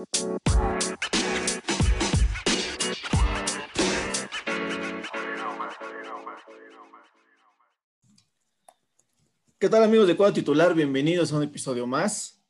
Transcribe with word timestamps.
¿Qué 0.00 0.06
tal 9.68 9.84
amigos 9.84 10.08
de 10.08 10.16
Cuadro 10.16 10.32
Titular? 10.32 10.72
Bienvenidos 10.72 11.32
a 11.32 11.36
un 11.36 11.42
episodio 11.42 11.86
más. 11.86 12.42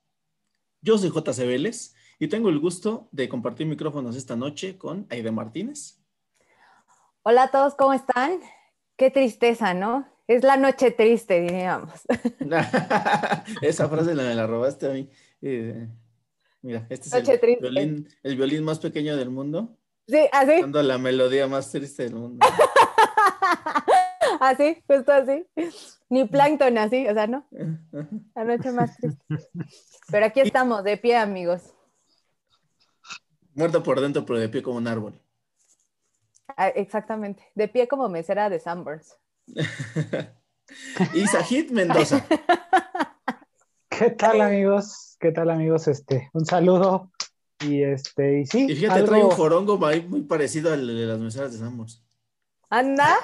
Yo 0.81 0.97
soy 0.97 1.11
JC 1.11 1.39
Vélez 1.45 1.95
y 2.21 2.29
tengo 2.29 2.51
el 2.51 2.60
gusto 2.60 3.08
de 3.10 3.28
compartir 3.28 3.67
micrófonos 3.67 4.14
esta 4.14 4.37
noche 4.37 4.78
con 4.78 5.08
Aide 5.10 5.32
Martínez. 5.32 5.98
Hola 7.22 7.44
a 7.44 7.51
todos, 7.51 7.74
¿cómo 7.74 7.94
están? 7.94 8.38
Qué 8.96 9.10
tristeza, 9.10 9.74
¿no? 9.74 10.06
Es 10.28 10.44
la 10.44 10.56
noche 10.56 10.92
triste, 10.92 11.40
diríamos. 11.40 12.03
Esa 13.62 13.88
frase 13.88 14.14
la, 14.14 14.22
me 14.22 14.35
la 14.37 14.46
robaste 14.46 14.87
a 14.87 14.90
mí. 14.90 15.10
Eh, 15.42 15.88
mira, 16.62 16.87
este 16.91 17.09
es 17.09 17.29
el 17.29 17.59
violín, 17.61 18.09
el 18.23 18.37
violín, 18.37 18.64
más 18.64 18.78
pequeño 18.78 19.16
del 19.16 19.30
mundo. 19.30 19.77
Sí, 20.06 20.28
así. 20.32 20.60
Dando 20.60 20.83
la 20.83 20.98
melodía 20.98 21.46
más 21.46 21.70
triste 21.70 22.05
del 22.05 22.14
mundo. 22.14 22.46
así, 24.41 24.83
justo 24.86 25.12
así. 25.12 25.46
Ni 26.09 26.24
plancton 26.24 26.78
así, 26.78 27.06
o 27.06 27.14
sea, 27.14 27.27
¿no? 27.27 27.46
La 28.34 28.45
noche 28.45 28.73
más 28.73 28.96
triste. 28.96 29.24
Pero 30.10 30.27
aquí 30.27 30.41
estamos, 30.41 30.83
de 30.83 30.96
pie, 30.96 31.16
amigos. 31.16 31.74
Muerto 33.55 33.83
por 33.83 34.00
dentro, 34.00 34.24
pero 34.24 34.38
de 34.38 34.48
pie 34.48 34.62
como 34.62 34.78
un 34.78 34.88
árbol. 34.88 35.20
Ah, 36.56 36.69
exactamente, 36.69 37.42
de 37.55 37.69
pie 37.69 37.86
como 37.88 38.08
mesera 38.08 38.50
de 38.50 38.58
Sunburns. 38.58 39.16
y 41.14 41.27
Sajid 41.27 41.70
Mendoza. 41.70 42.27
¿Qué 44.00 44.10
tal 44.16 44.40
amigos? 44.40 45.18
¿Qué 45.20 45.30
tal 45.30 45.50
amigos? 45.50 45.86
Este, 45.86 46.30
un 46.32 46.46
saludo. 46.46 47.10
Y 47.60 47.82
este, 47.82 48.41
y 48.41 48.46
sí. 48.46 48.66
Y 48.70 48.74
fíjate, 48.74 49.02
trae 49.02 49.22
un 49.22 49.30
jorongo 49.30 49.77
muy 49.77 50.22
parecido 50.22 50.72
al 50.72 50.86
de 50.86 51.05
las 51.05 51.19
meseras 51.19 51.52
de 51.52 51.58
Sunburns. 51.58 52.02
¿Anda? 52.70 53.19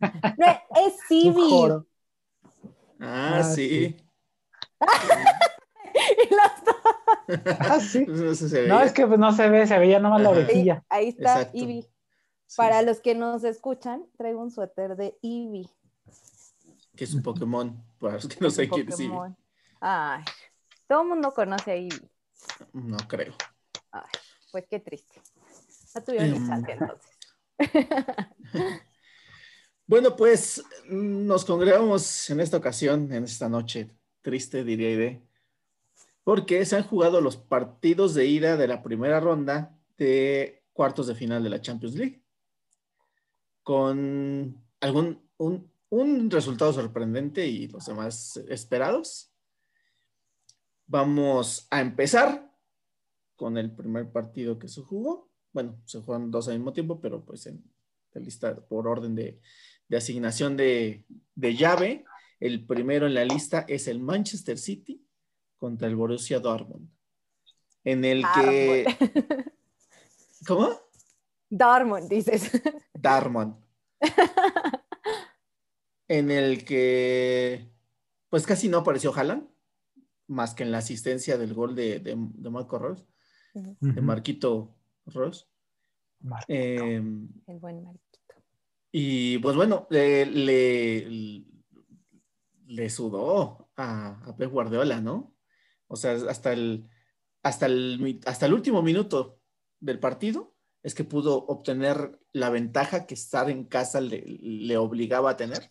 es 0.02 0.94
Civi. 1.06 1.70
Ah, 2.98 3.38
ah, 3.38 3.44
sí. 3.44 3.96
y 5.94 6.34
ah, 7.60 7.78
sí. 7.78 8.04
No, 8.66 8.80
es 8.80 8.92
que 8.92 9.06
pues, 9.06 9.20
no 9.20 9.32
se 9.32 9.48
ve, 9.48 9.68
se 9.68 9.78
veía 9.78 10.00
nomás 10.00 10.20
la 10.20 10.30
orejilla. 10.30 10.84
Ahí, 10.88 11.10
está 11.10 11.48
Ivy. 11.52 11.86
Para 12.56 12.82
los 12.82 13.00
que 13.00 13.14
nos 13.14 13.44
escuchan, 13.44 14.04
traigo 14.18 14.42
un 14.42 14.50
suéter 14.50 14.96
de 14.96 15.16
Eevee. 15.22 15.68
Que 16.96 17.04
es 17.04 17.14
un 17.14 17.22
Pokémon, 17.22 17.80
para 18.00 18.14
los 18.14 18.26
que 18.26 18.36
no 18.40 18.50
saben 18.50 18.70
quién 18.70 18.88
es 18.88 18.98
Eevee. 18.98 19.36
Ay, 19.84 20.22
todo 20.86 21.02
el 21.02 21.08
mundo 21.08 21.34
conoce 21.34 21.72
a. 21.72 22.68
No 22.72 22.96
creo. 23.08 23.34
Ay, 23.90 24.02
pues 24.52 24.64
qué 24.70 24.78
triste. 24.78 25.20
No 25.94 26.04
tuvieron 26.04 26.34
um... 26.34 26.64
entonces. 26.68 27.10
bueno, 29.86 30.14
pues 30.14 30.62
nos 30.86 31.44
congregamos 31.44 32.30
en 32.30 32.38
esta 32.38 32.58
ocasión, 32.58 33.12
en 33.12 33.24
esta 33.24 33.48
noche 33.48 33.90
triste, 34.20 34.62
diría 34.62 34.90
Ide, 34.90 35.22
porque 36.22 36.64
se 36.64 36.76
han 36.76 36.84
jugado 36.84 37.20
los 37.20 37.36
partidos 37.36 38.14
de 38.14 38.26
ida 38.26 38.56
de 38.56 38.68
la 38.68 38.84
primera 38.84 39.18
ronda 39.18 39.76
de 39.98 40.62
cuartos 40.72 41.08
de 41.08 41.16
final 41.16 41.42
de 41.42 41.50
la 41.50 41.60
Champions 41.60 41.96
League 41.96 42.22
con 43.64 44.64
algún 44.80 45.28
un, 45.38 46.30
resultado 46.30 46.72
sorprendente 46.72 47.46
y 47.46 47.66
los 47.66 47.86
demás 47.86 48.36
esperados. 48.48 49.31
Vamos 50.86 51.66
a 51.70 51.80
empezar 51.80 52.50
con 53.36 53.58
el 53.58 53.74
primer 53.74 54.10
partido 54.10 54.58
que 54.58 54.68
se 54.68 54.82
jugó. 54.82 55.30
Bueno, 55.52 55.80
se 55.84 56.00
juegan 56.00 56.30
dos 56.30 56.48
al 56.48 56.58
mismo 56.58 56.72
tiempo, 56.72 57.00
pero 57.00 57.24
pues 57.24 57.46
en 57.46 57.62
lista 58.14 58.56
por 58.56 58.86
orden 58.86 59.14
de, 59.14 59.40
asignación 59.94 60.56
de, 60.56 61.04
llave. 61.36 62.04
El 62.40 62.66
primero 62.66 63.06
en 63.06 63.14
la 63.14 63.24
lista 63.24 63.64
es 63.68 63.86
el 63.86 64.00
Manchester 64.00 64.58
City 64.58 65.04
contra 65.56 65.88
el 65.88 65.96
Borussia 65.96 66.40
Dortmund. 66.40 66.88
En 67.84 68.04
el 68.04 68.24
que... 68.34 68.86
¿Cómo? 70.46 70.70
Darmon, 71.48 72.08
dices. 72.08 72.50
Darmon. 72.94 73.56
en 76.08 76.30
el 76.30 76.64
que, 76.64 77.70
pues 78.28 78.46
casi 78.46 78.68
no 78.68 78.78
apareció 78.78 79.14
Haaland, 79.14 79.51
más 80.32 80.54
que 80.54 80.62
en 80.62 80.72
la 80.72 80.78
asistencia 80.78 81.38
del 81.38 81.54
gol 81.54 81.74
de, 81.74 82.00
de, 82.00 82.16
Marco 82.50 82.78
Ross, 82.78 83.06
de 83.54 84.00
Marquito 84.00 84.76
Ross. 85.06 85.48
Em, 86.48 87.28
el 87.46 87.58
buen 87.58 87.82
Marquito. 87.82 88.18
Y 88.90 89.38
pues 89.38 89.56
bueno, 89.56 89.86
le, 89.90 90.26
le, 92.66 92.90
sudó 92.90 93.70
a, 93.76 94.20
a 94.28 94.36
Pep 94.36 94.50
Guardiola, 94.50 95.00
¿no? 95.00 95.34
O 95.88 95.96
sea, 95.96 96.12
hasta 96.12 96.52
el, 96.52 96.88
hasta 97.42 97.66
el, 97.66 98.20
hasta 98.26 98.46
el 98.46 98.54
último 98.54 98.82
minuto 98.82 99.40
del 99.80 99.98
partido, 99.98 100.54
es 100.82 100.94
que 100.94 101.04
pudo 101.04 101.44
obtener 101.46 102.18
la 102.32 102.50
ventaja 102.50 103.06
que 103.06 103.14
estar 103.14 103.50
en 103.50 103.64
casa 103.64 104.00
le, 104.00 104.76
obligaba 104.76 105.30
a 105.30 105.36
tener. 105.36 105.70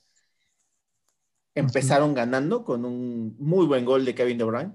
Empezaron 1.54 2.14
ganando 2.14 2.64
con 2.64 2.86
un 2.86 3.36
muy 3.38 3.66
buen 3.66 3.86
gol 3.86 4.06
de 4.06 4.16
Kevin 4.16 4.38
De 4.38 4.44
Bruyne. 4.44 4.74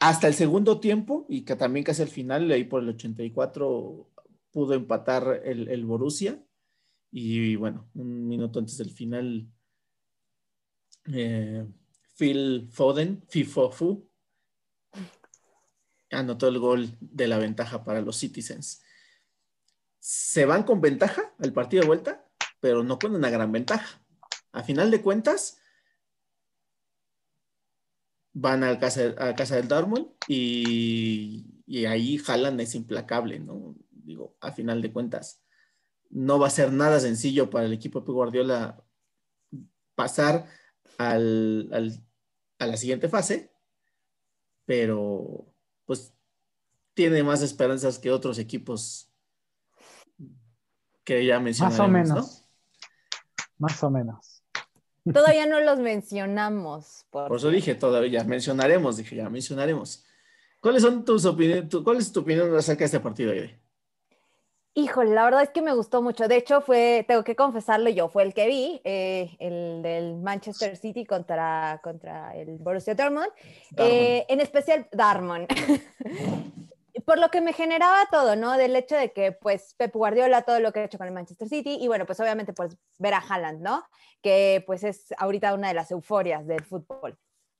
Hasta 0.00 0.28
el 0.28 0.34
segundo 0.34 0.80
tiempo, 0.80 1.24
y 1.28 1.44
que 1.46 1.56
también 1.56 1.84
casi 1.84 2.02
al 2.02 2.08
final, 2.08 2.50
ahí 2.50 2.64
por 2.64 2.82
el 2.82 2.90
84, 2.90 4.10
pudo 4.50 4.74
empatar 4.74 5.40
el, 5.44 5.84
Borussia. 5.86 6.44
Y 7.10 7.56
bueno, 7.56 7.88
un 7.94 8.28
minuto 8.28 8.58
antes 8.58 8.76
del 8.76 8.90
final, 8.90 9.48
eh, 11.06 11.66
Phil 12.16 12.68
Foden, 12.70 13.24
FIFOFU, 13.28 14.08
anotó 16.10 16.48
el 16.48 16.58
gol 16.58 16.96
de 17.00 17.28
la 17.28 17.38
ventaja 17.38 17.82
para 17.82 18.00
los 18.00 18.18
Citizens. 18.18 18.82
Se 19.98 20.44
van 20.44 20.64
con 20.64 20.80
ventaja 20.80 21.34
al 21.38 21.52
partido 21.52 21.82
de 21.82 21.86
vuelta, 21.86 22.28
pero 22.60 22.82
no 22.82 22.98
con 22.98 23.14
una 23.14 23.30
gran 23.30 23.50
ventaja. 23.52 24.03
A 24.54 24.62
final 24.62 24.90
de 24.90 25.02
cuentas, 25.02 25.58
van 28.32 28.64
a 28.64 28.78
casa, 28.78 29.14
a 29.18 29.34
casa 29.34 29.56
del 29.56 29.68
Dortmund 29.68 30.08
y, 30.28 31.44
ahí 31.86 32.20
Haaland 32.26 32.60
es 32.60 32.74
implacable, 32.74 33.40
¿no? 33.40 33.74
Digo, 33.90 34.36
a 34.40 34.52
final 34.52 34.80
de 34.80 34.92
cuentas, 34.92 35.42
no 36.10 36.38
va 36.38 36.46
a 36.46 36.50
ser 36.50 36.72
nada 36.72 37.00
sencillo 37.00 37.50
para 37.50 37.66
el 37.66 37.72
equipo 37.72 38.00
de 38.00 38.12
Guardiola 38.12 38.84
pasar 39.94 40.46
a 40.98 41.18
la 41.18 42.76
siguiente 42.76 43.08
fase, 43.08 43.52
pero 44.64 45.52
pues 45.84 46.14
tiene 46.94 47.22
más 47.22 47.42
esperanzas 47.42 47.98
que 47.98 48.12
otros 48.12 48.38
equipos 48.38 49.10
que 51.02 51.26
ya 51.26 51.40
mencionamos. 51.40 51.78
Más 51.78 51.88
o 51.88 51.90
menos. 51.90 52.48
Más 53.58 53.82
o 53.82 53.90
menos. 53.90 54.33
Todavía 55.12 55.46
no 55.46 55.60
los 55.60 55.78
mencionamos. 55.78 57.06
Por 57.10 57.36
eso 57.36 57.50
dije 57.50 57.74
todavía, 57.74 58.24
mencionaremos, 58.24 58.96
dije 58.96 59.16
ya, 59.16 59.28
mencionaremos. 59.28 60.04
¿Cuáles 60.60 60.82
son 60.82 61.04
tus 61.04 61.26
opiniones? 61.26 61.68
¿Cuál 61.84 61.98
es 61.98 62.10
tu 62.10 62.20
opinión 62.20 62.54
acerca 62.56 62.80
de 62.80 62.84
este 62.86 63.00
partido, 63.00 63.32
Aide? 63.32 63.60
Híjole, 64.76 65.14
la 65.14 65.24
verdad 65.24 65.42
es 65.42 65.50
que 65.50 65.62
me 65.62 65.72
gustó 65.72 66.02
mucho. 66.02 66.26
De 66.26 66.36
hecho, 66.36 66.60
fue, 66.60 67.04
tengo 67.06 67.22
que 67.22 67.36
confesarlo, 67.36 67.90
yo 67.90 68.08
fue 68.08 68.24
el 68.24 68.34
que 68.34 68.48
vi, 68.48 68.80
eh, 68.82 69.36
el 69.38 69.82
del 69.82 70.16
Manchester 70.16 70.76
City 70.76 71.04
contra, 71.04 71.80
contra 71.84 72.34
el 72.34 72.58
Borussia 72.58 72.94
Dortmund, 72.94 73.28
eh, 73.76 74.24
en 74.28 74.40
especial 74.40 74.88
Darmon. 74.90 75.46
Por 77.06 77.18
lo 77.18 77.28
que 77.30 77.40
me 77.40 77.52
generaba 77.52 78.06
todo, 78.10 78.36
¿no? 78.36 78.56
Del 78.56 78.76
hecho 78.76 78.96
de 78.96 79.12
que, 79.12 79.32
pues, 79.32 79.74
Pep 79.74 79.94
Guardiola, 79.94 80.42
todo 80.42 80.60
lo 80.60 80.72
que 80.72 80.80
ha 80.80 80.84
hecho 80.84 80.98
con 80.98 81.08
el 81.08 81.12
Manchester 81.12 81.48
City, 81.48 81.76
y 81.80 81.88
bueno, 81.88 82.06
pues 82.06 82.20
obviamente, 82.20 82.52
pues, 82.52 82.76
ver 82.98 83.14
a 83.14 83.18
Haaland, 83.18 83.60
¿no? 83.62 83.84
Que, 84.22 84.62
pues, 84.66 84.84
es 84.84 85.12
ahorita 85.18 85.54
una 85.54 85.68
de 85.68 85.74
las 85.74 85.90
euforias 85.90 86.46
del 86.46 86.64
fútbol. 86.64 87.18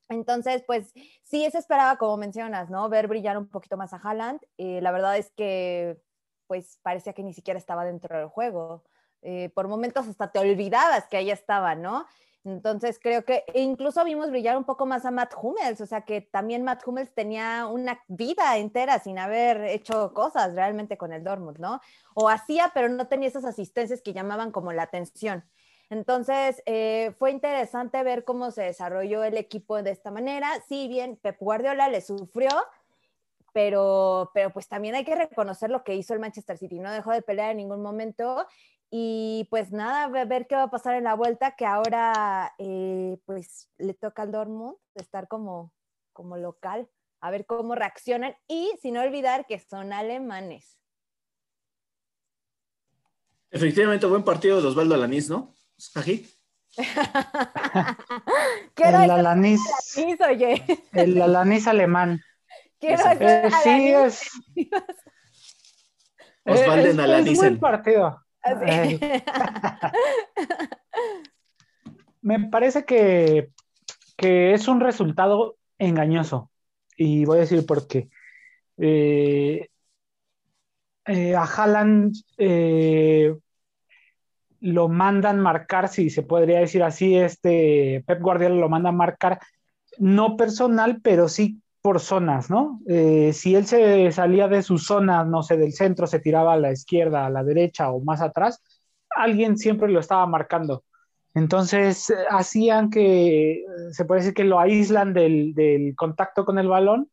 Entonces, 0.09 0.63
pues 0.67 0.93
sí, 1.23 1.49
se 1.51 1.59
esperaba, 1.59 1.97
como 1.97 2.17
mencionas, 2.17 2.71
¿no? 2.71 2.89
Ver 2.89 3.09
brillar 3.09 3.39
un 3.39 3.49
poquito 3.49 3.77
más 3.77 3.93
a 3.93 3.97
Haaland. 3.97 4.41
y 4.57 4.81
la 4.81 4.93
verdad 4.93 5.17
es 5.17 5.33
que 5.33 5.99
pues 6.47 6.79
parecía 6.83 7.13
que 7.13 7.23
ni 7.23 7.33
siquiera 7.33 7.59
estaba 7.59 7.85
dentro 7.85 8.17
del 8.17 8.29
juego. 8.29 8.85
Eh, 9.23 9.51
por 9.55 9.69
momentos 9.69 10.07
hasta 10.07 10.31
te 10.31 10.39
olvidabas 10.39 11.09
que 11.09 11.17
ahí 11.17 11.31
estaba, 11.31 11.75
¿no? 11.75 12.07
Entonces 12.45 12.99
creo 13.03 13.25
que 13.25 13.45
incluso 13.55 14.05
vimos 14.05 14.31
brillar 14.31 14.59
un 14.59 14.65
poco 14.65 14.85
más 14.85 15.07
a 15.07 15.11
Matt 15.11 15.33
Hummels, 15.41 15.81
o 15.81 15.87
sea 15.87 16.03
que 16.03 16.21
también 16.21 16.63
Matt 16.63 16.87
Hummels 16.87 17.15
tenía 17.15 17.67
una 17.67 18.03
vida 18.07 18.59
entera 18.59 18.99
sin 18.99 19.19
haber 19.19 19.65
hecho 19.65 20.13
cosas 20.13 20.55
realmente 20.55 20.99
con 20.99 21.15
el 21.15 21.25
Dortmund, 21.25 21.59
¿no? 21.59 21.81
O 22.15 22.29
hacía, 22.29 22.71
pero 22.75 22.91
no 22.91 23.09
tenía 23.09 23.29
esas 23.29 23.47
asistencias 23.47 24.03
que 24.03 24.13
llamaban 24.13 24.53
como 24.53 24.73
la 24.73 24.83
atención. 24.83 25.43
Entonces 25.89 26.63
eh, 26.67 27.15
fue 27.19 27.31
interesante 27.31 28.03
ver 28.03 28.25
cómo 28.25 28.51
se 28.51 28.63
desarrolló 28.63 29.25
el 29.25 29.39
equipo 29.39 29.83
de 29.83 29.93
esta 29.93 30.11
manera. 30.11 30.51
Si 30.69 30.87
bien 30.89 31.17
Pep 31.17 31.39
Guardiola 31.41 31.89
le 31.89 32.03
sufrió, 32.03 32.51
pero, 33.55 34.31
pero 34.35 34.51
pues 34.51 34.69
también 34.69 34.97
hay 34.97 35.05
que 35.05 35.15
reconocer 35.15 35.71
lo 35.71 35.83
que 35.83 35.95
hizo 35.95 36.13
el 36.13 36.21
Manchester 36.21 36.59
City, 36.59 36.79
no 36.79 36.93
dejó 36.93 37.13
de 37.13 37.23
pelear 37.23 37.53
en 37.53 37.59
ningún 37.59 37.83
momento 37.83 38.47
y 38.97 39.49
pues 39.51 39.73
nada, 39.73 40.05
a 40.05 40.25
ver 40.25 40.47
qué 40.47 40.55
va 40.55 40.63
a 40.63 40.71
pasar 40.71 40.95
en 40.95 41.03
la 41.03 41.15
vuelta, 41.15 41.57
que 41.57 41.67
ahora 41.67 42.55
eh, 42.59 43.19
pues 43.27 43.69
le 43.77 43.93
toca 43.93 44.23
al 44.23 44.31
Dortmund 44.31 44.77
estar 44.95 45.27
como, 45.27 45.73
como 46.13 46.37
local, 46.37 46.89
a 47.21 47.33
ver 47.33 47.45
cómo 47.45 47.75
reaccionan 47.75 48.37
y 48.47 48.71
sin 48.81 48.97
olvidar 48.97 49.47
que 49.47 49.59
son 49.59 49.93
alemanes. 49.93 50.79
Efectivamente, 53.51 54.07
buen 54.07 54.23
partido 54.23 54.63
de 54.63 54.69
Osvaldo 54.69 54.95
Alanís, 54.95 55.29
¿no? 55.29 55.53
¿Aquí? 55.97 56.31
el 58.77 59.11
Alanís, 59.11 59.61
oye. 60.25 60.65
El 60.93 61.21
Alanís 61.21 61.67
alemán. 61.67 62.21
Quiero 62.79 63.03
eh, 63.19 63.51
sí, 63.65 63.89
es. 63.89 64.31
Osvaldo 66.45 66.91
es, 66.91 66.97
es, 66.97 67.27
es 67.27 67.39
buen 67.39 67.59
partido. 67.59 68.24
Me 72.23 72.49
parece 72.49 72.85
que, 72.85 73.51
es 74.19 74.69
un 74.69 74.81
resultado 74.81 75.57
engañoso. 75.79 76.51
Y 76.97 77.25
voy 77.25 77.39
a 77.39 77.43
decir 77.43 77.65
por 77.67 77.87
qué. 77.87 78.09
Eh, 78.79 79.69
eh, 81.07 81.35
a 81.35 81.45
Haaland 81.45 82.15
eh, 82.39 83.35
lo 84.61 84.89
mandan 84.89 85.41
marcar, 85.41 85.89
si 85.89 86.09
se 86.09 86.23
podría 86.23 86.61
decir 86.61 86.83
así, 86.83 87.17
este 87.17 88.03
Pep 88.07 88.23
Guardiola 88.23 88.55
lo 88.55 88.71
manda 88.71 88.93
marcar, 88.93 89.39
no 89.99 90.37
personal, 90.37 91.01
pero 91.03 91.29
sí 91.29 91.61
por 91.85 92.01
zonas, 92.01 92.49
¿no? 92.49 92.81
si 92.87 93.55
él 93.55 93.67
se 93.67 94.11
salía 94.11 94.49
de 94.49 94.63
su 94.63 94.79
zona, 94.79 95.23
no 95.23 95.43
sé, 95.43 95.59
del 95.59 95.75
centro, 95.75 96.07
se 96.07 96.19
tiraba 96.19 96.55
a 96.55 96.57
la 96.57 96.73
izquierda, 96.73 97.27
a 97.27 97.31
la 97.31 97.45
derecha 97.45 97.91
o 97.91 98.01
más 98.01 98.23
atrás, 98.23 98.63
alguien 99.11 99.59
siempre 99.59 99.91
lo 99.91 100.01
estaba 100.01 100.25
marcando. 100.27 100.83
Entonces 101.35 102.11
hacían 102.31 102.89
que, 102.89 103.63
se 103.91 104.07
puede 104.07 104.23
decir 104.23 104.33
que 104.33 104.45
lo 104.45 104.61
aíslan 104.61 105.13
del, 105.13 105.93
contacto 105.95 106.47
con 106.47 106.59
el 106.59 106.69
balón 106.69 107.11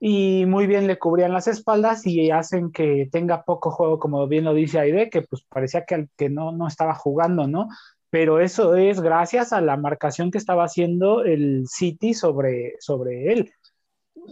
y 0.00 0.46
muy 0.46 0.66
bien 0.66 0.86
le 0.86 0.98
cubrían 0.98 1.34
las 1.34 1.46
espaldas 1.46 2.06
y 2.06 2.30
hacen 2.30 2.72
que 2.72 3.10
tenga 3.12 3.44
poco 3.44 3.70
juego, 3.70 3.98
como 3.98 4.26
bien 4.26 4.44
lo 4.44 4.54
dice 4.54 4.78
Aide, 4.78 5.10
que 5.10 5.20
pues 5.20 5.44
parecía 5.50 5.84
que, 5.84 6.08
que 6.16 6.30
no, 6.30 6.50
no 6.50 6.66
estaba 6.66 6.94
jugando, 6.94 7.46
¿no? 7.46 7.68
Pero 8.08 8.40
eso 8.40 8.74
es 8.74 9.02
gracias 9.02 9.52
a 9.52 9.60
la 9.60 9.76
marcación 9.76 10.30
que 10.30 10.38
estaba 10.38 10.64
haciendo 10.64 11.24
el 11.24 11.66
City 11.68 12.14
sobre 12.14 12.78
él. 12.80 13.52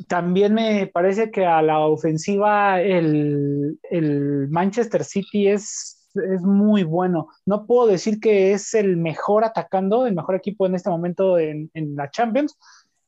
También 0.09 0.55
me 0.55 0.87
parece 0.87 1.31
que 1.31 1.45
a 1.45 1.63
la 1.63 1.81
ofensiva 1.81 2.81
el, 2.81 3.79
el 3.91 4.49
Manchester 4.49 5.05
City 5.05 5.49
es 5.49 6.03
es 6.15 6.43
muy 6.43 6.85
bueno. 6.85 7.29
No 7.47 7.67
puedo 7.67 7.87
decir 7.87 8.21
que 8.21 8.53
es 8.53 8.75
el 8.75 8.97
mejor 8.97 9.45
atacando, 9.45 10.07
el 10.07 10.15
mejor 10.15 10.35
equipo 10.35 10.67
en 10.67 10.75
este 10.75 10.91
momento 10.91 11.39
en, 11.39 11.71
la 11.75 12.11
Champions, 12.11 12.59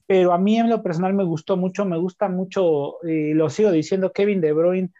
pero 0.06 0.32
a 0.32 0.38
mí 0.38 0.58
en 0.58 0.70
lo 0.70 0.82
personal 0.82 1.14
me 1.14 1.24
gustó 1.24 1.56
mucho, 1.56 1.84
me 1.84 1.98
gusta 1.98 2.28
mucho, 2.28 2.96
y 3.02 3.34
lo 3.34 3.50
sigo 3.50 3.70
diciendo, 3.70 4.12
Kevin 4.12 4.40
De 4.40 4.52
Bruyne 4.52 4.90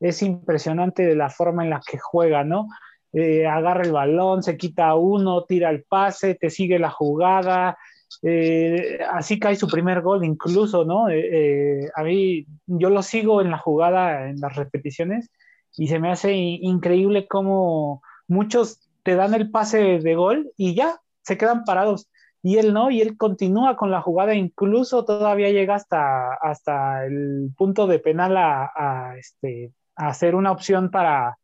es 0.00 0.22
impresionante 0.22 1.04
de 1.04 1.16
la 1.16 1.30
forma 1.30 1.64
en 1.64 1.70
la 1.70 1.80
que 1.86 1.98
juega, 1.98 2.44
¿no? 2.44 2.68
Eh, 3.12 3.46
agarra 3.46 3.82
el 3.82 3.92
balón, 3.92 4.42
se 4.42 4.56
quita 4.56 4.94
uno, 4.94 5.44
tira 5.44 5.70
el 5.70 5.84
pase, 5.84 6.36
te 6.36 6.48
sigue 6.48 6.78
la 6.78 6.90
jugada, 6.90 7.76
eh, 8.22 8.98
así 9.10 9.38
cae 9.38 9.56
su 9.56 9.68
primer 9.68 10.02
gol 10.02 10.24
incluso, 10.24 10.84
¿no? 10.84 11.08
Eh, 11.08 11.88
a 11.94 12.02
mí, 12.02 12.46
yo 12.66 12.90
lo 12.90 13.02
sigo 13.02 13.40
en 13.40 13.50
la 13.50 13.58
jugada, 13.58 14.28
en 14.28 14.40
las 14.40 14.56
repeticiones, 14.56 15.30
y 15.76 15.88
se 15.88 15.98
me 15.98 16.10
hace 16.10 16.32
increíble 16.32 17.26
cómo 17.28 18.02
muchos 18.28 18.88
te 19.02 19.14
dan 19.14 19.34
el 19.34 19.50
pase 19.50 19.98
de 20.00 20.14
gol 20.14 20.52
y 20.56 20.74
ya 20.74 21.00
se 21.22 21.38
quedan 21.38 21.64
parados. 21.64 22.08
Y 22.42 22.56
él 22.58 22.72
no, 22.72 22.90
y 22.90 23.00
él 23.02 23.16
continúa 23.16 23.76
con 23.76 23.90
la 23.90 24.00
jugada, 24.00 24.34
incluso 24.34 25.04
todavía 25.04 25.50
llega 25.50 25.74
hasta, 25.74 26.34
hasta 26.34 27.04
el 27.04 27.50
punto 27.56 27.86
de 27.86 27.98
penal 27.98 28.36
a, 28.36 29.14
este, 29.18 29.72
hacer 29.94 30.34
una 30.34 30.52
opción 30.52 30.90
para, 30.90 31.38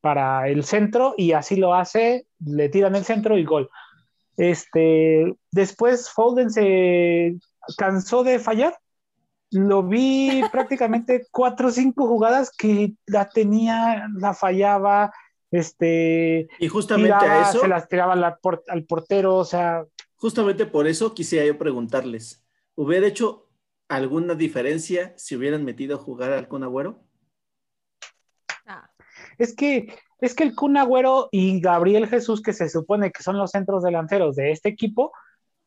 para 0.00 0.48
el 0.48 0.64
centro 0.64 1.14
y 1.16 1.32
así 1.32 1.56
lo 1.56 1.74
hace, 1.74 2.26
le 2.44 2.68
tiran 2.68 2.96
el 2.96 3.04
centro 3.04 3.38
y 3.38 3.44
gol. 3.44 3.70
Este, 4.36 5.34
después 5.50 6.10
Foden 6.10 6.50
se 6.50 7.36
cansó 7.76 8.24
de 8.24 8.38
fallar 8.38 8.76
lo 9.52 9.82
vi 9.82 10.42
prácticamente 10.52 11.26
cuatro 11.30 11.68
o 11.68 11.70
cinco 11.70 12.08
jugadas 12.08 12.50
que 12.56 12.94
la 13.06 13.28
tenía, 13.28 14.08
la 14.14 14.34
fallaba, 14.34 15.12
este, 15.50 16.48
y 16.58 16.68
justamente 16.68 17.12
a 17.12 17.50
eso 17.50 17.60
se 17.60 17.68
las 17.68 17.86
tiraba 17.86 18.14
al, 18.14 18.84
portero, 18.86 19.36
o 19.36 19.44
sea. 19.44 19.84
Justamente 20.16 20.64
por 20.66 20.86
eso 20.86 21.14
quisiera 21.14 21.44
yo 21.44 21.58
preguntarles, 21.58 22.44
¿hubiera 22.74 23.06
hecho 23.06 23.50
alguna 23.88 24.34
diferencia 24.34 25.12
si 25.18 25.36
hubieran 25.36 25.64
metido 25.64 25.96
a 25.96 26.00
jugar 26.00 26.32
al 26.32 26.48
Kun 26.48 26.64
Agüero? 26.64 27.04
Ah. 28.64 28.90
Es 29.36 29.54
que, 29.54 29.94
es 30.22 30.36
que 30.36 30.44
el 30.44 30.54
Kun 30.54 30.76
Agüero 30.76 31.28
y 31.32 31.60
Gabriel 31.60 32.06
Jesús, 32.06 32.42
que 32.42 32.52
se 32.52 32.68
supone 32.68 33.10
que 33.10 33.24
son 33.24 33.36
los 33.36 33.50
centros 33.50 33.82
delanteros 33.82 34.36
de 34.36 34.52
este 34.52 34.68
equipo, 34.68 35.12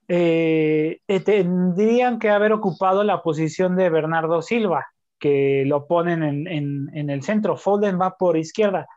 eh, 0.07 0.99
eh, 1.09 1.19
tendrían 1.19 2.19
que 2.19 2.29
haber 2.29 2.53
ocupado 2.53 3.03
la 3.03 3.21
posición 3.21 3.75
de 3.75 3.89
Bernardo 3.89 4.41
Silva, 4.41 4.87
que 5.19 5.65
lo 5.65 5.87
ponen 5.87 6.23
en, 6.47 7.09
el 7.09 7.21
centro. 7.21 7.57
Foden 7.57 7.99
va 7.99 8.15
por 8.15 8.37
izquierda. 8.37 8.87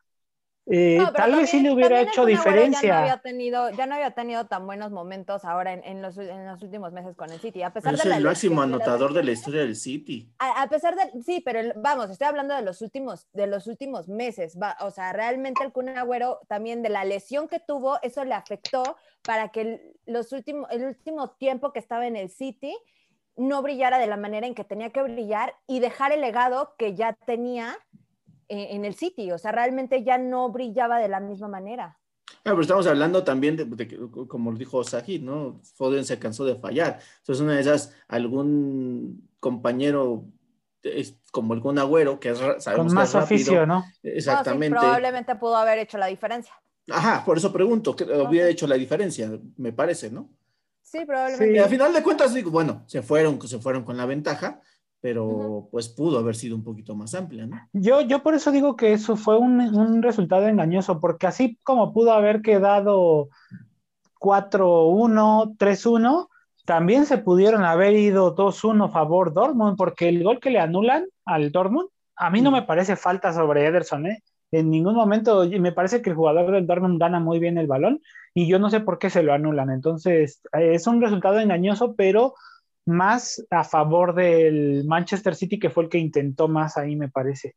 Eh, 0.70 0.98
tal 1.16 1.34
vez 1.34 1.50
sí 1.50 1.60
le 1.60 1.70
hubiera 1.70 2.00
hecho 2.00 2.26
diferencia. 2.26 2.88
Ya 2.88 2.94
no, 2.94 3.00
había 3.00 3.18
tenido, 3.18 3.70
ya 3.70 3.86
no 3.86 3.94
había 3.94 4.10
tenido 4.10 4.46
tan 4.46 4.66
buenos 4.66 4.90
momentos 4.90 5.44
ahora 5.44 5.72
en, 5.72 6.02
los, 6.02 6.16
últimos 6.62 6.92
meses 6.92 7.16
con 7.16 7.30
el 7.30 7.40
City. 7.40 7.62
A 7.62 7.72
pesar 7.72 7.94
es 7.94 8.04
el 8.04 8.22
máximo 8.22 8.60
anotador 8.60 9.14
de 9.14 9.24
la 9.24 9.32
historia 9.32 9.62
del 9.62 9.76
City. 9.76 10.30
A, 10.38 10.68
pesar 10.68 10.94
de, 10.94 11.22
sí, 11.22 11.40
pero 11.44 11.72
vamos, 11.76 12.10
estoy 12.10 12.26
hablando 12.26 12.54
de 12.54 12.62
los 12.62 12.82
últimos, 12.82 13.26
de 13.32 13.46
los 13.46 13.66
últimos 13.66 14.08
meses. 14.08 14.56
o 14.80 14.90
sea, 14.90 15.12
realmente 15.12 15.64
el 15.64 15.72
Kun 15.72 15.88
Agüero 15.88 16.40
también 16.48 16.82
de 16.82 16.90
la 16.90 17.04
lesión 17.04 17.48
que 17.48 17.60
tuvo, 17.60 17.98
eso 18.02 18.24
le 18.24 18.34
afectó 18.34 18.96
para 19.22 19.48
que 19.48 19.60
el, 19.62 19.80
los 20.04 20.32
últimos, 20.32 20.70
el 20.70 20.84
último 20.84 21.30
tiempo 21.30 21.72
que 21.72 21.78
estaba 21.78 22.06
en 22.06 22.16
el 22.16 22.28
City 22.28 22.76
no 23.36 23.62
brillara 23.62 23.98
de 23.98 24.06
la 24.06 24.16
manera 24.16 24.46
en 24.46 24.54
que 24.54 24.64
tenía 24.64 24.90
que 24.90 25.02
brillar 25.02 25.54
y 25.66 25.78
dejar 25.80 26.12
el 26.12 26.20
legado 26.20 26.74
que 26.76 26.94
ya 26.94 27.12
tenía 27.24 27.78
en 28.48 28.84
el 28.84 28.94
City, 28.94 29.30
o 29.32 29.38
sea, 29.38 29.52
realmente 29.52 30.02
ya 30.04 30.18
no 30.18 30.50
brillaba 30.50 30.98
de 30.98 31.08
la 31.08 31.20
misma 31.20 31.48
manera. 31.48 31.98
Ah, 32.44 32.52
pero 32.52 32.62
estamos 32.62 32.86
hablando 32.86 33.24
también 33.24 33.56
de, 33.56 33.98
como 34.28 34.54
dijo 34.54 34.82
Sajid, 34.84 35.22
¿no? 35.22 35.60
Foden 35.74 36.04
se 36.04 36.18
cansó 36.18 36.44
de 36.44 36.56
fallar. 36.56 37.00
Entonces, 37.18 37.42
una 37.42 37.54
de 37.54 37.60
esas, 37.60 37.94
algún 38.06 39.28
compañero 39.40 40.24
como 41.32 41.54
algún 41.54 41.78
agüero, 41.78 42.20
que 42.20 42.30
es, 42.30 42.38
sabemos 42.38 42.86
Con 42.86 42.94
más 42.94 43.14
oficio, 43.14 43.66
¿no? 43.66 43.84
Exactamente. 44.02 44.78
probablemente 44.78 45.34
pudo 45.34 45.56
haber 45.56 45.78
hecho 45.78 45.98
la 45.98 46.06
diferencia. 46.06 46.54
Ajá, 46.90 47.24
por 47.24 47.36
eso 47.36 47.52
pregunto, 47.52 47.94
que 47.94 48.04
hubiera 48.04 48.48
hecho 48.48 48.66
la 48.66 48.76
diferencia, 48.76 49.30
me 49.56 49.72
parece, 49.72 50.10
¿no? 50.10 50.30
Sí, 50.82 51.04
probablemente. 51.04 51.54
Y 51.54 51.58
al 51.58 51.68
final 51.68 51.92
de 51.92 52.02
cuentas, 52.02 52.32
digo, 52.32 52.50
bueno, 52.50 52.84
se 52.86 53.02
fueron, 53.02 53.40
se 53.46 53.58
fueron 53.58 53.84
con 53.84 53.96
la 53.96 54.06
ventaja, 54.06 54.62
pero 55.00 55.68
pues 55.70 55.88
pudo 55.88 56.18
haber 56.18 56.34
sido 56.34 56.56
un 56.56 56.64
poquito 56.64 56.94
más 56.94 57.14
amplia, 57.14 57.46
¿no? 57.46 57.56
Yo, 57.72 58.00
yo 58.00 58.22
por 58.22 58.34
eso 58.34 58.50
digo 58.50 58.76
que 58.76 58.92
eso 58.92 59.16
fue 59.16 59.38
un, 59.38 60.02
resultado 60.02 60.48
engañoso, 60.48 61.00
porque 61.00 61.26
así 61.26 61.58
como 61.62 61.92
pudo 61.92 62.12
haber 62.12 62.42
quedado 62.42 63.28
4-1, 64.20 65.56
3-1, 65.56 66.28
también 66.64 67.06
se 67.06 67.18
pudieron 67.18 67.64
haber 67.64 67.94
ido 67.94 68.34
2-1 68.34 68.90
favor 68.90 69.32
Dortmund, 69.32 69.76
porque 69.76 70.08
el 70.08 70.22
gol 70.22 70.40
que 70.40 70.50
le 70.50 70.58
anulan 70.58 71.06
al 71.24 71.52
Dortmund, 71.52 71.88
a 72.16 72.30
mí 72.30 72.42
no 72.42 72.50
me 72.50 72.62
parece 72.62 72.96
falta 72.96 73.32
sobre 73.32 73.66
Ederson, 73.66 74.06
¿eh? 74.06 74.22
En 74.50 74.70
ningún 74.70 74.94
momento, 74.94 75.46
me 75.60 75.72
parece 75.72 76.00
que 76.00 76.10
el 76.10 76.16
jugador 76.16 76.50
del 76.50 76.66
Dortmund 76.66 76.98
gana 76.98 77.20
muy 77.20 77.38
bien 77.38 77.58
el 77.58 77.66
balón 77.66 78.00
y 78.32 78.48
yo 78.48 78.58
no 78.58 78.70
sé 78.70 78.80
por 78.80 78.98
qué 78.98 79.10
se 79.10 79.22
lo 79.22 79.34
anulan. 79.34 79.70
Entonces, 79.70 80.40
es 80.52 80.86
un 80.86 81.02
resultado 81.02 81.38
engañoso, 81.38 81.94
pero 81.94 82.34
más 82.88 83.46
a 83.50 83.64
favor 83.64 84.14
del 84.14 84.84
Manchester 84.86 85.34
City, 85.34 85.58
que 85.58 85.70
fue 85.70 85.84
el 85.84 85.90
que 85.90 85.98
intentó 85.98 86.48
más 86.48 86.76
ahí, 86.76 86.96
me 86.96 87.08
parece. 87.08 87.56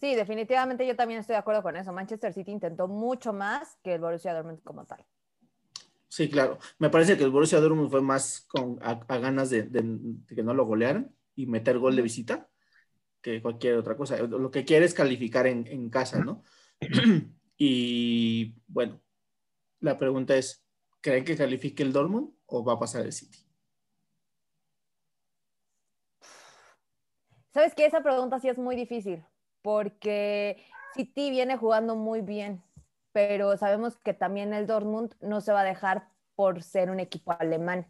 Sí, 0.00 0.14
definitivamente 0.14 0.86
yo 0.86 0.96
también 0.96 1.20
estoy 1.20 1.34
de 1.34 1.38
acuerdo 1.38 1.62
con 1.62 1.76
eso. 1.76 1.92
Manchester 1.92 2.32
City 2.32 2.50
intentó 2.50 2.88
mucho 2.88 3.32
más 3.32 3.78
que 3.82 3.94
el 3.94 4.00
Borussia 4.00 4.34
Dortmund 4.34 4.62
como 4.62 4.84
tal. 4.84 5.04
Sí, 6.08 6.28
claro. 6.28 6.58
Me 6.78 6.90
parece 6.90 7.16
que 7.16 7.24
el 7.24 7.30
Borussia 7.30 7.60
Dortmund 7.60 7.90
fue 7.90 8.02
más 8.02 8.46
con, 8.48 8.78
a, 8.82 8.94
ganas 9.18 9.50
de, 9.50 9.68
que 10.28 10.42
no 10.42 10.54
lo 10.54 10.66
golearan 10.66 11.14
y 11.34 11.46
meter 11.46 11.78
gol 11.78 11.96
de 11.96 12.02
visita 12.02 12.48
que 13.20 13.40
cualquier 13.40 13.76
otra 13.76 13.96
cosa. 13.96 14.18
Lo 14.18 14.50
que 14.50 14.64
quiere 14.64 14.84
es 14.84 14.94
calificar 14.94 15.46
en, 15.46 15.66
en 15.66 15.88
casa, 15.88 16.22
¿no? 16.22 16.42
y 17.56 18.54
bueno, 18.66 19.00
la 19.80 19.96
pregunta 19.96 20.36
es, 20.36 20.64
¿creen 21.00 21.24
que 21.24 21.36
califique 21.36 21.82
el 21.82 21.92
Dortmund 21.92 22.30
o 22.46 22.64
va 22.64 22.74
a 22.74 22.78
pasar 22.78 23.06
el 23.06 23.12
City? 23.12 23.43
¿Sabes 27.54 27.72
qué? 27.76 27.86
Esa 27.86 28.02
pregunta 28.02 28.40
sí 28.40 28.48
es 28.48 28.58
muy 28.58 28.74
difícil, 28.74 29.24
porque 29.62 30.60
City 30.94 31.30
viene 31.30 31.56
jugando 31.56 31.94
muy 31.94 32.20
bien, 32.20 32.64
pero 33.12 33.56
sabemos 33.56 33.96
que 33.96 34.12
también 34.12 34.52
el 34.52 34.66
Dortmund 34.66 35.14
no 35.20 35.40
se 35.40 35.52
va 35.52 35.60
a 35.60 35.64
dejar 35.64 36.08
por 36.34 36.64
ser 36.64 36.90
un 36.90 36.98
equipo 36.98 37.30
alemán. 37.38 37.86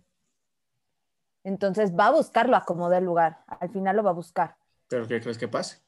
Entonces 1.45 1.97
va 1.97 2.09
a 2.09 2.11
buscarlo 2.11 2.59
a 2.59 2.67
como 2.67 2.93
el 2.93 3.05
lugar. 3.05 3.43
Al 3.47 3.71
final 3.71 3.97
lo 3.97 4.03
va 4.03 4.11
a 4.11 4.15
buscar. 4.15 4.57
¿Pero 4.89 5.09
qué 5.09 5.19
crees 5.23 5.39
que 5.39 5.49
pase? 5.49 5.81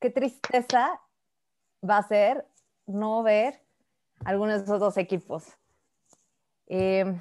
Qué 0.00 0.08
tristeza 0.08 1.02
va 1.86 1.98
a 1.98 2.08
ser 2.08 2.46
no 2.86 3.22
ver 3.22 3.62
algunos 4.24 4.60
de 4.60 4.64
esos 4.64 4.80
dos 4.80 4.96
equipos. 4.96 5.44
Eh, 6.66 7.20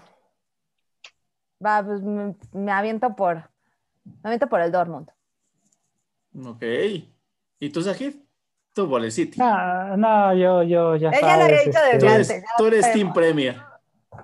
va, 1.63 1.83
pues, 1.83 2.01
me, 2.01 2.71
aviento 2.71 3.15
por, 3.15 3.49
me 4.03 4.29
aviento 4.29 4.47
por 4.47 4.61
el 4.61 4.71
Dortmund. 4.71 5.09
Ok. 6.45 6.63
¿Y 7.59 7.69
tú, 7.69 7.81
Sajid? 7.81 8.15
Tú, 8.73 8.87
Bolecity. 8.87 9.39
No, 9.39 9.97
no, 9.97 10.33
yo, 10.33 10.63
yo 10.63 10.95
ya 10.95 11.09
Ella 11.09 11.37
lo 11.37 11.43
había 11.43 11.61
dicho 11.61 11.79
este, 11.79 11.93
desde 11.93 11.99
Tú 11.99 12.05
eres, 12.07 12.29
antes. 12.29 12.45
tú 12.57 12.65
eres 12.65 12.93
Team 12.93 13.13
Premier. 13.13 13.61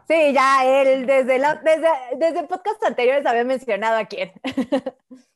Sí, 0.08 0.34
ya 0.34 0.66
él 0.66 1.06
desde, 1.06 1.40
la, 1.40 1.56
desde, 1.56 1.88
desde 2.18 2.48
podcast 2.48 2.84
anteriores 2.84 3.26
había 3.26 3.44
mencionado 3.44 3.98
a 3.98 4.06
quién. 4.06 4.32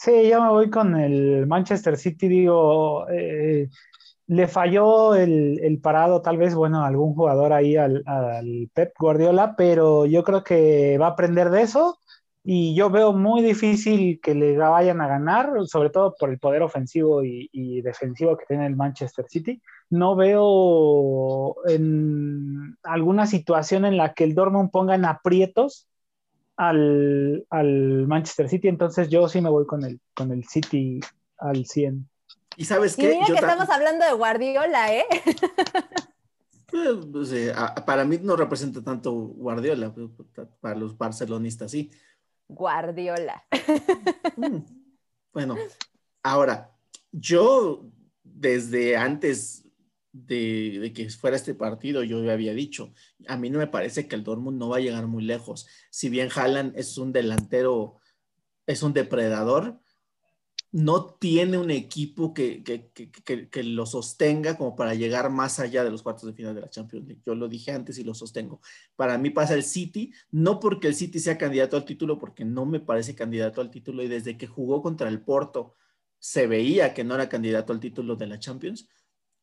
Sí, 0.00 0.28
yo 0.28 0.40
me 0.40 0.50
voy 0.50 0.70
con 0.70 0.94
el 0.96 1.48
Manchester 1.48 1.96
City, 1.96 2.28
digo, 2.28 3.08
eh, 3.10 3.68
le 4.28 4.46
falló 4.46 5.14
el, 5.14 5.80
parado 5.82 6.20
tal 6.22 6.36
vez, 6.36 6.54
bueno, 6.54 6.84
algún 6.84 7.14
jugador 7.14 7.52
ahí 7.52 7.76
al, 7.76 8.04
Pep 8.74 8.92
Guardiola, 8.98 9.56
pero 9.56 10.06
yo 10.06 10.22
creo 10.22 10.44
que 10.44 10.98
va 10.98 11.06
a 11.06 11.10
aprender 11.10 11.50
de 11.50 11.62
eso 11.62 11.98
y 12.44 12.74
yo 12.74 12.90
veo 12.90 13.12
muy 13.14 13.42
difícil 13.42 14.20
que 14.20 14.34
le 14.34 14.56
vayan 14.58 15.00
a 15.00 15.08
ganar, 15.08 15.50
sobre 15.66 15.90
todo 15.90 16.14
por 16.18 16.30
el 16.30 16.38
poder 16.38 16.62
ofensivo 16.62 17.24
y, 17.24 17.80
defensivo 17.82 18.36
que 18.36 18.44
tiene 18.46 18.66
el 18.66 18.76
Manchester 18.76 19.24
City. 19.28 19.62
No 19.90 20.14
veo 20.14 21.56
en 21.66 22.76
alguna 22.82 23.26
situación 23.26 23.86
en 23.86 23.96
la 23.96 24.12
que 24.14 24.24
el 24.24 24.34
Dortmund 24.34 24.70
ponga 24.70 24.94
en 24.94 25.06
aprietos 25.06 25.88
al, 26.56 27.46
al, 27.50 28.06
Manchester 28.06 28.48
City, 28.48 28.68
entonces 28.68 29.08
yo 29.08 29.28
sí 29.28 29.40
me 29.40 29.50
voy 29.50 29.64
con 29.66 29.84
el, 29.84 30.00
con 30.14 30.32
el 30.32 30.44
City 30.44 31.00
al 31.38 31.64
100. 31.64 32.08
¿Y 32.58 32.64
sabes 32.64 32.98
Y 32.98 33.02
qué? 33.02 33.08
mira 33.14 33.26
Yo 33.28 33.34
que 33.36 33.40
ta- 33.40 33.52
estamos 33.52 33.70
hablando 33.70 34.04
de 34.04 34.12
Guardiola, 34.14 34.92
¿eh? 34.92 35.04
Eh, 36.72 37.00
pues, 37.12 37.32
eh, 37.32 37.54
para 37.86 38.04
mí 38.04 38.18
no 38.20 38.34
representa 38.36 38.82
tanto 38.82 39.12
Guardiola, 39.12 39.94
pero 39.94 40.10
para 40.60 40.74
los 40.74 40.98
barcelonistas 40.98 41.70
sí. 41.70 41.90
Guardiola. 42.48 43.44
Mm. 44.36 44.58
Bueno, 45.32 45.56
ahora, 46.22 46.70
yo 47.12 47.86
desde 48.24 48.96
antes 48.96 49.64
de, 50.12 50.78
de 50.80 50.92
que 50.92 51.08
fuera 51.10 51.36
este 51.36 51.54
partido, 51.54 52.02
yo 52.02 52.22
ya 52.24 52.32
había 52.32 52.52
dicho, 52.54 52.92
a 53.28 53.36
mí 53.36 53.50
no 53.50 53.58
me 53.58 53.66
parece 53.68 54.08
que 54.08 54.16
el 54.16 54.24
Dortmund 54.24 54.58
no 54.58 54.68
va 54.68 54.78
a 54.78 54.80
llegar 54.80 55.06
muy 55.06 55.22
lejos. 55.24 55.66
Si 55.90 56.08
bien 56.08 56.28
Haaland 56.34 56.76
es 56.76 56.98
un 56.98 57.12
delantero, 57.12 57.96
es 58.66 58.82
un 58.82 58.92
depredador, 58.92 59.78
no 60.70 61.06
tiene 61.14 61.56
un 61.56 61.70
equipo 61.70 62.34
que, 62.34 62.62
que, 62.62 62.90
que, 62.90 63.62
lo 63.62 63.86
sostenga 63.86 64.56
como 64.58 64.76
para 64.76 64.94
llegar 64.94 65.30
más 65.30 65.60
allá 65.60 65.82
de 65.82 65.90
los 65.90 66.02
cuartos 66.02 66.26
de 66.26 66.34
final 66.34 66.54
de 66.54 66.60
la 66.60 66.68
Champions 66.68 67.06
League. 67.06 67.22
Yo 67.24 67.34
lo 67.34 67.48
dije 67.48 67.72
antes 67.72 67.98
y 67.98 68.04
lo 68.04 68.12
sostengo. 68.12 68.60
Para 68.94 69.16
mí 69.16 69.30
pasa 69.30 69.54
el 69.54 69.62
City, 69.64 70.12
no 70.30 70.60
porque 70.60 70.88
el 70.88 70.94
City 70.94 71.20
sea 71.20 71.38
candidato 71.38 71.76
al 71.76 71.86
título, 71.86 72.18
porque 72.18 72.44
no 72.44 72.66
me 72.66 72.80
parece 72.80 73.14
candidato 73.14 73.60
al 73.62 73.70
título 73.70 74.02
y 74.02 74.08
desde 74.08 74.36
que 74.36 74.46
jugó 74.46 74.82
contra 74.82 75.08
el 75.08 75.22
Porto 75.22 75.74
se 76.18 76.46
veía 76.46 76.92
que 76.92 77.04
no 77.04 77.14
era 77.14 77.28
candidato 77.28 77.72
al 77.72 77.80
título 77.80 78.16
de 78.16 78.26
la 78.26 78.38
Champions, 78.38 78.88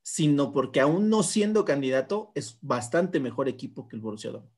sino 0.04 0.52
porque 0.54 0.80
aún 0.80 1.10
no 1.10 1.24
siendo 1.24 1.66
candidato 1.66 2.32
es 2.36 2.60
bastante 2.62 3.20
mejor 3.20 3.50
equipo 3.50 3.88
que 3.88 3.96
el 3.96 4.02
Borussia 4.02 4.30
Dortmund. 4.30 4.54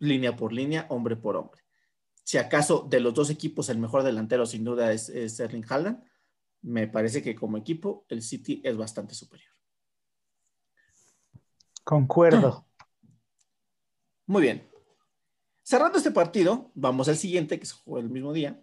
Línea 0.00 0.34
por 0.34 0.52
línea, 0.52 0.86
hombre 0.90 1.16
por 1.16 1.36
hombre 1.36 1.65
si 2.26 2.38
acaso 2.38 2.84
de 2.90 2.98
los 2.98 3.14
dos 3.14 3.30
equipos 3.30 3.68
el 3.68 3.78
mejor 3.78 4.02
delantero 4.02 4.46
sin 4.46 4.64
duda 4.64 4.90
es, 4.92 5.08
es 5.10 5.38
Erling 5.38 5.64
Haaland, 5.68 6.02
me 6.62 6.88
parece 6.88 7.22
que 7.22 7.36
como 7.36 7.56
equipo 7.56 8.04
el 8.08 8.20
City 8.20 8.60
es 8.64 8.76
bastante 8.76 9.14
superior. 9.14 9.52
Concuerdo. 11.84 12.66
Muy 14.26 14.42
bien. 14.42 14.68
Cerrando 15.62 15.98
este 15.98 16.10
partido, 16.10 16.72
vamos 16.74 17.08
al 17.08 17.16
siguiente 17.16 17.60
que 17.60 17.66
se 17.66 17.74
jugó 17.74 18.00
el 18.00 18.10
mismo 18.10 18.32
día 18.32 18.60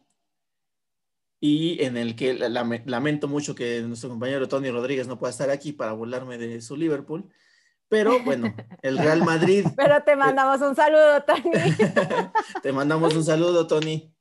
y 1.39 1.81
en 1.81 1.95
el 1.95 2.17
que 2.17 2.33
lamento 2.33 3.29
mucho 3.29 3.55
que 3.55 3.81
nuestro 3.83 4.09
compañero 4.09 4.49
Tony 4.49 4.71
Rodríguez 4.71 5.07
no 5.07 5.17
pueda 5.17 5.31
estar 5.31 5.49
aquí 5.49 5.71
para 5.71 5.93
burlarme 5.93 6.37
de 6.37 6.59
su 6.59 6.75
Liverpool, 6.75 7.29
pero 7.89 8.19
bueno, 8.23 8.53
el 8.81 8.97
Real 8.97 9.23
Madrid. 9.23 9.67
Pero 9.77 10.01
te 10.03 10.15
mandamos 10.15 10.61
un 10.61 10.75
saludo, 10.75 11.23
Tony. 11.23 11.51
te 12.63 12.71
mandamos 12.71 13.15
un 13.15 13.23
saludo, 13.23 13.67
Tony. 13.67 14.11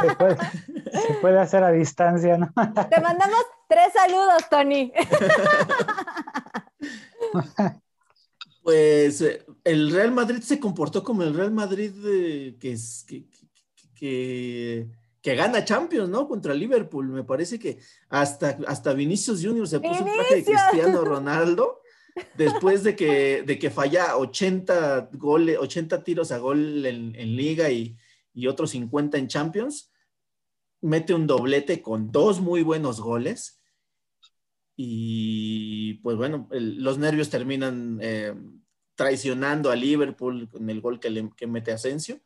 Se 0.00 0.14
puede, 0.16 0.36
se 0.36 1.14
puede 1.20 1.38
hacer 1.38 1.62
a 1.62 1.70
distancia, 1.70 2.36
¿no? 2.38 2.52
Te 2.90 3.00
mandamos 3.00 3.44
tres 3.68 3.92
saludos, 3.92 4.48
Tony. 4.50 4.92
Pues 8.62 9.24
el 9.62 9.92
Real 9.92 10.10
Madrid 10.10 10.40
se 10.42 10.58
comportó 10.58 11.04
como 11.04 11.22
el 11.22 11.34
Real 11.34 11.52
Madrid 11.52 11.92
eh, 12.04 12.56
que, 12.58 12.72
es, 12.72 13.04
que, 13.06 13.26
que, 13.94 14.88
que, 15.22 15.34
gana 15.36 15.64
Champions, 15.64 16.08
¿no? 16.08 16.26
Contra 16.26 16.52
Liverpool. 16.52 17.08
Me 17.08 17.22
parece 17.22 17.58
que 17.58 17.78
hasta, 18.08 18.58
hasta 18.66 18.92
Vinicius 18.92 19.44
Junior 19.44 19.68
se 19.68 19.78
puso 19.78 20.02
un 20.02 20.12
traje 20.12 20.36
de 20.36 20.44
Cristiano 20.44 21.04
Ronaldo 21.04 21.80
después 22.36 22.82
de 22.82 22.96
que, 22.96 23.42
de 23.42 23.58
que 23.58 23.70
falla 23.70 24.16
80, 24.16 25.10
goles, 25.12 25.58
80 25.58 26.02
tiros 26.02 26.32
a 26.32 26.38
gol 26.38 26.84
en, 26.86 27.36
liga 27.36 27.70
y, 27.70 27.96
y, 28.32 28.46
otros 28.46 28.70
50 28.70 29.18
en 29.18 29.28
Champions, 29.28 29.92
mete 30.80 31.14
un 31.14 31.26
doblete 31.26 31.82
con 31.82 32.10
dos 32.10 32.40
muy 32.40 32.62
buenos 32.62 33.00
goles. 33.00 33.60
Y 34.76 35.94
pues 36.02 36.16
bueno, 36.16 36.48
los 36.50 36.98
nervios 36.98 37.30
terminan 37.30 37.98
eh, 38.02 38.34
traicionando 38.94 39.70
a 39.70 39.76
Liverpool 39.76 40.48
con 40.50 40.68
el 40.68 40.80
gol 40.80 41.00
que, 41.00 41.10
le, 41.10 41.30
que 41.36 41.46
mete 41.46 41.72
Asensio. 41.72 42.20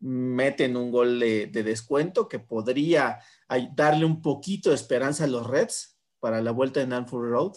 Meten 0.00 0.76
un 0.76 0.90
gol 0.90 1.20
de, 1.20 1.46
de, 1.46 1.62
descuento 1.62 2.28
que 2.28 2.40
podría 2.40 3.20
darle 3.74 4.04
un 4.04 4.20
poquito 4.20 4.70
de 4.70 4.74
esperanza 4.74 5.24
a 5.24 5.28
los 5.28 5.46
Reds 5.46 5.98
para 6.18 6.40
la 6.40 6.50
vuelta 6.50 6.80
en 6.80 6.92
Anfield 6.92 7.24
Road 7.24 7.52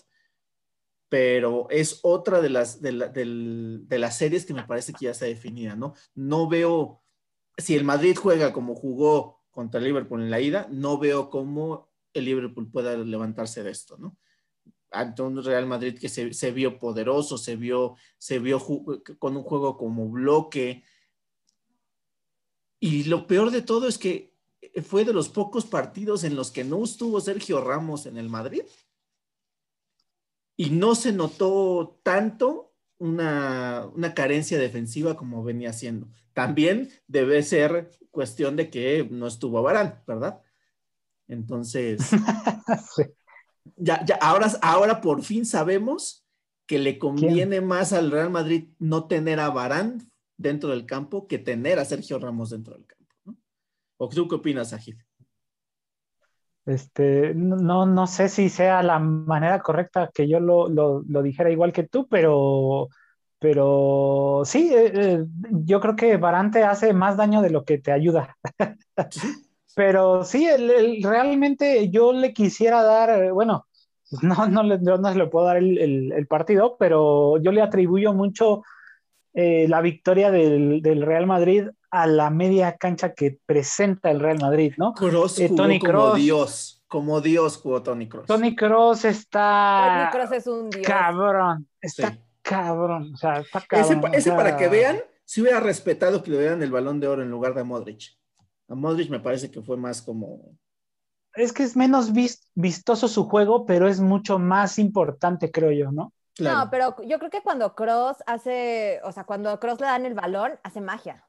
pero 1.09 1.67
es 1.69 2.00
otra 2.03 2.41
de 2.41 2.50
las, 2.50 2.81
de, 2.81 2.91
la, 2.91 3.09
de, 3.09 4.00
las 4.00 4.17
series 4.17 4.45
que 4.45 4.53
me 4.53 4.63
parece 4.63 4.93
que 4.93 5.05
ya 5.05 5.12
está 5.12 5.25
definida, 5.25 5.75
¿no? 5.75 5.93
No 6.15 6.47
veo, 6.47 7.03
si 7.57 7.75
el 7.75 7.83
Madrid 7.83 8.17
juega 8.19 8.51
como 8.51 8.75
jugó 8.75 9.43
contra 9.51 9.79
el 9.79 9.85
Liverpool 9.85 10.21
en 10.21 10.31
la 10.31 10.41
ida, 10.41 10.67
no 10.71 10.97
veo 10.97 11.29
cómo 11.29 11.89
el 12.13 12.25
Liverpool 12.25 12.71
pueda 12.71 12.97
levantarse 12.97 13.63
de 13.63 13.71
esto, 13.71 13.97
¿no? 13.97 14.17
Ante 14.91 15.21
un 15.21 15.43
Real 15.43 15.65
Madrid 15.65 15.97
que 16.00 16.09
se, 16.09 16.33
se 16.33 16.51
vio 16.51 16.79
poderoso, 16.79 17.38
se 17.38 17.55
vio, 17.55 17.95
se 18.17 18.39
vio 18.39 18.59
con 19.19 19.35
un 19.35 19.43
juego 19.43 19.77
como 19.77 20.09
bloque. 20.09 20.83
Y 22.79 23.03
lo 23.03 23.27
peor 23.27 23.51
de 23.51 23.62
todo 23.62 23.88
es 23.88 23.97
que 23.97 24.33
fue 24.83 25.03
de 25.03 25.13
los 25.13 25.29
pocos 25.29 25.65
partidos 25.65 26.24
en 26.24 26.35
los 26.35 26.51
que 26.51 26.63
no 26.63 26.83
estuvo 26.83 27.19
Sergio 27.19 27.62
Ramos 27.62 28.05
en 28.05 28.17
el 28.17 28.29
Madrid 28.29 28.63
y 30.57 30.69
no 30.69 30.95
se 30.95 31.12
notó 31.12 32.00
tanto 32.03 32.74
una, 32.97 33.88
una, 33.93 34.13
carencia 34.13 34.57
defensiva 34.57 35.17
como 35.17 35.43
venía 35.43 35.74
siendo. 35.74 36.07
También 36.33 36.89
debe 37.07 37.43
ser 37.43 37.91
cuestión 38.12 38.55
de 38.55 38.69
que 38.69 39.07
no 39.12 39.27
estuvo 39.27 39.62
Barán, 39.62 40.01
¿verdad? 40.07 40.41
Entonces, 41.27 42.01
sí. 42.95 43.03
ya, 43.75 44.03
ya, 44.05 44.15
ahora, 44.15 44.51
ahora 44.62 45.01
por 45.01 45.24
fin 45.24 45.45
sabemos 45.45 46.25
que 46.65 46.79
le 46.79 46.97
conviene 46.97 47.57
¿Quién? 47.57 47.67
más 47.67 47.93
al 47.93 48.12
Real 48.12 48.29
Madrid 48.29 48.69
no 48.79 49.07
tener 49.07 49.39
a 49.39 49.50
Barán 49.50 50.09
dentro 50.38 50.69
del 50.69 50.85
campo 50.85 51.27
que 51.27 51.38
tener 51.38 51.79
a 51.79 51.85
Sergio 51.85 52.19
Ramos 52.19 52.50
dentro 52.50 52.75
del 52.75 52.85
campo. 52.85 53.15
¿no? 53.25 53.38
¿O 53.97 54.09
tú 54.09 54.27
qué 54.27 54.35
opinas, 54.35 54.74
Ajid? 54.74 54.95
Este, 56.65 57.34
no, 57.36 57.86
no 57.86 58.07
sé 58.07 58.27
si 58.27 58.50
sea 58.50 58.81
la 58.81 58.98
manera 59.00 59.60
correcta 59.62 60.10
que 60.13 60.27
yo 60.27 60.39
lo, 60.39 60.67
lo, 60.67 61.03
lo 61.07 61.22
dijera 61.22 61.51
igual 61.51 61.72
que 61.72 61.84
tú, 61.84 62.07
pero, 62.07 62.89
pero 63.39 64.41
sí, 64.45 64.74
eh, 64.74 64.91
eh, 64.95 65.25
yo 65.51 65.79
creo 65.79 65.95
que 65.95 66.17
Barante 66.17 66.63
hace 66.63 66.93
más 66.93 67.17
daño 67.17 67.41
de 67.41 67.51
lo 67.51 67.63
que 67.65 67.77
te 67.77 67.91
ayuda. 67.91 68.36
pero 69.75 70.24
sí, 70.24 70.48
el, 70.48 70.72
el, 70.72 71.03
realmente 71.03 71.89
yo 71.91 72.13
le 72.13 72.34
quisiera 72.34 72.81
dar, 72.81 73.31
bueno, 73.31 73.67
no, 74.22 74.48
no, 74.48 74.63
le, 74.63 74.79
no 74.79 75.12
se 75.12 75.17
le 75.17 75.27
puedo 75.27 75.45
dar 75.45 75.57
el, 75.57 76.12
el, 76.12 76.27
partido, 76.27 76.77
pero 76.79 77.38
yo 77.38 77.51
le 77.51 77.62
atribuyo 77.62 78.13
mucho 78.13 78.63
eh, 79.37 79.67
la 79.67 79.81
victoria 79.81 80.31
del, 80.31 80.81
Real 81.01 81.27
Madrid 81.27 81.67
a 81.91 82.07
la 82.07 82.29
media 82.29 82.77
cancha 82.77 83.13
que 83.13 83.37
presenta 83.45 84.09
el 84.09 84.21
Real 84.21 84.39
Madrid, 84.39 84.73
¿no? 84.77 84.93
Cross 84.93 85.39
eh, 85.39 85.51
Tony 85.55 85.79
como 85.79 86.15
Dios, 86.15 86.83
como 86.87 87.19
Dios 87.19 87.57
jugó 87.57 87.83
Tony 87.83 88.07
Cross. 88.07 88.27
Tony 88.27 88.55
Cross 88.55 89.05
está... 89.05 90.09
Tony 90.11 90.23
Cross 90.23 90.37
es 90.37 90.47
un 90.47 90.69
dios. 90.69 90.87
Cabrón, 90.87 91.67
está 91.81 92.17
cabrón, 92.41 93.11
o 93.13 93.17
sea, 93.17 93.39
está 93.39 93.61
cabrón. 93.61 94.13
Ese, 94.13 94.31
para 94.31 94.55
que 94.55 94.69
vean, 94.69 94.99
si 95.25 95.41
hubiera 95.41 95.59
respetado 95.59 96.23
que 96.23 96.31
le 96.31 96.39
dieran 96.39 96.63
el 96.63 96.71
balón 96.71 97.01
de 97.01 97.07
oro 97.07 97.21
en 97.21 97.29
lugar 97.29 97.53
de 97.53 97.63
Modric. 97.63 98.17
A 98.69 98.75
Modric 98.75 99.09
me 99.09 99.19
parece 99.19 99.51
que 99.51 99.61
fue 99.61 99.75
más 99.77 100.01
como 100.01 100.55
es 101.35 101.51
que 101.51 101.63
es 101.63 101.75
menos 101.75 102.11
vistoso 102.53 103.09
su 103.09 103.25
juego, 103.25 103.65
pero 103.65 103.87
es 103.89 103.99
mucho 103.99 104.39
más 104.39 104.79
importante, 104.79 105.51
creo 105.51 105.71
yo, 105.71 105.91
¿no? 105.91 106.13
No, 106.39 106.69
pero 106.69 106.95
yo 107.05 107.17
creo 107.17 107.29
que 107.29 107.41
cuando 107.41 107.75
Cross 107.75 108.17
hace, 108.27 108.99
o 109.03 109.11
sea, 109.11 109.23
cuando 109.23 109.57
Cross 109.59 109.79
le 109.79 109.87
dan 109.87 110.05
el 110.05 110.13
balón, 110.13 110.53
hace 110.63 110.81
magia. 110.81 111.25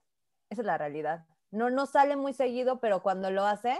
Esa 0.50 0.62
es 0.62 0.66
la 0.66 0.78
realidad. 0.78 1.24
No, 1.50 1.70
no 1.70 1.86
sale 1.86 2.16
muy 2.16 2.32
seguido, 2.32 2.80
pero 2.80 3.02
cuando 3.02 3.30
lo 3.30 3.46
hace, 3.46 3.76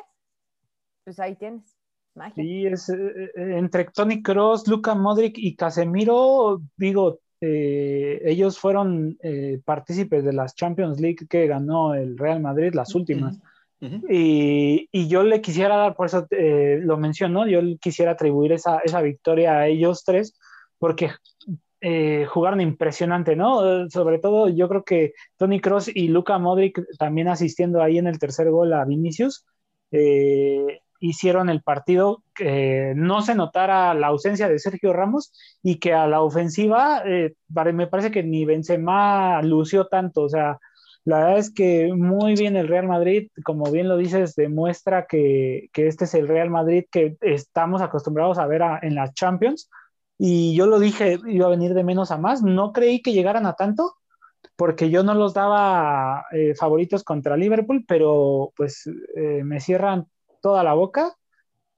pues 1.04 1.18
ahí 1.18 1.37
tienes. 1.37 1.76
Magia. 2.14 2.42
Sí, 2.42 2.66
es 2.66 2.88
eh, 2.88 2.95
eh, 2.97 3.30
entre 3.59 3.85
Tony 3.87 4.23
Cross, 4.23 4.66
Luca 4.68 4.95
Modric 4.95 5.37
y 5.37 5.54
Casemiro, 5.54 6.62
digo, 6.76 7.21
eh, 7.42 8.23
ellos 8.25 8.59
fueron 8.59 9.18
partícipes 9.66 10.25
de 10.25 10.33
las 10.33 10.54
Champions 10.54 10.99
League 10.99 11.26
que 11.28 11.47
ganó 11.47 11.92
el 11.92 12.16
Real 12.16 12.40
Madrid, 12.40 12.73
las 12.73 12.95
últimas 12.95 13.38
y, 13.80 15.09
yo 15.09 15.23
le 15.23 15.40
quisiera 15.40 15.76
dar, 15.76 15.95
por 15.95 16.06
eso 16.06 16.26
eh, 16.30 16.78
lo 16.83 16.97
menciono, 16.97 17.47
yo 17.47 17.61
quisiera 17.78 18.12
atribuir 18.12 18.52
esa, 18.52 18.78
esa, 18.78 19.00
victoria 19.02 19.59
a 19.59 19.66
ellos 19.66 20.04
tres, 20.04 20.38
porque 20.78 21.11
eh, 21.80 22.26
jugaron 22.28 22.61
impresionante, 22.61 23.37
¿no? 23.37 23.88
Sobre 23.90 24.18
todo 24.18 24.49
yo 24.49 24.68
creo 24.68 24.85
que 24.85 25.12
Tony 25.37 25.61
Cross 25.61 25.90
y 25.95 26.09
Luca 26.09 26.38
Modric 26.38 26.80
también 26.99 27.28
asistiendo 27.28 27.83
ahí 27.83 27.99
en 27.99 28.06
el 28.06 28.18
tercer 28.18 28.50
gol 28.50 28.73
a 28.73 28.85
Vinicius, 28.85 29.45
eh, 29.90 30.80
hicieron 30.99 31.50
el 31.50 31.62
partido 31.62 32.23
que 32.35 32.95
no 32.97 33.23
se 33.23 33.35
notara 33.35 33.95
la 33.95 34.09
ausencia 34.09 34.49
de 34.49 34.59
Sergio 34.59 34.92
Ramos 34.92 35.33
y 35.62 35.78
que 35.78 35.92
a 35.92 36.06
la 36.06 36.23
ofensiva 36.23 37.02
me 37.04 37.87
parece 37.87 38.11
que 38.11 38.23
ni 38.23 38.45
Benzema 38.45 39.42
lució 39.42 39.87
tanto, 39.87 40.23
o 40.23 40.28
sea, 40.28 40.59
la 41.06 41.18
verdad 41.18 41.38
es 41.38 41.52
que 41.52 41.92
muy 41.95 42.35
bien 42.35 42.56
el 42.56 42.66
Real 42.66 42.88
Madrid, 42.88 43.30
como 43.45 43.71
bien 43.71 43.88
lo 43.88 43.97
dices, 43.97 44.35
demuestra 44.35 45.06
que, 45.06 45.71
este 45.73 46.04
es 46.04 46.14
el 46.14 46.26
Real 46.26 46.50
Madrid 46.50 46.85
que 46.90 47.16
estamos 47.21 47.80
acostumbrados 47.80 48.38
a 48.38 48.47
ver 48.49 48.61
en 48.83 48.97
las 48.97 49.14
Champions. 49.14 49.71
Y 50.19 50.55
yo 50.55 50.67
lo 50.67 50.79
dije, 50.79 51.19
iba 51.27 51.47
a 51.47 51.51
venir 51.51 51.75
de 51.75 51.85
menos 51.85 52.11
a 52.11 52.19
más. 52.19 52.43
No 52.43 52.73
creí 52.73 53.03
que 53.03 53.13
llegaran 53.13 53.47
a 53.47 53.55
tanto, 53.55 53.97
porque 54.57 54.91
yo 54.91 55.03
no 55.03 55.15
los 55.15 55.35
daba 55.35 56.25
eh, 56.33 56.55
favoritos 56.55 57.05
contra 57.05 57.37
Liverpool, 57.37 57.85
pero 57.87 58.53
pues 58.57 58.87
eh, 59.17 59.43
me 59.45 59.61
cierran 59.61 60.07
toda 60.41 60.63
la 60.63 60.75
boca, 60.75 61.17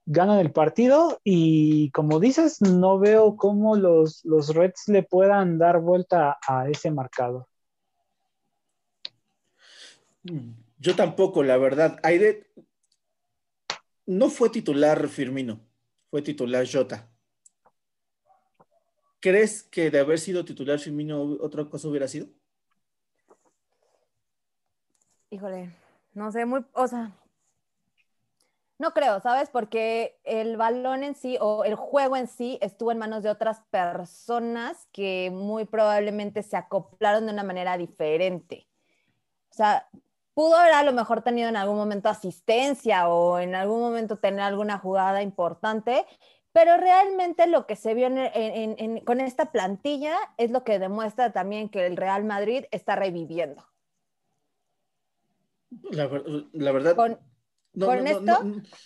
ganan 0.05 0.39
el 0.39 0.51
partido 0.51 1.19
y 1.23 1.91
como 1.91 2.19
dices, 2.19 2.61
no 2.61 2.99
veo 2.99 3.35
cómo 3.35 3.75
los, 3.75 4.23
los 4.25 4.53
Reds 4.55 4.87
le 4.87 5.03
puedan 5.03 5.57
dar 5.57 5.79
vuelta 5.79 6.37
a 6.47 6.69
ese 6.69 6.91
marcador. 6.91 7.45
Yo 10.77 10.95
tampoco, 10.95 11.43
la 11.43 11.57
verdad. 11.57 11.99
Aide 12.03 12.47
no 14.05 14.29
fue 14.29 14.49
titular 14.49 15.07
Firmino, 15.07 15.59
fue 16.09 16.21
titular 16.21 16.65
Jota. 16.71 17.08
¿Crees 19.19 19.63
que 19.63 19.91
de 19.91 19.99
haber 19.99 20.19
sido 20.19 20.45
titular 20.45 20.79
Firmino 20.79 21.21
otra 21.41 21.65
cosa 21.65 21.87
hubiera 21.87 22.07
sido? 22.07 22.27
Híjole, 25.29 25.75
no 26.13 26.31
sé, 26.31 26.45
muy, 26.45 26.65
o 26.73 26.87
sea, 26.87 27.11
no 28.79 28.93
creo, 28.93 29.19
¿sabes? 29.19 29.49
Porque 29.49 30.17
el 30.23 30.55
balón 30.55 31.03
en 31.03 31.13
sí 31.13 31.37
o 31.41 31.65
el 31.65 31.75
juego 31.75 32.15
en 32.15 32.27
sí 32.27 32.57
estuvo 32.61 32.93
en 32.93 32.97
manos 32.97 33.23
de 33.23 33.29
otras 33.29 33.59
personas 33.69 34.87
que 34.93 35.29
muy 35.33 35.65
probablemente 35.65 36.41
se 36.41 36.55
acoplaron 36.55 37.25
de 37.25 37.33
una 37.33 37.43
manera 37.43 37.77
diferente. 37.77 38.67
O 39.51 39.53
sea, 39.53 39.89
pudo 40.33 40.55
haber 40.55 40.73
a 40.73 40.83
lo 40.83 40.93
mejor 40.93 41.21
tenido 41.21 41.49
en 41.49 41.57
algún 41.57 41.75
momento 41.75 42.07
asistencia 42.07 43.09
o 43.09 43.39
en 43.39 43.53
algún 43.53 43.81
momento 43.81 44.17
tener 44.17 44.39
alguna 44.39 44.77
jugada 44.77 45.21
importante, 45.21 46.05
pero 46.51 46.77
realmente 46.77 47.47
lo 47.47 47.67
que 47.67 47.75
se 47.75 47.93
vio 47.93 48.07
con 49.05 49.19
esta 49.19 49.51
plantilla 49.51 50.15
es 50.37 50.51
lo 50.51 50.63
que 50.63 50.79
demuestra 50.79 51.31
también 51.31 51.69
que 51.69 51.85
el 51.85 51.97
Real 51.97 52.23
Madrid 52.23 52.65
está 52.71 52.95
reviviendo. 52.95 53.65
La, 55.91 56.07
verdad, 56.71 56.95
no, 57.73 57.87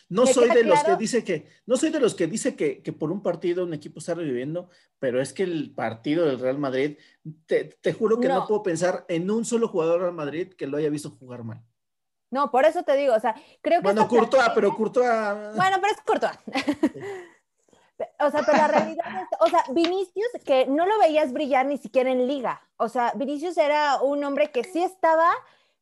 no, 0.09 0.25
soy 0.25 0.49
de 0.49 0.63
los 0.65 0.83
que 0.83 0.95
dice 0.97 1.23
que, 1.23 1.47
no 1.65 1.77
soy 1.77 1.89
de 1.89 2.01
los 2.01 2.13
que 2.13 2.27
dice 2.27 2.55
que, 2.57 2.81
por 2.91 3.11
un 3.11 3.23
partido 3.23 3.63
un 3.63 3.73
equipo 3.73 3.99
está 3.99 4.13
reviviendo, 4.13 4.69
pero 4.99 5.21
es 5.21 5.31
que 5.31 5.43
el 5.43 5.73
partido 5.73 6.25
del 6.25 6.39
Real 6.39 6.57
Madrid, 6.57 6.97
te, 7.45 7.93
juro 7.93 8.19
que 8.19 8.27
no. 8.27 8.45
puedo 8.45 8.61
pensar 8.61 9.05
en 9.07 9.31
un 9.31 9.45
solo 9.45 9.69
jugador 9.69 9.93
del 9.93 10.01
Real 10.01 10.15
Madrid 10.15 10.53
que 10.53 10.67
lo 10.67 10.77
haya 10.77 10.89
visto 10.89 11.11
jugar 11.11 11.45
mal. 11.45 11.63
No, 12.29 12.51
por 12.51 12.65
eso 12.65 12.83
te 12.83 12.97
digo, 12.97 13.13
o 13.13 13.19
sea, 13.19 13.35
creo 13.61 13.79
que. 13.79 13.83
Bueno, 13.83 14.07
Courtois, 14.07 14.49
pero 14.55 14.75
Courtois. 14.75 15.55
Bueno, 15.55 15.77
pero 15.79 15.93
es 15.93 16.01
Courtois. 16.01 16.37
O 18.19 18.29
sea, 18.29 18.41
pero 18.45 18.57
la 18.57 18.67
realidad 18.67 19.05
es, 19.21 19.27
o 19.39 19.47
sea, 19.47 19.63
Vinicius, 19.71 20.29
que 20.45 20.65
no 20.67 20.85
lo 20.85 20.97
veías 20.99 21.33
brillar 21.33 21.65
ni 21.65 21.77
siquiera 21.77 22.11
en 22.11 22.27
liga. 22.27 22.61
O 22.77 22.89
sea, 22.89 23.13
Vinicius 23.15 23.57
era 23.57 24.01
un 24.01 24.23
hombre 24.23 24.51
que 24.51 24.63
sí 24.63 24.81
estaba 24.81 25.29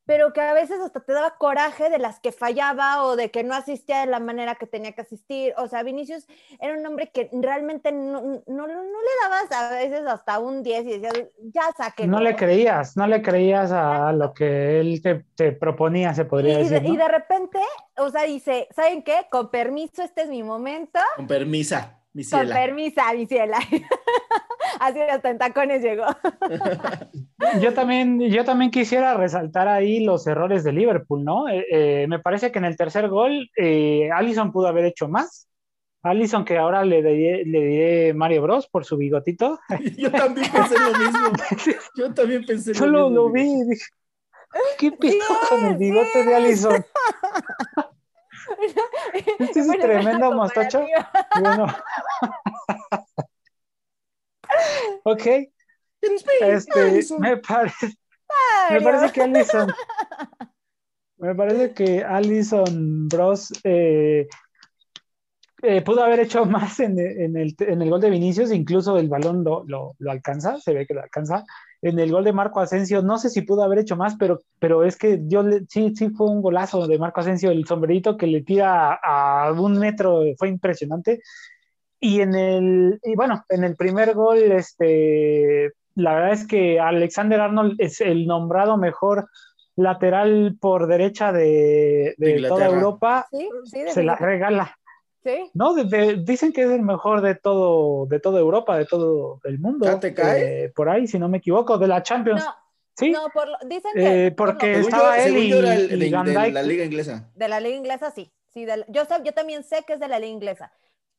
pero 0.05 0.33
que 0.33 0.41
a 0.41 0.53
veces 0.53 0.79
hasta 0.81 0.99
te 0.99 1.13
daba 1.13 1.37
coraje 1.37 1.89
de 1.89 1.99
las 1.99 2.19
que 2.19 2.31
fallaba 2.31 3.05
o 3.05 3.15
de 3.15 3.31
que 3.31 3.43
no 3.43 3.53
asistía 3.53 4.01
de 4.01 4.07
la 4.07 4.19
manera 4.19 4.55
que 4.55 4.65
tenía 4.65 4.91
que 4.93 5.01
asistir. 5.01 5.53
O 5.57 5.67
sea, 5.67 5.83
Vinicius 5.83 6.27
era 6.59 6.77
un 6.77 6.85
hombre 6.85 7.11
que 7.13 7.29
realmente 7.31 7.91
no, 7.91 8.21
no, 8.21 8.67
le 8.67 9.13
dabas 9.21 9.51
a 9.51 9.75
veces 9.75 10.05
hasta 10.05 10.39
un 10.39 10.63
10 10.63 10.85
y 10.85 10.99
decías, 10.99 11.13
ya 11.53 11.61
saque. 11.77 12.07
No 12.07 12.19
le 12.19 12.35
creías, 12.35 12.97
no 12.97 13.07
le 13.07 13.21
creías 13.21 13.71
a 13.71 14.11
lo 14.11 14.33
que 14.33 14.79
él 14.79 15.01
te, 15.01 15.51
proponía, 15.53 16.13
se 16.13 16.25
podría 16.25 16.57
decir. 16.57 16.81
Y 16.83 16.97
de 16.97 17.07
repente, 17.07 17.59
o 17.97 18.09
sea, 18.09 18.23
dice, 18.23 18.67
¿saben 18.75 19.03
qué? 19.03 19.27
Con 19.29 19.49
permiso, 19.49 20.01
este 20.03 20.23
es 20.23 20.29
mi 20.29 20.43
momento. 20.43 20.99
Con 21.15 21.27
permisa. 21.27 22.00
Mi 22.13 22.25
Con 22.25 22.47
permisa, 22.47 23.13
mi 23.13 23.25
ciela. 23.25 23.59
Así 24.79 24.99
hasta 24.99 25.29
en 25.29 25.37
tacones 25.37 25.81
llegó. 25.81 26.05
yo, 27.61 27.73
también, 27.73 28.19
yo 28.19 28.43
también 28.43 28.71
quisiera 28.71 29.15
resaltar 29.15 29.67
ahí 29.67 30.03
los 30.03 30.25
errores 30.27 30.63
de 30.63 30.73
Liverpool, 30.73 31.23
¿no? 31.23 31.47
Eh, 31.47 31.65
eh, 31.71 32.05
me 32.07 32.19
parece 32.19 32.51
que 32.51 32.59
en 32.59 32.65
el 32.65 32.75
tercer 32.75 33.07
gol 33.09 33.49
eh, 33.57 34.09
Allison 34.13 34.51
pudo 34.51 34.67
haber 34.67 34.85
hecho 34.85 35.07
más. 35.07 35.47
Allison, 36.03 36.45
que 36.45 36.57
ahora 36.57 36.83
le 36.83 37.03
diré, 37.03 37.45
le 37.45 37.61
diré 37.61 38.13
Mario 38.13 38.41
Bros 38.41 38.67
por 38.67 38.85
su 38.85 38.97
bigotito. 38.97 39.59
yo 39.97 40.11
también 40.11 40.51
pensé 40.51 40.75
lo 40.79 40.97
mismo. 40.97 41.79
Yo 41.95 42.13
también 42.13 42.45
pensé 42.45 42.73
lo 42.73 42.85
mismo. 42.87 43.09
lo 43.09 43.31
vi 43.31 43.41
y 43.41 43.63
dije, 43.69 43.85
¿qué 44.79 44.91
pido 44.91 45.25
con 45.47 45.65
el 45.65 45.77
bigote 45.77 46.23
de 46.23 46.35
Allison? 46.35 46.85
Este 49.39 49.59
es 49.59 49.67
tremendo 49.67 50.31
mostacho. 50.33 50.85
Bueno. 51.39 51.67
ok. 55.03 55.25
Este, 56.01 57.17
me 57.19 57.37
parece, 57.37 57.93
me 58.71 58.81
parece 58.81 59.11
que 59.13 59.21
Allison, 59.21 59.73
me 61.17 61.35
parece 61.35 61.73
que 61.73 62.03
Allison 62.03 63.07
Bros 63.07 63.53
eh, 63.63 64.27
eh, 65.61 65.81
pudo 65.83 66.03
haber 66.03 66.21
hecho 66.21 66.45
más 66.45 66.79
en, 66.79 66.97
el, 66.97 67.55
gol 67.89 68.01
de 68.01 68.09
Vinicius, 68.09 68.51
incluso 68.51 68.97
el 68.97 69.09
balón 69.09 69.43
lo, 69.43 69.63
lo, 69.67 70.11
alcanza, 70.11 70.59
se 70.59 70.73
ve 70.73 70.87
que 70.87 70.95
lo 70.95 71.03
alcanza, 71.03 71.43
en 71.81 71.99
el 71.99 72.11
gol 72.11 72.23
de 72.23 72.33
Marco 72.33 72.59
Asensio, 72.59 73.01
no 73.01 73.17
sé 73.17 73.29
si 73.29 73.41
pudo 73.41 73.63
haber 73.63 73.79
hecho 73.79 73.95
más, 73.95 74.15
pero, 74.15 74.41
pero 74.59 74.83
es 74.83 74.95
que 74.95 75.21
yo 75.25 75.43
sí, 75.67 75.93
sí 75.95 76.09
fue 76.09 76.27
un 76.27 76.41
golazo 76.41 76.87
de 76.87 76.99
Marco 76.99 77.21
Asensio, 77.21 77.49
el 77.49 77.65
sombrerito 77.65 78.17
que 78.17 78.27
le 78.27 78.41
tira 78.41 78.99
a, 79.03 79.51
un 79.51 79.79
metro, 79.79 80.21
fue 80.37 80.49
impresionante. 80.49 81.21
Y 81.99 82.21
en 82.21 82.35
el, 82.35 82.99
y 83.03 83.15
bueno, 83.15 83.45
en 83.49 83.63
el 83.63 83.75
primer 83.75 84.13
gol, 84.13 84.39
este, 84.51 85.71
la 85.95 86.13
verdad 86.13 86.33
es 86.33 86.47
que 86.47 86.79
Alexander 86.79 87.39
Arnold 87.39 87.75
es 87.79 88.01
el 88.01 88.27
nombrado 88.27 88.77
mejor 88.77 89.27
lateral 89.75 90.57
por 90.59 90.87
derecha 90.87 91.31
de, 91.31 92.15
toda 92.47 92.67
Europa, 92.67 93.27
se 93.87 94.03
la 94.03 94.15
regala. 94.15 94.77
No, 95.53 95.75
dicen 95.75 96.51
que 96.53 96.63
es 96.63 96.71
el 96.71 96.81
mejor 96.81 97.21
de 97.21 97.35
todo, 97.35 98.05
de 98.07 98.19
toda 98.19 98.39
Europa, 98.39 98.77
de 98.77 98.85
todo 98.85 99.39
el 99.43 99.59
mundo. 99.59 99.99
¿Te 99.99 100.13
cae? 100.13 100.65
Eh, 100.65 100.69
por 100.69 100.89
ahí, 100.89 101.07
si 101.07 101.19
no 101.19 101.29
me 101.29 101.37
equivoco, 101.37 101.77
de 101.77 101.87
la 101.87 102.01
Champions. 102.01 102.43
No, 102.43 102.55
¿Sí? 102.95 103.11
No, 103.11 103.27
dicen 103.65 103.91
que. 103.93 104.27
Eh, 104.27 104.31
porque 104.31 104.79
estaba 104.79 105.17
él 105.19 105.37
y, 105.37 105.51
de, 105.51 105.61
la 105.61 106.63
liga 106.63 106.83
inglesa. 106.85 107.29
De 107.35 107.47
la 107.47 107.59
liga 107.59 107.75
inglesa, 107.75 108.11
sí. 108.11 108.31
sí 108.49 108.65
yo, 108.89 109.03
yo 109.23 109.33
también 109.33 109.63
sé 109.63 109.83
que 109.85 109.93
es 109.93 109.99
de 109.99 110.07
la 110.07 110.19
liga 110.19 110.31
inglesa, 110.31 110.71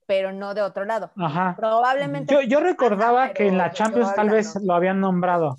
pero 0.07 0.33
no 0.33 0.55
de 0.55 0.63
otro 0.63 0.85
lado. 0.85 1.11
Ajá. 1.17 1.55
Probablemente. 1.57 2.47
Yo, 2.49 2.61
recordaba 2.61 3.33
que 3.33 3.47
en 3.47 3.59
la 3.59 3.73
Champions 3.73 4.15
tal 4.15 4.31
vez 4.31 4.55
lo 4.63 4.75
habían 4.75 5.01
nombrado. 5.01 5.59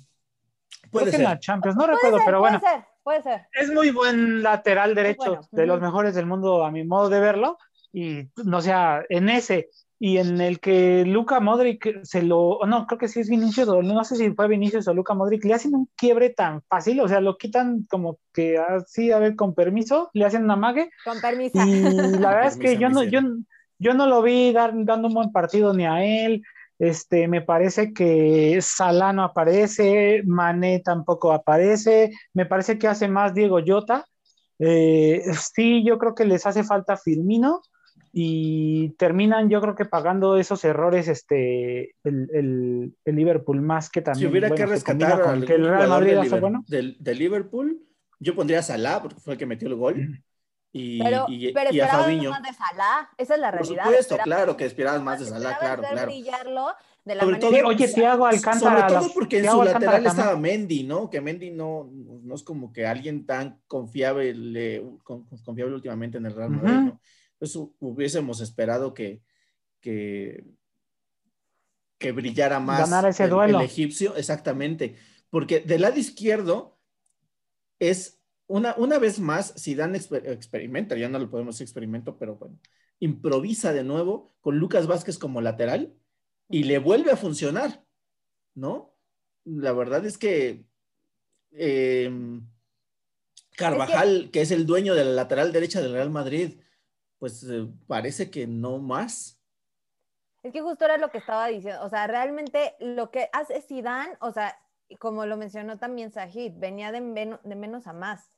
Creo 0.92 1.06
que 1.06 1.16
en 1.16 1.24
la 1.24 1.38
Champions, 1.38 1.76
no 1.76 1.86
recuerdo, 1.86 2.18
pero 2.24 2.40
bueno. 2.40 2.60
Puede 2.60 2.72
ser, 2.72 2.84
puede 3.02 3.22
ser. 3.22 3.46
Es 3.52 3.72
muy 3.72 3.90
buen 3.90 4.42
lateral 4.42 4.94
derecho, 4.94 5.40
de 5.50 5.66
los 5.66 5.80
mejores 5.80 6.14
del 6.14 6.26
mundo 6.26 6.64
a 6.64 6.70
mi 6.70 6.84
modo 6.84 7.08
de 7.08 7.20
verlo. 7.20 7.58
Y 7.94 8.28
no 8.44 8.60
sea, 8.60 9.04
en 9.08 9.28
ese 9.28 9.70
y 10.00 10.18
en 10.18 10.40
el 10.40 10.60
que 10.60 11.04
Luca 11.06 11.40
Modric 11.40 12.02
se 12.02 12.22
lo, 12.22 12.58
no, 12.66 12.86
creo 12.86 12.98
que 12.98 13.08
sí 13.08 13.20
es 13.20 13.30
Vinicius, 13.30 13.68
no 13.68 14.04
sé 14.04 14.16
si 14.16 14.32
fue 14.32 14.48
Vinicius 14.48 14.88
o 14.88 14.92
Luca 14.92 15.14
Modric, 15.14 15.44
le 15.44 15.54
hacen 15.54 15.74
un 15.74 15.88
quiebre 15.96 16.30
tan 16.30 16.60
fácil, 16.62 17.00
o 17.00 17.08
sea, 17.08 17.20
lo 17.20 17.38
quitan 17.38 17.86
como 17.88 18.18
que 18.32 18.58
así, 18.58 19.12
a 19.12 19.18
ver, 19.18 19.36
con 19.36 19.54
permiso, 19.54 20.10
le 20.12 20.24
hacen 20.24 20.44
una 20.44 20.56
mague. 20.56 20.90
Con 21.04 21.20
permiso. 21.20 21.58
Y 21.64 21.80
la 22.18 22.28
verdad 22.34 22.46
es 22.48 22.56
que 22.58 22.76
yo 22.76 22.90
no, 22.90 23.04
yo, 23.04 23.20
yo 23.78 23.94
no 23.94 24.06
lo 24.06 24.20
vi 24.20 24.52
dar, 24.52 24.72
dando 24.74 25.08
un 25.08 25.14
buen 25.14 25.32
partido 25.32 25.72
ni 25.72 25.86
a 25.86 26.04
él. 26.04 26.42
Este, 26.78 27.28
me 27.28 27.40
parece 27.40 27.94
que 27.94 28.58
Salah 28.60 29.12
no 29.12 29.22
aparece, 29.22 30.22
Mané 30.26 30.80
tampoco 30.80 31.32
aparece, 31.32 32.12
me 32.34 32.46
parece 32.46 32.78
que 32.78 32.88
hace 32.88 33.06
más 33.06 33.32
Diego 33.32 33.60
Llota. 33.60 34.04
Eh, 34.58 35.22
sí, 35.54 35.84
yo 35.84 35.98
creo 35.98 36.14
que 36.14 36.24
les 36.24 36.44
hace 36.44 36.64
falta 36.64 36.96
Firmino 36.96 37.62
y 38.16 38.90
terminan 38.90 39.50
yo 39.50 39.60
creo 39.60 39.74
que 39.74 39.86
pagando 39.86 40.36
esos 40.36 40.64
errores 40.64 41.08
este 41.08 41.96
el, 42.04 42.94
Liverpool 43.04 43.60
más 43.60 43.90
que 43.90 44.02
también 44.02 44.28
si 44.28 44.30
hubiera 44.30 44.54
que 44.54 44.66
rescatar 44.66 45.20
al 45.20 45.44
que 45.44 45.54
el 45.54 45.66
Real 45.66 45.88
Madrid 45.88 46.20
de, 46.20 46.40
bueno. 46.40 46.64
del, 46.68 46.96
Liverpool 47.04 47.82
yo 48.20 48.36
pondría 48.36 48.60
a 48.60 48.62
Salah 48.62 49.02
porque 49.02 49.18
fue 49.18 49.32
el 49.32 49.38
que 49.38 49.46
metió 49.46 49.66
el 49.66 49.74
gol. 49.74 50.22
Y, 50.70 51.02
pero, 51.02 51.26
y, 51.28 51.52
pero 51.52 51.72
y 51.72 51.80
a 51.80 51.88
Fabinho. 51.88 52.30
más 52.30 52.42
de 52.42 52.52
Salah 52.52 53.10
esa 53.18 53.34
es 53.34 53.40
la 53.40 53.50
realidad 53.50 53.82
por 53.84 53.92
supuesto 53.92 54.18
claro 54.22 54.56
que 54.56 54.64
esperabas 54.64 55.02
más 55.02 55.18
de 55.18 55.26
Salah 55.26 55.58
claro 55.58 55.82
claro. 55.82 56.12
de 57.04 57.14
la 57.16 57.22
sobre 57.24 57.38
todo, 57.38 57.66
oye 57.66 57.88
Thiago 57.88 58.26
Alcántara 58.26 58.88
sobre 58.88 59.00
todo 59.00 59.12
porque 59.12 59.38
en 59.40 59.50
su 59.50 59.62
lateral 59.62 60.06
estaba 60.06 60.36
Mendy 60.36 60.84
no 60.84 61.10
que 61.10 61.20
Mendy 61.20 61.50
no 61.50 61.90
no 61.92 62.34
es 62.36 62.44
como 62.44 62.72
que 62.72 62.86
alguien 62.86 63.26
tan 63.26 63.60
confiable 63.66 64.84
confiable 65.02 65.74
últimamente 65.74 66.18
en 66.18 66.26
el 66.26 66.34
Real 66.34 66.50
Madrid 66.50 66.92
¿no? 66.92 67.00
Pues 67.52 67.68
hubiésemos 67.80 68.40
esperado 68.40 68.94
que, 68.94 69.22
que, 69.80 70.44
que 71.98 72.12
brillara 72.12 72.60
más 72.60 72.90
ese 73.04 73.28
duelo. 73.28 73.60
el, 73.60 73.66
egipcio, 73.66 74.16
exactamente, 74.16 74.96
porque 75.30 75.60
del 75.60 75.82
lado 75.82 75.98
izquierdo 75.98 76.78
es 77.78 78.20
una, 78.46 78.74
una 78.78 78.98
vez 78.98 79.20
más, 79.20 79.54
Dan 79.76 79.94
experimenta, 79.94 80.96
ya 80.96 81.08
no 81.08 81.18
lo 81.18 81.30
podemos 81.30 81.60
experimento, 81.60 82.16
pero 82.16 82.36
bueno, 82.36 82.58
improvisa 82.98 83.72
de 83.72 83.84
nuevo 83.84 84.34
con 84.40 84.58
Lucas 84.58 84.86
Vázquez 84.86 85.18
como 85.18 85.40
lateral 85.40 85.94
y 86.48 86.64
le 86.64 86.78
vuelve 86.78 87.10
a 87.10 87.16
funcionar, 87.16 87.84
¿no? 88.54 88.94
La 89.44 89.72
verdad 89.72 90.06
es 90.06 90.16
que 90.16 90.66
em, 91.52 92.46
Carvajal, 93.56 94.30
que 94.32 94.40
es 94.40 94.50
el 94.50 94.66
dueño 94.66 94.94
de 94.94 95.04
la 95.04 95.12
lateral 95.12 95.52
derecha 95.52 95.80
del 95.80 95.92
Real 95.92 96.10
Madrid, 96.10 96.58
pues 97.18 97.42
eh, 97.44 97.66
parece 97.86 98.30
que 98.30 98.46
no 98.46 98.78
más. 98.78 99.40
Es 100.42 100.52
que 100.52 100.60
justo 100.60 100.84
era 100.84 100.98
lo 100.98 101.10
que 101.10 101.18
estaba 101.18 101.46
diciendo, 101.48 101.82
o 101.84 101.88
sea, 101.88 102.06
realmente 102.06 102.74
lo 102.78 103.10
que 103.10 103.30
hace 103.32 103.62
Zidane, 103.62 104.16
o 104.20 104.30
sea, 104.30 104.58
como 104.98 105.24
lo 105.24 105.36
mencionó 105.36 105.78
también 105.78 106.12
Sajid, 106.12 106.52
venía 106.56 106.92
de, 106.92 107.00
menos 107.00 107.86
a 107.86 107.92
más. 107.92 108.30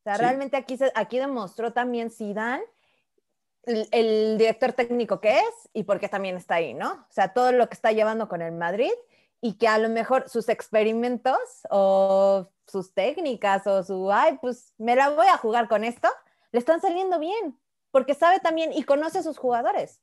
O 0.00 0.02
sea, 0.04 0.16
realmente 0.16 0.56
aquí, 0.56 0.78
aquí 0.94 1.18
demostró 1.18 1.72
también 1.72 2.10
Zidane 2.10 2.62
el, 3.64 3.88
el, 3.90 4.38
director 4.38 4.72
técnico 4.72 5.20
que 5.20 5.38
es 5.40 5.68
y 5.72 5.82
por 5.82 5.98
qué 5.98 6.08
también 6.08 6.36
está 6.36 6.54
ahí, 6.54 6.72
¿no? 6.72 6.92
O 6.92 7.12
sea, 7.12 7.32
todo 7.32 7.50
lo 7.50 7.68
que 7.68 7.74
está 7.74 7.90
llevando 7.90 8.28
con 8.28 8.40
el 8.40 8.52
Madrid 8.52 8.92
y 9.40 9.54
que 9.54 9.68
a 9.68 9.78
lo 9.78 9.88
mejor 9.88 10.28
sus 10.28 10.48
experimentos 10.48 11.38
o 11.70 12.48
sus 12.66 12.94
técnicas 12.94 13.66
o 13.66 13.82
su, 13.82 14.12
ay, 14.12 14.38
pues 14.40 14.72
me 14.78 14.94
la 14.96 15.10
voy 15.10 15.26
a 15.26 15.36
jugar 15.36 15.68
con 15.68 15.84
esto, 15.84 16.08
le 16.52 16.58
están 16.58 16.80
saliendo 16.80 17.18
bien 17.18 17.58
porque 17.90 18.14
sabe 18.14 18.40
también 18.40 18.72
y 18.72 18.82
conoce 18.82 19.18
a 19.18 19.22
sus 19.22 19.38
jugadores. 19.38 20.00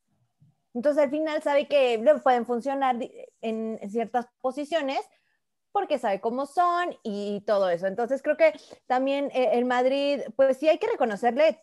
Entonces 0.74 1.04
al 1.04 1.10
final 1.10 1.42
sabe 1.42 1.68
que 1.68 2.04
pueden 2.22 2.46
funcionar 2.46 2.98
en, 3.42 3.80
ciertas 3.90 4.28
posiciones 4.42 5.00
porque 5.72 5.98
sabe 5.98 6.20
cómo 6.20 6.46
son 6.46 6.98
y 7.04 7.42
todo 7.46 7.70
eso. 7.70 7.88
Entonces 7.88 8.22
creo 8.22 8.38
que 8.38 8.54
también 8.86 9.32
eh, 9.34 9.52
el 9.54 9.66
Madrid, 9.66 10.22
pues 10.36 10.58
sí 10.58 10.68
hay 10.68 10.78
que 10.78 10.88
reconocerle 10.88 11.62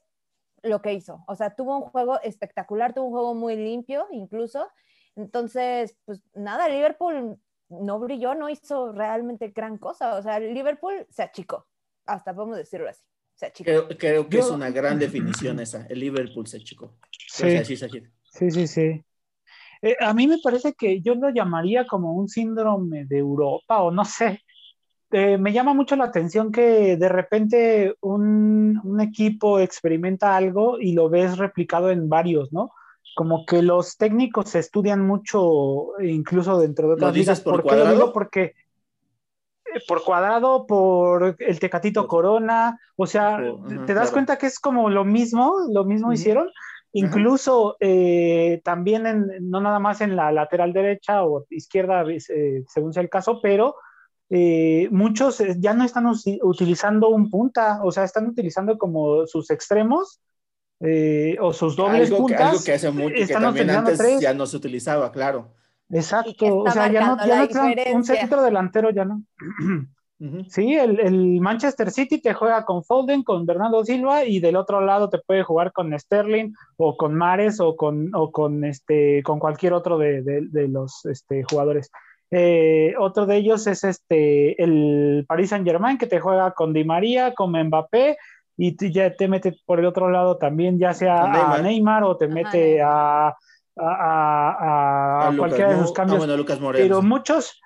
lo 0.63 0.81
que 0.81 0.95
hizo. 0.95 1.25
O 1.27 1.35
sea, 1.35 1.55
tuvo 1.55 1.77
un 1.77 1.83
juego 1.83 2.21
espectacular, 2.23 2.95
tuvo 2.95 3.07
un 3.07 3.13
juego 3.13 3.35
muy 3.35 3.57
limpio 3.57 4.07
incluso. 4.11 4.69
Entonces, 5.15 5.97
pues 6.07 6.23
nada, 6.33 6.69
Liverpool 6.69 7.39
no 7.69 7.99
brilló, 7.99 8.35
no 8.35 8.49
hizo 8.49 8.93
realmente 8.93 9.49
gran 9.49 9.77
cosa. 9.77 10.17
O 10.17 10.23
sea, 10.23 10.39
Liverpool 10.41 11.07
se 11.11 11.23
achicó, 11.23 11.67
hasta 12.07 12.35
podemos 12.35 12.57
decirlo 12.57 12.89
así. 12.89 13.03
Creo, 13.50 14.28
que 14.28 14.38
es 14.38 14.50
una 14.50 14.70
gran 14.70 14.98
definición 14.98 15.59
esa. 15.61 15.87
El 15.88 16.00
Liverpool 16.00 16.46
se 16.46 16.61
chico. 16.61 16.94
Sí, 17.28 17.64
sí, 17.64 17.76
sí. 18.50 18.66
sí. 18.66 19.05
Eh, 19.83 19.96
a 19.98 20.14
mí 20.14 20.28
me 20.28 20.38
parece 20.38 20.74
que 20.74 21.00
yo 21.00 21.16
lo 21.16 21.31
llamaría 21.31 21.87
como 21.87 22.12
un 22.12 22.28
síndrome 22.28 23.05
de 23.05 23.18
Europa 23.18 23.83
o 23.83 23.90
no 23.90 24.05
sé. 24.05 24.40
Eh, 25.11 25.37
me 25.37 25.52
llama 25.52 25.74
mucho 25.74 25.96
la 25.96 26.05
atención 26.05 26.52
que 26.52 26.96
de 26.96 27.09
repente 27.09 27.94
un, 28.00 28.81
un, 28.83 29.00
equipo 29.00 29.59
experimenta 29.59 30.37
algo 30.37 30.78
y 30.81 30.92
lo 30.92 31.11
ves 31.11 31.37
replicado 31.37 31.90
en 31.90 32.09
varios, 32.09 32.50
¿no? 32.50 32.70
Como 33.14 33.44
que 33.44 33.61
los 33.61 33.98
técnicos 33.98 34.55
estudian 34.55 35.07
mucho, 35.07 36.00
incluso 36.00 36.59
dentro 36.59 36.88
de 36.88 36.94
otras 36.94 37.14
ligas. 37.14 37.40
Por, 37.42 37.62
¿Por 37.62 37.70
qué 37.70 37.76
lo 37.76 37.92
digo? 37.92 38.12
Porque 38.12 38.55
por 39.87 40.05
cuadrado, 40.05 40.67
por 40.67 41.37
el 41.39 41.61
Tecatito 41.61 42.07
Corona, 42.07 42.79
o 42.97 43.07
sea, 43.07 43.39
te 43.87 43.95
das 43.95 44.11
cuenta 44.11 44.39
que 44.39 44.47
es 44.47 44.59
como 44.59 44.91
lo 44.91 45.05
mismo, 45.05 45.57
lo 45.71 45.85
mismo 45.85 46.13
hicieron, 46.13 46.51
incluso 46.93 47.77
eh, 47.81 48.61
también 48.65 49.07
en, 49.07 49.51
no 49.51 49.61
nada 49.61 49.79
más 49.79 50.01
en 50.01 50.17
la 50.17 50.31
lateral 50.31 50.73
derecha 50.73 51.25
o 51.25 51.47
izquierda, 51.51 52.05
eh, 52.09 52.65
según 52.69 52.93
sea 52.93 53.03
el 53.03 53.09
caso, 53.09 53.41
pero 53.43 53.77
eh, 54.31 54.89
muchos 54.91 55.43
ya 55.59 55.75
no 55.75 55.85
están 55.85 56.07
utilizando 56.43 57.09
un 57.09 57.31
punta, 57.31 57.81
o 57.83 57.91
sea, 57.91 58.05
están 58.05 58.27
utilizando 58.27 58.79
como 58.79 59.27
sus 59.27 59.51
extremos. 59.51 60.21
o 61.41 61.53
sus 61.53 61.77
dobles 61.77 62.11
puntas. 62.11 62.39
Que, 62.39 62.45
algo 62.45 62.65
que 62.65 62.73
hace 62.73 62.91
mucho 62.91 63.15
que 63.15 63.27
también 63.27 63.71
antes 63.71 64.21
ya 64.21 64.35
no 64.35 64.47
se 64.47 64.57
utilizaba, 64.57 65.13
claro. 65.13 65.55
Exacto, 65.92 66.59
o 66.59 66.70
sea, 66.70 66.90
ya 66.90 67.07
no, 67.07 67.26
ya 67.26 67.46
no 67.46 67.96
un 67.96 68.05
centro 68.05 68.42
delantero, 68.42 68.90
ya 68.90 69.05
no. 69.05 69.22
Sí, 70.48 70.74
el, 70.74 71.00
el, 71.00 71.40
Manchester 71.40 71.90
City 71.90 72.20
te 72.20 72.33
juega 72.33 72.64
con 72.64 72.85
Foden, 72.85 73.24
con 73.24 73.44
Bernardo 73.44 73.85
Silva 73.85 74.24
y 74.24 74.38
del 74.38 74.55
otro 74.55 74.81
lado 74.81 75.11
te 75.11 75.18
puede 75.18 75.42
jugar 75.42 75.72
con 75.72 75.98
Sterling 75.98 76.52
o 76.76 76.96
con 76.96 77.16
Mares 77.16 77.59
o 77.59 77.74
con, 77.74 78.14
o 78.14 78.31
con, 78.31 78.64
este, 78.64 79.24
con 79.24 79.40
cualquier 79.40 79.72
otro 79.72 79.98
de, 79.98 80.22
de, 80.22 80.68
los 80.68 81.05
este, 81.07 81.42
jugadores. 81.42 81.90
Eh, 82.31 82.94
otro 83.00 83.26
de 83.26 83.38
ellos 83.38 83.66
es 83.66 83.83
este, 83.83 84.62
el 84.62 85.24
Paris 85.26 85.50
Saint 85.50 85.66
Germain 85.66 85.98
que 85.98 86.07
te 86.07 86.20
juega 86.20 86.52
con 86.52 86.72
Di 86.72 86.85
María, 86.85 87.35
con 87.35 87.50
Mbappé 87.50 88.16
y 88.57 88.92
ya 88.92 89.12
te 89.16 89.26
mete 89.26 89.57
por 89.66 89.81
el 89.81 89.87
otro 89.87 90.09
lado 90.09 90.38
también, 90.38 90.78
ya 90.78 90.94
sea 90.94 91.24
a 91.52 91.61
Neymar 91.61 92.05
o 92.05 92.16
te 92.16 92.28
mete 92.28 92.81
a 92.81 93.35
a, 93.77 95.33
cualquiera 95.37 95.75
de 95.75 95.83
sus 95.83 95.93
cambios. 95.93 96.25
pero 96.73 97.03
muchos, 97.03 97.61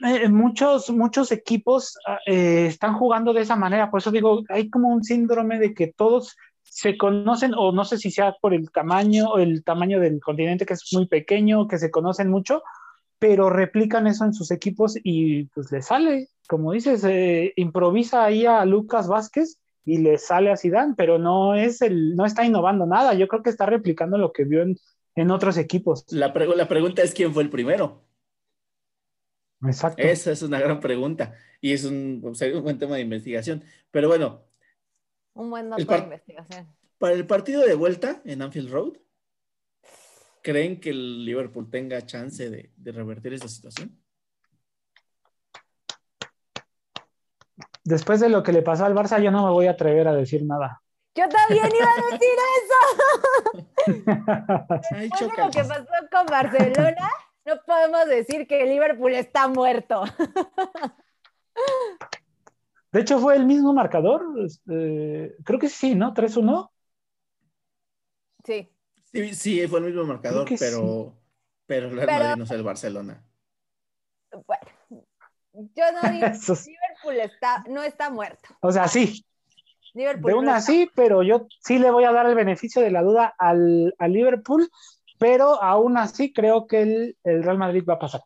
eh, 0.00 0.28
muchos, 0.28 0.90
muchos 0.90 1.32
equipos 1.32 1.98
ah, 2.06 2.18
eh, 2.26 2.66
están 2.66 2.94
jugando 2.94 3.32
de 3.32 3.42
esa 3.42 3.56
manera. 3.56 3.90
Por 3.90 4.00
eso 4.00 4.10
digo, 4.10 4.42
hay 4.48 4.70
como 4.70 4.88
un 4.88 5.04
síndrome 5.04 5.58
de 5.58 5.74
que 5.74 5.88
todos 5.88 6.36
se 6.62 6.96
conocen, 6.96 7.52
o 7.54 7.72
no 7.72 7.84
sé 7.84 7.98
si 7.98 8.10
sea 8.10 8.36
por 8.40 8.54
el 8.54 8.70
tamaño, 8.70 9.38
el 9.38 9.64
tamaño 9.64 10.00
del 10.00 10.20
continente 10.20 10.64
que 10.64 10.74
es 10.74 10.88
muy 10.92 11.06
pequeño, 11.06 11.66
que 11.66 11.78
se 11.78 11.90
conocen 11.90 12.30
mucho, 12.30 12.62
pero 13.18 13.50
replican 13.50 14.06
eso 14.06 14.24
en 14.24 14.32
sus 14.32 14.50
equipos 14.50 14.96
y 15.02 15.44
pues 15.46 15.70
le 15.72 15.82
sale, 15.82 16.28
como 16.48 16.72
dices, 16.72 17.04
eh, 17.04 17.52
improvisa 17.56 18.24
ahí 18.24 18.46
a 18.46 18.64
Lucas 18.64 19.08
Vázquez 19.08 19.59
y 19.84 19.98
le 19.98 20.18
sale 20.18 20.50
a 20.50 20.56
Zidane, 20.56 20.94
pero 20.96 21.18
no 21.18 21.54
es 21.54 21.82
el, 21.82 22.14
no 22.16 22.26
está 22.26 22.44
innovando 22.44 22.86
nada. 22.86 23.14
Yo 23.14 23.28
creo 23.28 23.42
que 23.42 23.50
está 23.50 23.66
replicando 23.66 24.18
lo 24.18 24.32
que 24.32 24.44
vio 24.44 24.62
en, 24.62 24.76
en 25.14 25.30
otros 25.30 25.56
equipos. 25.56 26.04
La, 26.10 26.28
la 26.28 26.68
pregunta 26.68 27.02
es 27.02 27.14
quién 27.14 27.32
fue 27.32 27.42
el 27.42 27.50
primero. 27.50 28.04
Exacto. 29.62 30.02
Esa 30.02 30.32
es 30.32 30.42
una 30.42 30.58
gran 30.58 30.80
pregunta 30.80 31.34
y 31.60 31.72
es 31.72 31.84
un, 31.84 32.22
un 32.22 32.62
buen 32.62 32.78
tema 32.78 32.96
de 32.96 33.02
investigación. 33.02 33.62
Pero 33.90 34.08
bueno. 34.08 34.42
Un 35.34 35.50
buen 35.50 35.70
dato 35.70 35.84
de 35.84 35.98
investigación. 35.98 36.66
Para 36.98 37.14
el 37.14 37.26
partido 37.26 37.62
de 37.62 37.74
vuelta 37.74 38.22
en 38.24 38.42
Anfield 38.42 38.70
Road, 38.70 38.92
¿creen 40.42 40.80
que 40.80 40.90
el 40.90 41.24
Liverpool 41.24 41.70
tenga 41.70 42.04
chance 42.04 42.48
de, 42.48 42.70
de 42.76 42.92
revertir 42.92 43.34
esa 43.34 43.48
situación? 43.48 43.98
Después 47.84 48.20
de 48.20 48.28
lo 48.28 48.42
que 48.42 48.52
le 48.52 48.62
pasó 48.62 48.84
al 48.84 48.94
Barça, 48.94 49.22
yo 49.22 49.30
no 49.30 49.44
me 49.44 49.52
voy 49.52 49.66
a 49.66 49.72
atrever 49.72 50.08
a 50.08 50.14
decir 50.14 50.44
nada. 50.44 50.82
Yo 51.14 51.28
también 51.28 51.68
iba 51.74 51.90
a 51.90 51.96
decir 52.12 52.38
eso. 52.62 53.94
Ay, 54.94 55.10
lo 55.20 55.50
que 55.50 55.64
pasó 55.64 55.84
con 56.10 56.26
Barcelona, 56.26 57.10
no 57.44 57.60
podemos 57.66 58.06
decir 58.06 58.46
que 58.46 58.64
Liverpool 58.64 59.14
está 59.14 59.48
muerto. 59.48 60.04
De 62.92 63.00
hecho, 63.00 63.18
fue 63.18 63.36
el 63.36 63.46
mismo 63.46 63.72
marcador. 63.72 64.24
Este, 64.44 65.36
creo 65.44 65.58
que 65.58 65.68
sí, 65.68 65.94
¿no? 65.94 66.12
3-1. 66.14 66.70
Sí. 68.44 68.72
Sí, 69.12 69.34
sí, 69.34 69.66
fue 69.66 69.80
el 69.80 69.86
mismo 69.86 70.04
marcador, 70.04 70.48
pero, 70.58 71.16
pero 71.66 71.88
el 71.88 71.96
Real 71.96 72.06
Pero- 72.06 72.24
Madrid 72.24 72.38
no 72.38 72.44
es 72.44 72.50
el 72.52 72.62
Barcelona. 72.62 73.24
Bueno, 74.46 75.04
yo 75.52 75.84
no 75.92 76.10
digo 76.12 76.26
Eso 76.26 76.52
es- 76.52 76.68
Liverpool 77.02 77.20
está, 77.20 77.64
no 77.68 77.82
está 77.82 78.10
muerto. 78.10 78.48
O 78.60 78.72
sea, 78.72 78.88
sí, 78.88 79.24
Liverpool 79.94 80.26
de 80.30 80.32
no 80.34 80.38
una 80.38 80.60
sí, 80.60 80.90
pero 80.94 81.22
yo 81.22 81.46
sí 81.60 81.78
le 81.78 81.90
voy 81.90 82.04
a 82.04 82.12
dar 82.12 82.26
el 82.26 82.34
beneficio 82.34 82.82
de 82.82 82.90
la 82.90 83.02
duda 83.02 83.34
al, 83.38 83.94
al 83.98 84.12
Liverpool, 84.12 84.68
pero 85.18 85.62
aún 85.62 85.96
así 85.96 86.32
creo 86.32 86.66
que 86.66 86.82
el, 86.82 87.18
el 87.24 87.42
Real 87.42 87.58
Madrid 87.58 87.84
va 87.88 87.94
a 87.94 87.98
pasar. 87.98 88.22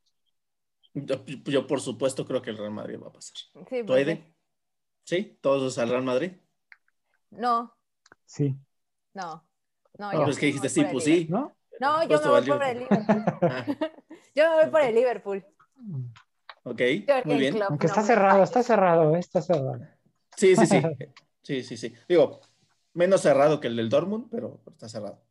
Yo, 0.94 1.24
yo, 1.26 1.66
por 1.66 1.80
supuesto 1.80 2.24
cró 2.24 2.40
que 2.40 2.50
el 2.50 2.58
Real 2.58 2.70
Madrid 2.70 2.98
va 3.02 3.08
a 3.08 3.12
pasar. 3.12 3.34
Sí, 3.68 3.80
¿Tú, 3.80 3.86
pues, 3.86 3.98
Aide? 3.98 4.34
¿Sí? 5.04 5.38
¿Todos 5.40 5.76
al 5.78 5.88
Real 5.88 6.04
Madrid? 6.04 6.32
No, 7.30 7.74
Sí, 8.26 8.56
no. 9.12 9.44
No, 9.98 10.08
Oh. 10.08 10.12
yo 10.12 10.24
Pues 10.24 10.38
que 10.38 10.46
dijiste 10.46 10.68
sí, 10.68 10.84
pues 10.90 11.04
sí. 11.04 11.26
¿no? 11.30 11.56
No, 11.80 12.02
yo 12.02 12.08
Pues 12.08 12.22
me 12.24 12.30
voy 12.30 12.46
por 12.46 12.62
el 12.64 12.78
Liverpool. 12.80 13.24
Ah, 13.42 13.64
Yo 14.34 14.50
me 14.50 14.62
voy 14.62 14.70
por 14.70 14.80
el 14.80 14.94
Liverpool. 14.94 15.46
Ok, 16.64 16.80
muy 17.24 17.38
bien. 17.38 17.62
Aunque 17.62 17.86
no 17.86 17.92
está 17.92 18.02
cerrado, 18.02 18.42
está 18.42 18.62
cerrado, 18.62 19.16
eh, 19.16 19.20
está 19.20 19.40
cerrado. 19.40 19.78
Sí, 20.36 20.56
sí, 20.56 20.66
sí. 20.66 20.80
Sí, 21.44 21.62
sí, 21.62 21.76
sí. 21.76 21.92
Digo, 22.08 22.40
menos 22.94 23.20
cerrado 23.20 23.60
que 23.60 23.66
el 23.66 23.76
del 23.76 23.90
Dortmund, 23.90 24.28
pero 24.30 24.62
está 24.66 24.88
cerrado. 24.88 25.22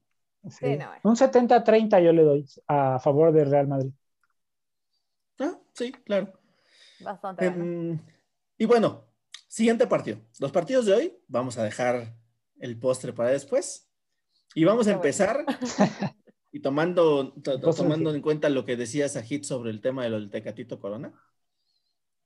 Sí. 0.43 0.57
Sí, 0.59 0.77
no. 0.77 0.91
Un 1.01 1.15
70-30 1.15 2.03
yo 2.03 2.13
le 2.13 2.21
doy 2.21 2.45
a 2.67 2.99
favor 2.99 3.33
del 3.33 3.49
Real 3.49 3.67
Madrid. 3.67 3.91
Ah, 5.39 5.57
sí, 5.73 5.91
claro. 5.91 6.31
Bastante 6.99 7.49
bueno. 7.49 7.63
Em, 7.63 7.99
y 8.59 8.65
bueno, 8.65 9.05
siguiente 9.47 9.87
partido. 9.87 10.19
Los 10.39 10.51
partidos 10.51 10.85
de 10.85 10.93
hoy, 10.93 11.17
vamos 11.27 11.57
a 11.57 11.63
dejar 11.63 12.13
el 12.59 12.77
postre 12.77 13.11
para 13.11 13.29
después. 13.29 13.89
Y 14.53 14.65
vamos 14.65 14.87
a 14.87 14.91
empezar. 14.91 15.45
y 16.53 16.61
tomando, 16.61 17.33
to- 17.33 17.59
to- 17.59 17.61
Postre, 17.61 17.83
tomando 17.83 18.15
en 18.15 18.21
cuenta 18.21 18.49
lo 18.49 18.65
que 18.65 18.77
decía 18.77 19.09
Sajid 19.09 19.43
sobre 19.43 19.71
el 19.71 19.81
tema 19.81 20.03
de 20.05 20.11
lo 20.11 20.19
del 20.21 20.31
Tecatito 20.31 20.79
Corona. 20.79 21.13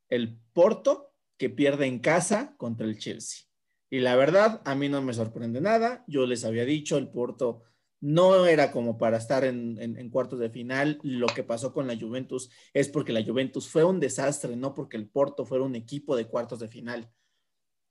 El 0.09 0.37
Porto 0.53 1.13
que 1.37 1.49
pierde 1.49 1.85
en 1.85 1.99
casa 1.99 2.55
contra 2.57 2.85
el 2.87 2.97
Chelsea. 2.97 3.45
Y 3.89 3.99
la 3.99 4.15
verdad, 4.15 4.61
a 4.65 4.75
mí 4.75 4.89
no 4.89 5.01
me 5.01 5.13
sorprende 5.13 5.61
nada. 5.61 6.03
Yo 6.07 6.25
les 6.25 6.43
había 6.45 6.65
dicho, 6.65 6.97
el 6.97 7.09
Porto 7.09 7.63
no 8.01 8.45
era 8.45 8.71
como 8.71 8.97
para 8.97 9.17
estar 9.17 9.43
en, 9.45 9.81
en- 9.81 9.97
en 9.97 10.09
cuartos 10.09 10.39
de 10.39 10.49
final. 10.49 10.99
Lo 11.03 11.27
que 11.27 11.43
pasó 11.43 11.73
con 11.73 11.87
la 11.87 11.97
Juventus 11.97 12.49
es 12.73 12.89
porque 12.89 13.13
la 13.13 13.23
Juventus 13.23 13.67
fue 13.69 13.83
un 13.83 13.99
desastre, 13.99 14.55
no 14.55 14.73
porque 14.73 14.97
el 14.97 15.09
Porto 15.09 15.45
fuera 15.45 15.63
un 15.63 15.75
equipo 15.75 16.15
de 16.15 16.27
cuartos 16.27 16.59
de 16.59 16.67
final. 16.67 17.09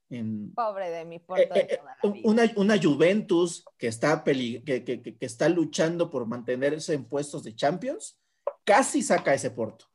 En, 0.09 0.53
Pobre 0.55 0.88
de 0.90 1.05
mi 1.05 1.19
Porto 1.19 1.42
eh, 1.42 1.49
de 1.53 1.61
eh, 1.61 1.77
toda 1.79 1.97
la 2.03 2.12
vida. 2.12 2.29
una, 2.29 2.53
una 2.57 2.81
Juventus 2.83 3.64
que 3.77 3.88
está, 3.88 4.23
peli- 4.23 4.62
que, 4.64 4.85
que- 4.85 5.03
que- 5.03 5.16
que 5.16 5.27
está 5.27 5.49
luchando 5.49 6.11
por 6.11 6.27
mantenerse 6.27 6.95
en 6.95 7.05
puestos 7.05 7.42
de 7.42 7.55
Champions, 7.57 8.21
casi 8.64 9.03
saca 9.03 9.35
ese 9.35 9.51
Porto. 9.51 9.87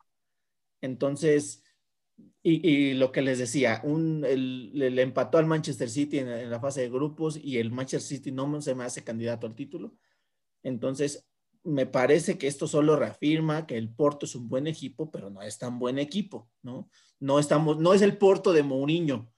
Entonces, 0.81 1.63
y, 2.43 2.67
y 2.67 2.93
lo 2.93 3.11
que 3.11 3.21
les 3.21 3.39
decía, 3.39 3.81
un, 3.83 4.25
el- 4.25 4.99
empató 4.99 5.37
al 5.37 5.45
Manchester 5.45 5.89
City 5.89 6.19
en, 6.19 6.27
en 6.29 6.49
la 6.49 6.59
fase 6.59 6.81
de 6.81 6.89
grupos 6.89 7.37
y 7.41 7.57
el 7.57 7.71
Manchester 7.71 8.17
City 8.17 8.31
no 8.31 8.61
se 8.61 8.75
me 8.75 8.83
hace 8.83 9.03
candidato 9.03 9.47
al 9.47 9.55
título. 9.55 9.95
Entonces, 10.63 11.25
me 11.63 11.85
parece 11.85 12.37
que 12.37 12.47
esto 12.47 12.67
solo 12.67 12.95
reafirma 12.95 13.67
que 13.67 13.77
el 13.77 13.93
Porto 13.93 14.25
es 14.25 14.35
un 14.35 14.49
buen 14.49 14.67
equipo, 14.67 15.11
pero 15.11 15.29
no 15.29 15.41
es 15.41 15.57
tan 15.57 15.77
buen 15.77 15.99
equipo, 15.99 16.49
¿no? 16.63 16.89
No, 17.19 17.37
estamos, 17.37 17.77
no 17.77 17.93
es 17.93 18.01
el 18.01 18.17
Porto 18.17 18.51
de 18.51 18.63
Mourinho. 18.63 19.30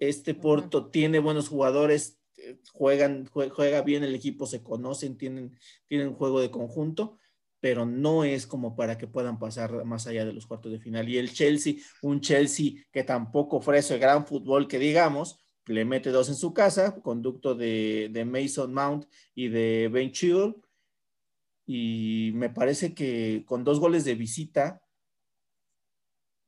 Este. 0.00 0.34
Porto 0.34 0.90
tiene 0.90 1.20
buenos 1.20 1.48
jugadores, 1.48 2.20
eh, 2.38 2.58
juegan, 2.72 3.26
jue- 3.28 3.50
juega 3.50 3.82
bien 3.82 4.02
el 4.04 4.14
equipo, 4.16 4.46
se 4.46 4.62
conocen, 4.64 5.16
tienen, 5.18 5.58
tienen 5.88 6.14
juego 6.14 6.40
de 6.40 6.50
conjunto, 6.50 7.18
pero 7.60 7.86
no 7.86 8.24
es 8.24 8.46
como 8.48 8.74
para 8.76 8.98
que 8.98 9.06
puedan 9.06 9.38
pasar 9.38 9.84
más 9.84 10.06
allá 10.08 10.24
de 10.24 10.32
los 10.32 10.46
cuartos 10.46 10.72
de 10.72 10.80
final. 10.80 11.08
Y 11.08 11.18
el 11.18 11.32
Chelsea, 11.32 11.74
un 12.02 12.20
Chelsea 12.22 12.72
que 12.92 13.04
tampoco 13.04 13.58
ofrece 13.58 13.98
gran 13.98 14.26
fútbol 14.26 14.66
que 14.68 14.78
digamos, 14.78 15.38
le 15.66 15.84
mete 15.84 16.10
dos 16.10 16.28
en 16.30 16.36
su 16.36 16.54
casa, 16.54 17.00
conducto 17.02 17.54
de, 17.54 18.08
de 18.12 18.24
Mason 18.24 18.72
Mount 18.74 19.04
y 19.34 19.48
de 19.48 19.88
Ben 19.92 20.10
Chilwell, 20.12 20.56
y 21.66 22.32
me 22.34 22.50
parece 22.50 22.94
que 22.94 23.44
con 23.46 23.64
dos 23.64 23.78
goles 23.80 24.04
de 24.04 24.14
visita, 24.14 24.82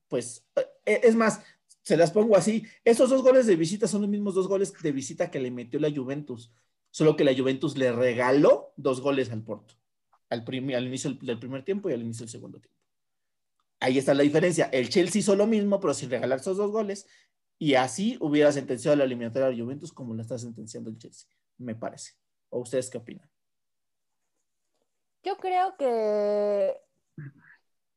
pues 0.08 0.46
eh, 0.84 1.00
es 1.04 1.14
más, 1.14 1.40
se 1.82 1.96
las 1.96 2.12
pongo 2.12 2.36
así, 2.36 2.64
esos 2.84 3.10
dos 3.10 3.22
goles 3.22 3.46
de 3.46 3.56
visita 3.56 3.88
son 3.88 4.02
los 4.02 4.10
mismos 4.10 4.34
dos 4.34 4.48
goles 4.48 4.72
de 4.72 4.92
visita 4.92 5.30
que 5.30 5.40
le 5.40 5.50
metió 5.50 5.80
la 5.80 5.90
Juventus, 5.90 6.52
solo 6.90 7.16
que 7.16 7.24
la 7.24 7.34
Juventus 7.34 7.76
le 7.76 7.90
regaló 7.92 8.72
dos 8.76 9.00
goles 9.00 9.30
al 9.30 9.42
Porto, 9.42 9.74
al, 10.28 10.44
inicio 10.54 11.12
del, 11.14 11.38
primer 11.38 11.64
tiempo 11.64 11.90
y 11.90 11.92
al 11.92 12.02
inicio 12.02 12.24
del 12.24 12.30
segundo 12.30 12.60
tiempo. 12.60 12.78
Ahí 13.80 13.98
está 13.98 14.14
la 14.14 14.22
diferencia. 14.22 14.66
El 14.66 14.88
Chelsea 14.88 15.18
hizo 15.18 15.34
lo 15.34 15.48
mismo, 15.48 15.80
pero 15.80 15.92
sin 15.92 16.08
regalar 16.08 16.38
esos 16.38 16.56
dos 16.56 16.70
goles, 16.70 17.06
y 17.58 17.74
así 17.74 18.16
hubiera 18.20 18.52
sentenciado 18.52 18.96
la 18.96 19.04
eliminatoria 19.04 19.48
a 19.48 19.50
la 19.50 19.56
Juventus 19.56 19.92
como 19.92 20.14
la 20.14 20.22
está 20.22 20.38
sentenciando 20.38 20.88
el 20.88 20.98
Chelsea, 20.98 21.28
me 21.58 21.74
parece. 21.74 22.12
¿O 22.48 22.60
ustedes 22.60 22.90
qué 22.90 22.98
opinan? 22.98 23.28
Yo 25.24 25.36
creo 25.36 25.76
que, 25.76 26.76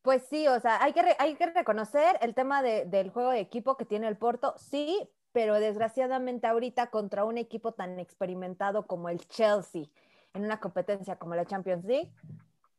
pues 0.06 0.24
sí, 0.30 0.48
o 0.48 0.60
sea, 0.62 0.82
hay 0.84 0.94
que, 0.94 1.04
re- 1.04 1.18
hay 1.20 1.36
que 1.36 1.48
reconocer 1.48 2.18
el 2.22 2.36
tema 2.36 2.64
de- 2.64 2.86
del 2.86 3.10
juego 3.12 3.32
de 3.32 3.42
equipo 3.42 3.78
que 3.78 3.86
tiene 3.86 4.08
el 4.08 4.18
Porto, 4.18 4.56
sí, 4.58 5.10
pero 5.34 5.56
desgraciadamente 5.60 6.48
ahorita 6.48 6.90
contra 6.92 7.26
un 7.26 7.38
equipo 7.38 7.74
tan 7.74 8.00
experimentado 8.00 8.88
como 8.88 9.10
el 9.10 9.20
Chelsea 9.28 9.86
en 10.34 10.46
una 10.46 10.60
competencia 10.62 11.18
como 11.18 11.36
la 11.36 11.46
Champions 11.46 11.84
League, 11.86 12.14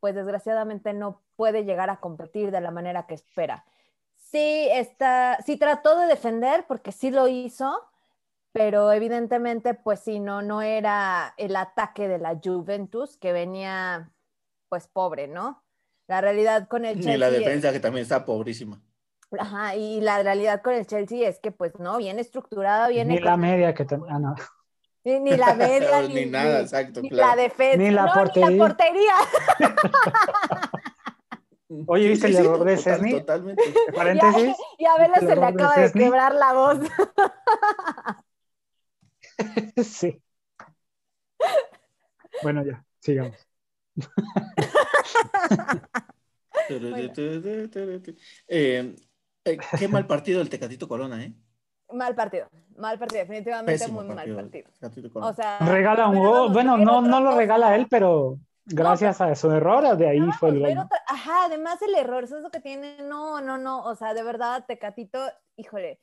pues 0.00 0.14
desgraciadamente 0.14 0.92
no 0.94 1.22
puede 1.36 1.64
llegar 1.64 1.90
a 1.90 2.00
competir 2.00 2.50
de 2.52 2.60
la 2.62 2.70
manera 2.72 3.06
que 3.06 3.14
espera. 3.14 3.64
Sí, 4.16 4.68
está, 4.72 5.38
sí 5.46 5.58
trató 5.58 5.98
de 5.98 6.06
defender 6.08 6.66
porque 6.68 6.92
sí 6.92 7.10
lo 7.10 7.28
hizo, 7.28 7.82
pero 8.52 8.92
evidentemente, 8.92 9.74
pues 9.74 10.00
sí, 10.00 10.20
no, 10.20 10.42
no 10.42 10.62
era 10.62 11.34
el 11.38 11.56
ataque 11.56 12.08
de 12.08 12.18
la 12.18 12.40
Juventus 12.44 13.18
que 13.18 13.32
venía 13.34 14.12
pues 14.70 14.88
pobre, 14.88 15.28
¿no? 15.28 15.65
La 16.08 16.20
realidad 16.20 16.68
con 16.68 16.84
el 16.84 16.94
Chelsea. 16.94 17.12
Ni 17.12 17.18
la 17.18 17.28
es- 17.28 17.38
defensa 17.38 17.72
que 17.72 17.80
también 17.80 18.02
está 18.02 18.24
pobrísima. 18.24 18.80
Ajá, 19.38 19.74
y 19.74 20.00
la 20.00 20.22
realidad 20.22 20.62
con 20.62 20.74
el 20.74 20.86
Chelsea 20.86 21.28
es 21.28 21.40
que 21.40 21.50
pues 21.50 21.76
no, 21.80 21.98
bien 21.98 22.18
estructurada, 22.20 22.86
bien 22.88 23.08
Ni 23.08 23.18
la 23.18 23.36
media 23.36 23.74
que 23.74 23.84
ten- 23.84 24.04
ah, 24.08 24.20
no. 24.20 24.36
ni, 25.04 25.18
ni 25.18 25.36
la 25.36 25.54
media, 25.54 26.02
ni, 26.02 26.14
ni, 26.14 26.26
nada, 26.26 26.60
exacto, 26.60 27.02
ni 27.02 27.10
claro. 27.10 27.30
la 27.36 27.42
defensa, 27.42 27.76
Ni 27.76 27.90
la 27.90 28.06
no, 28.06 28.12
portería. 28.14 28.50
ni 28.50 28.56
la 28.56 28.64
portería. 28.64 29.14
Oye, 31.88 32.08
¿viste 32.08 32.28
el 32.28 32.36
error 32.36 32.64
de 32.64 32.76
total- 32.76 32.94
Szczesny? 32.94 33.12
Totalmente. 33.18 33.62
Paréntesis. 33.94 34.56
Y 34.78 34.84
a 34.86 34.96
Vela 34.98 35.14
El 35.16 35.20
se 35.28 35.34
le 35.34 35.40
de 35.40 35.46
acaba 35.46 35.74
de 35.76 35.92
quebrar 35.92 36.34
la 36.34 36.52
voz. 36.52 36.78
Sí. 39.84 40.22
Bueno, 42.42 42.64
ya, 42.64 42.84
sigamos. 43.00 43.36
Eh, 48.48 48.96
eh, 49.44 49.58
qué 49.78 49.88
mal 49.88 50.06
partido 50.06 50.40
el 50.40 50.48
Tecatito 50.48 50.88
Corona, 50.88 51.22
¿eh? 51.22 51.32
Mal 51.92 52.14
partido, 52.16 52.48
mal 52.76 52.98
partido, 52.98 53.20
definitivamente 53.20 53.72
Pésimo 53.78 54.02
muy 54.02 54.14
partido. 54.14 54.36
mal 54.36 54.44
partido. 54.46 54.68
O 55.14 55.32
sea, 55.32 55.58
Regala 55.60 56.08
un 56.08 56.18
gol. 56.18 56.52
Bueno, 56.52 56.76
no, 56.76 57.00
no 57.00 57.20
lo 57.20 57.36
regala 57.36 57.76
él, 57.76 57.86
pero 57.88 58.38
gracias 58.64 59.20
a 59.20 59.34
su 59.36 59.50
error, 59.52 59.96
de 59.96 60.08
ahí 60.08 60.18
Vamos, 60.18 60.36
fue 60.38 60.48
el 60.50 60.60
gol. 60.60 60.74
¿no? 60.74 60.82
otra- 60.82 61.02
Ajá, 61.06 61.44
además 61.44 61.80
el 61.82 61.94
error, 61.94 62.24
eso 62.24 62.38
es 62.38 62.42
lo 62.42 62.50
que 62.50 62.60
tiene. 62.60 62.96
No, 63.02 63.40
no, 63.40 63.56
no. 63.58 63.84
O 63.84 63.94
sea, 63.94 64.14
de 64.14 64.24
verdad, 64.24 64.64
Tecatito, 64.66 65.20
híjole, 65.56 66.00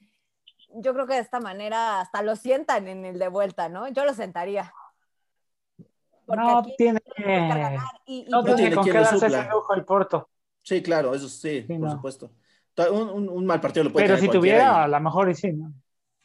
yo 0.76 0.94
creo 0.94 1.06
que 1.06 1.16
de 1.16 1.20
esta 1.20 1.42
manera 1.42 2.00
hasta 2.00 2.22
lo 2.22 2.38
sientan 2.38 2.88
en 2.88 3.04
el 3.06 3.20
de 3.20 3.28
vuelta, 3.28 3.68
¿no? 3.68 3.90
Yo 3.90 4.06
lo 4.06 4.14
sentaría. 4.14 4.72
Porque 6.26 6.42
No 6.42 6.58
aquí 6.60 6.76
tiene, 6.78 7.02
ganar 7.18 7.80
y, 8.06 8.26
y 8.28 8.30
no 8.30 8.44
creo 8.44 8.56
tiene 8.56 8.70
tiene 8.70 8.76
con 8.76 8.86
qué 8.86 8.94
darse 8.94 9.28
ese 9.28 9.44
lujo 9.50 9.74
el 9.74 9.86
Porto. 9.86 10.30
Sí, 10.62 10.82
claro, 10.82 11.14
eso 11.14 11.28
sí, 11.30 11.62
Sí, 11.68 11.68
por 11.68 11.80
no. 11.80 11.92
supuesto. 11.92 12.32
Un, 12.92 13.10
un- 13.10 13.30
un 13.30 13.46
mal 13.46 13.62
partido 13.62 13.84
lo 13.84 13.94
puede 13.94 14.08
Pero 14.08 14.18
si 14.18 14.30
tuviera, 14.30 14.64
y- 14.82 14.86
a 14.86 14.88
lo 14.88 15.00
mejor 15.00 15.30
y 15.30 15.36
sí, 15.36 15.52
¿no? 15.52 15.74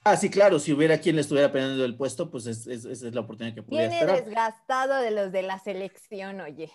Ah, 0.05 0.17
sí, 0.17 0.31
claro, 0.31 0.59
si 0.59 0.73
hubiera 0.73 0.99
quien 0.99 1.17
le 1.17 1.23
estuviera 1.23 1.53
peleando 1.53 1.85
el 1.85 1.97
puesto, 1.97 2.31
pues 2.31 2.47
es- 2.47 2.67
es- 2.67 2.85
esa 2.87 3.09
es 3.09 3.15
la 3.15 3.21
oportunidad 3.21 3.55
que 3.55 3.63
pudiera 3.63 3.89
viene 3.89 3.95
esperar. 3.95 4.25
desgastado 4.25 4.97
de 4.97 5.11
los 5.11 5.33
de 5.33 5.43
la 5.43 5.59
selección, 5.59 6.41
oye. 6.41 6.73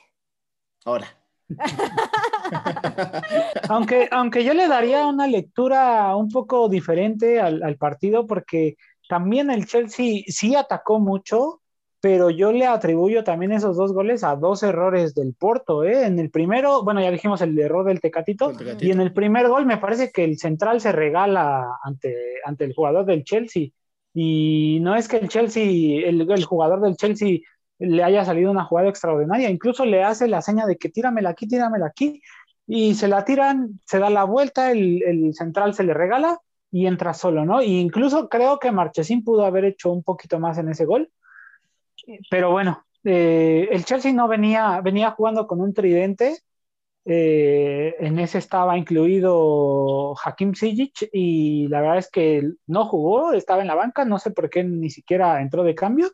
Ahora. 0.85 1.07
Aunque, 3.69 4.07
aunque 4.11 4.43
yo 4.43 4.53
le 4.53 4.67
daría 4.67 5.05
una 5.07 5.27
lectura 5.27 6.15
un 6.15 6.29
poco 6.29 6.69
diferente 6.69 7.39
al, 7.39 7.63
al 7.63 7.77
partido, 7.77 8.27
porque 8.27 8.75
también 9.09 9.49
el 9.51 9.65
Chelsea 9.67 10.21
sí 10.27 10.55
atacó 10.55 10.99
mucho, 10.99 11.61
pero 12.03 12.29
yo 12.29 12.51
le 12.51 12.65
atribuyo 12.65 13.23
también 13.23 13.53
esos 13.53 13.77
dos 13.77 13.93
goles 13.93 14.25
a 14.25 14.35
dos 14.35 14.61
errores 14.61 15.15
del 15.15 15.33
Porto. 15.33 15.85
¿eh? 15.85 16.05
En 16.05 16.19
el 16.19 16.29
primero, 16.31 16.83
bueno, 16.83 16.99
ya 16.99 17.09
dijimos 17.09 17.39
el 17.39 17.57
error 17.57 17.85
del 17.85 18.01
Tecatito, 18.01 18.51
y 18.81 18.91
en 18.91 18.99
el 18.99 19.13
primer 19.13 19.47
gol 19.47 19.65
me 19.65 19.77
parece 19.77 20.11
que 20.11 20.25
el 20.25 20.37
central 20.37 20.81
se 20.81 20.91
regala 20.91 21.65
ante, 21.81 22.13
ante 22.43 22.65
el 22.65 22.73
jugador 22.73 23.05
del 23.05 23.23
Chelsea. 23.23 23.69
Y 24.13 24.79
no 24.81 24.97
es 24.97 25.07
que 25.07 25.15
el 25.15 25.29
Chelsea, 25.29 25.63
el, 25.63 26.29
el 26.29 26.43
jugador 26.43 26.81
del 26.81 26.97
Chelsea 26.97 27.39
le 27.79 28.03
haya 28.03 28.25
salido 28.25 28.51
una 28.51 28.65
jugada 28.65 28.89
extraordinaria, 28.89 29.49
incluso 29.49 29.85
le 29.85 30.03
hace 30.03 30.27
la 30.27 30.41
seña 30.41 30.65
de 30.65 30.75
que 30.75 30.89
tíramela 30.89 31.29
aquí, 31.29 31.47
tíramela 31.47 31.85
aquí, 31.85 32.21
y 32.67 32.95
se 32.95 33.07
la 33.07 33.23
tiran, 33.23 33.79
se 33.85 33.99
da 33.99 34.09
la 34.09 34.25
vuelta, 34.25 34.73
el, 34.73 35.01
el 35.03 35.33
central 35.33 35.73
se 35.73 35.85
le 35.85 35.93
regala 35.93 36.37
y 36.69 36.85
entra 36.85 37.13
solo, 37.13 37.45
¿no? 37.45 37.61
E 37.61 37.67
incluso 37.67 38.27
creo 38.27 38.59
que 38.59 38.73
Marchesín 38.73 39.23
pudo 39.23 39.45
haber 39.45 39.63
hecho 39.63 39.89
un 39.89 40.03
poquito 40.03 40.37
más 40.37 40.57
en 40.57 40.67
ese 40.67 40.83
gol, 40.83 41.09
pero 42.29 42.51
bueno, 42.51 42.85
eh, 43.03 43.67
el 43.71 43.85
Chelsea 43.85 44.13
no 44.13 44.27
venía, 44.27 44.79
venía 44.81 45.11
jugando 45.11 45.47
con 45.47 45.61
un 45.61 45.73
tridente. 45.73 46.39
Eh, 47.05 47.95
en 47.99 48.17
ese 48.17 48.37
estaba 48.37 48.77
incluido 48.77 50.15
Hakim 50.23 50.53
Sijic 50.55 51.09
y 51.11 51.67
la 51.67 51.81
verdad 51.81 51.97
es 51.97 52.09
que 52.09 52.49
no 52.65 52.85
jugó, 52.85 53.33
estaba 53.33 53.61
en 53.61 53.67
la 53.67 53.75
banca, 53.75 54.05
no 54.05 54.19
sé 54.19 54.31
por 54.31 54.49
qué 54.49 54.63
ni 54.63 54.89
siquiera 54.89 55.41
entró 55.41 55.63
de 55.63 55.75
cambio. 55.75 56.11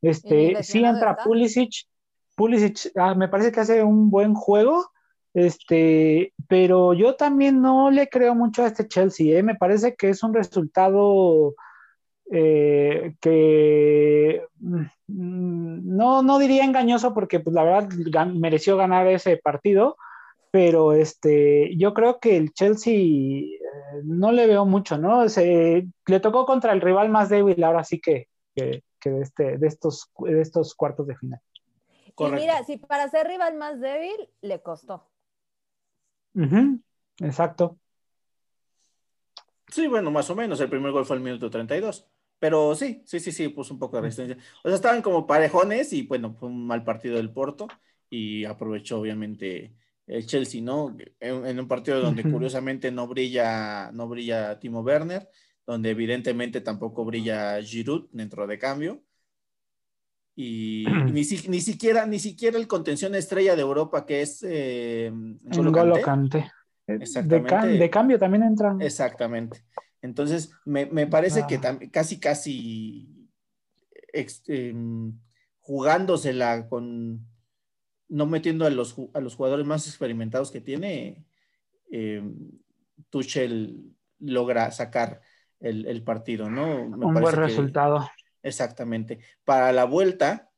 Este, 0.00 0.60
sí 0.64 0.84
entra 0.84 1.16
Pulisic, 1.16 1.86
Pulisic 2.34 2.90
ah, 2.96 3.14
me 3.14 3.28
parece 3.28 3.52
que 3.52 3.60
hace 3.60 3.84
un 3.84 4.10
buen 4.10 4.34
juego, 4.34 4.90
este, 5.32 6.34
pero 6.48 6.92
yo 6.92 7.14
también 7.14 7.62
no 7.62 7.92
le 7.92 8.08
creo 8.08 8.34
mucho 8.34 8.64
a 8.64 8.66
este 8.66 8.88
Chelsea, 8.88 9.38
¿eh? 9.38 9.44
me 9.44 9.54
parece 9.54 9.94
que 9.94 10.08
es 10.08 10.24
un 10.24 10.34
resultado 10.34 11.54
eh, 12.34 13.14
que 13.20 14.42
mm, 14.58 14.86
no, 15.06 16.22
no 16.22 16.38
diría 16.38 16.64
engañoso 16.64 17.12
porque 17.12 17.40
pues, 17.40 17.52
la 17.52 17.62
verdad 17.62 18.26
mereció 18.28 18.78
ganar 18.78 19.06
ese 19.06 19.36
partido, 19.36 19.98
pero 20.50 20.94
este, 20.94 21.76
yo 21.76 21.92
creo 21.92 22.20
que 22.20 22.38
el 22.38 22.54
Chelsea 22.54 22.94
eh, 22.94 23.58
no 24.04 24.32
le 24.32 24.46
veo 24.46 24.64
mucho, 24.64 24.96
¿no? 24.96 25.28
Se, 25.28 25.86
le 26.06 26.20
tocó 26.20 26.46
contra 26.46 26.72
el 26.72 26.80
rival 26.80 27.10
más 27.10 27.28
débil 27.28 27.62
ahora 27.62 27.84
sí 27.84 28.00
que, 28.00 28.28
que, 28.54 28.82
de, 29.04 29.20
este, 29.20 29.58
de, 29.58 29.66
estos, 29.66 30.10
de 30.20 30.40
estos 30.40 30.74
cuartos 30.74 31.06
de 31.06 31.16
final. 31.16 31.40
Y 32.16 32.30
mira, 32.30 32.64
si 32.64 32.78
para 32.78 33.10
ser 33.10 33.26
rival 33.26 33.56
más 33.58 33.78
débil, 33.78 34.30
le 34.40 34.62
costó. 34.62 35.06
exacto. 37.18 37.76
Sí, 39.68 39.86
bueno, 39.86 40.10
más 40.10 40.30
o 40.30 40.34
menos. 40.34 40.60
El 40.60 40.70
primer 40.70 40.92
gol 40.92 41.04
fue 41.04 41.16
el 41.16 41.22
minuto 41.22 41.50
32. 41.50 42.06
Pero 42.42 42.74
sí, 42.74 43.04
sí, 43.06 43.20
sí, 43.20 43.30
sí, 43.30 43.50
puso 43.50 43.72
un 43.72 43.78
poco 43.78 43.94
de 43.94 44.02
resistencia. 44.02 44.36
O 44.64 44.68
sea, 44.68 44.74
estaban 44.74 45.00
como 45.00 45.28
parejones 45.28 45.92
y 45.92 46.02
bueno, 46.02 46.34
fue 46.34 46.48
un 46.48 46.66
mal 46.66 46.82
partido 46.82 47.14
del 47.14 47.30
Porto 47.30 47.68
y 48.10 48.44
aprovechó 48.46 48.98
obviamente 48.98 49.76
el 50.08 50.26
Chelsea, 50.26 50.60
¿no? 50.60 50.96
En, 51.20 51.60
un 51.60 51.68
partido 51.68 52.00
donde 52.00 52.24
curiosamente 52.24 52.90
no 52.90 53.06
brilla, 53.06 53.92
no 53.92 54.08
brilla 54.08 54.58
Timo 54.58 54.80
Werner, 54.80 55.28
donde 55.64 55.90
evidentemente 55.90 56.60
tampoco 56.60 57.04
brilla 57.04 57.62
Giroud 57.62 58.08
dentro 58.10 58.44
de 58.48 58.58
cambio. 58.58 59.04
Y, 60.34 60.84
ni, 61.12 61.22
siquiera, 61.22 62.06
ni 62.06 62.18
siquiera 62.18 62.58
el 62.58 62.66
contención 62.66 63.14
estrella 63.14 63.54
de 63.54 63.62
Europa 63.62 64.04
que 64.04 64.22
es 64.22 64.44
eh, 64.44 65.12
Golo 65.44 65.94
Exactamente. 66.88 67.68
De, 67.68 67.78
de, 67.78 67.88
cambio 67.88 68.18
también 68.18 68.42
entra. 68.42 68.76
Exactamente. 68.80 69.62
Entonces, 70.02 70.52
me, 70.64 71.06
parece 71.06 71.46
que 71.48 71.60
ah. 71.64 71.78
casi, 71.90 72.18
casi 72.18 73.28
em, 74.46 75.18
jugándosela 75.60 76.68
con, 76.68 77.26
no 78.08 78.26
metiendo 78.26 78.66
a 78.66 78.70
los, 78.70 78.96
a 79.14 79.20
los 79.20 79.36
jugadores 79.36 79.64
más 79.64 79.86
experimentados 79.86 80.50
que 80.50 80.60
tiene, 80.60 81.24
em, 81.90 82.50
Tuchel 83.10 83.94
logra 84.18 84.70
sacar 84.72 85.20
el, 85.60 86.02
partido, 86.02 86.50
¿no? 86.50 86.82
Un 86.82 87.14
buen 87.14 87.36
resultado. 87.36 88.08
Exactamente. 88.42 89.20
Para 89.44 89.72
la 89.72 89.84
vuelta, 89.84 90.50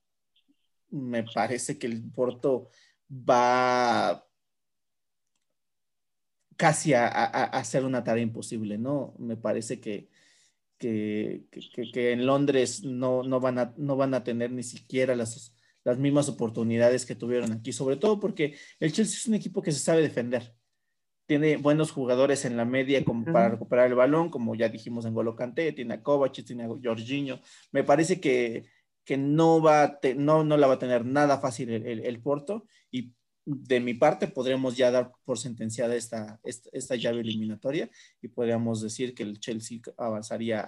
me 0.91 1.25
parece 1.25 1.79
que 1.79 1.87
el 1.87 2.03
Porto 2.11 2.71
va 3.11 4.25
casi 6.57 6.95
a, 6.95 7.07
hacer 7.07 7.85
una 7.85 8.05
tarea 8.05 8.23
imposible, 8.23 8.79
¿no? 8.79 9.15
Me 9.19 9.37
parece 9.37 9.81
que, 9.81 10.09
que, 10.79 12.13
en 12.13 12.27
Londres 12.27 12.85
no, 12.85 13.23
no, 13.23 13.41
van 13.41 13.59
a, 13.59 13.75
no 13.77 13.97
van 13.97 14.15
a 14.15 14.25
tener 14.25 14.51
ni 14.51 14.63
siquiera 14.63 15.17
las, 15.17 15.55
las 15.85 15.99
mismas 15.99 16.29
oportunidades 16.29 17.07
que 17.07 17.15
tuvieron 17.15 17.53
aquí, 17.53 17.73
sobre 17.73 17.97
todo 17.97 18.21
porque 18.21 18.57
el 18.81 18.93
Chelsea 18.93 19.17
es 19.17 19.27
un 19.27 19.35
equipo 19.35 19.63
que 19.63 19.73
se 19.73 19.81
sabe 19.81 20.03
defender. 20.03 20.55
Tiene 21.27 21.57
buenos 21.57 21.91
jugadores 21.91 22.45
en 22.45 22.57
la 22.59 22.67
media 22.67 23.03
como 23.03 23.25
para 23.25 23.49
recuperar 23.49 23.87
el 23.87 23.95
balón, 23.95 24.29
como 24.29 24.55
ya 24.55 24.69
dijimos 24.69 25.07
en 25.07 25.15
Golo 25.15 25.35
Kanté, 25.35 25.73
tiene 25.73 25.95
a 25.95 26.03
Kovacic, 26.03 26.47
tiene 26.47 26.65
a 26.65 26.69
Jorginho. 26.69 27.41
Me 27.73 27.83
parece 27.83 28.21
que, 28.21 28.67
que 29.05 29.17
no, 29.17 29.63
va 29.63 29.99
no, 30.17 30.45
no 30.45 30.57
la 30.59 30.67
va 30.67 30.75
a 30.75 30.79
tener 30.79 31.07
nada 31.07 31.39
fácil 31.39 31.71
el, 31.71 31.87
el, 31.87 32.01
el 32.05 32.21
Porto 32.21 32.67
y 32.91 33.15
de 33.47 33.81
mi 33.81 33.95
parte, 33.95 34.29
podríamos 34.29 34.77
ya 34.77 34.91
dar 34.91 35.13
por 35.25 35.39
sentenciada 35.39 35.95
esta, 35.95 36.41
esta, 36.45 36.97
llave 36.97 37.21
eliminatoria 37.21 37.91
y 38.23 38.29
podríamos 38.29 38.81
decir 38.81 39.15
que 39.15 39.23
el 39.23 39.39
Chelsea 39.39 39.81
avanzaría 39.99 40.61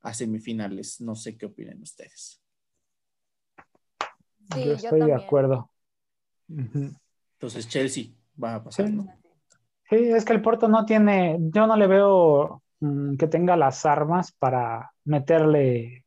a, 0.00 0.12
semifinales. 0.12 1.00
No 1.00 1.14
sé 1.14 1.38
qué 1.38 1.46
opinan 1.46 1.80
ustedes. 1.80 2.42
Yo 4.54 4.74
estoy 4.74 5.00
de 5.00 5.14
acuerdo. 5.14 5.70
Entonces, 6.46 7.66
Chelsea 7.68 8.08
va 8.42 8.56
a 8.56 8.64
pasar, 8.64 8.90
¿no? 8.90 9.06
Sí, 9.88 9.96
es 9.96 10.26
que 10.26 10.34
el 10.34 10.42
Porto 10.42 10.68
no 10.68 10.84
tiene, 10.84 11.38
yo 11.40 11.66
no 11.66 11.76
le 11.76 11.86
veo 11.86 12.62
mm, 12.80 13.16
que 13.16 13.28
tenga 13.28 13.56
las 13.56 13.86
armas 13.86 14.32
para 14.32 14.92
meterle 15.04 16.04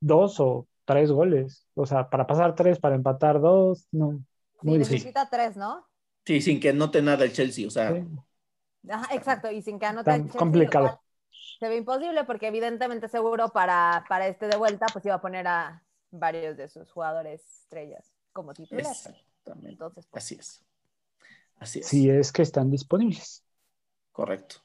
dos 0.00 0.38
o 0.38 0.68
tres 0.84 1.10
goles. 1.10 1.66
O 1.74 1.86
sea, 1.86 2.10
para 2.10 2.26
pasar 2.28 2.54
tres, 2.54 2.78
para 2.78 2.94
empatar 2.94 3.40
dos, 3.40 3.88
no, 3.90 4.22
muy 4.62 4.78
necesita 4.78 5.28
tres, 5.28 5.56
¿no? 5.56 5.86
Sí, 6.24 6.40
sin 6.40 6.60
que 6.60 6.70
anote 6.70 7.02
nada 7.02 7.24
el 7.24 7.32
Chelsea, 7.32 7.66
o 7.66 7.70
sea. 7.70 7.94
exacto, 9.10 9.50
y 9.50 9.62
sin 9.62 9.78
que 9.78 9.86
anote 9.86 10.10
el 10.14 10.22
Chelsea. 10.22 10.38
complicado. 10.38 11.00
Se 11.58 11.68
ve 11.68 11.76
imposible 11.76 12.24
porque 12.24 12.48
evidentemente 12.48 13.08
seguro 13.08 13.50
para, 13.50 14.04
para 14.08 14.26
este 14.26 14.48
de 14.48 14.56
vuelta 14.56 14.86
pues 14.92 15.04
iba 15.04 15.14
a 15.14 15.20
poner 15.20 15.46
a 15.46 15.82
varios 16.10 16.56
de 16.56 16.68
sus 16.68 16.90
jugadores 16.90 17.40
estrellas 17.62 18.12
como 18.32 18.52
titulares. 18.52 19.06
Exactamente. 19.06 19.70
Entonces, 19.70 20.06
pues, 20.10 20.24
Así 20.24 20.34
es. 20.34 20.64
Así 21.56 21.78
es. 21.80 21.86
Si 21.86 22.10
es 22.10 22.32
que 22.32 22.42
están 22.42 22.70
disponibles. 22.70 23.44
Correcto. 24.10 24.56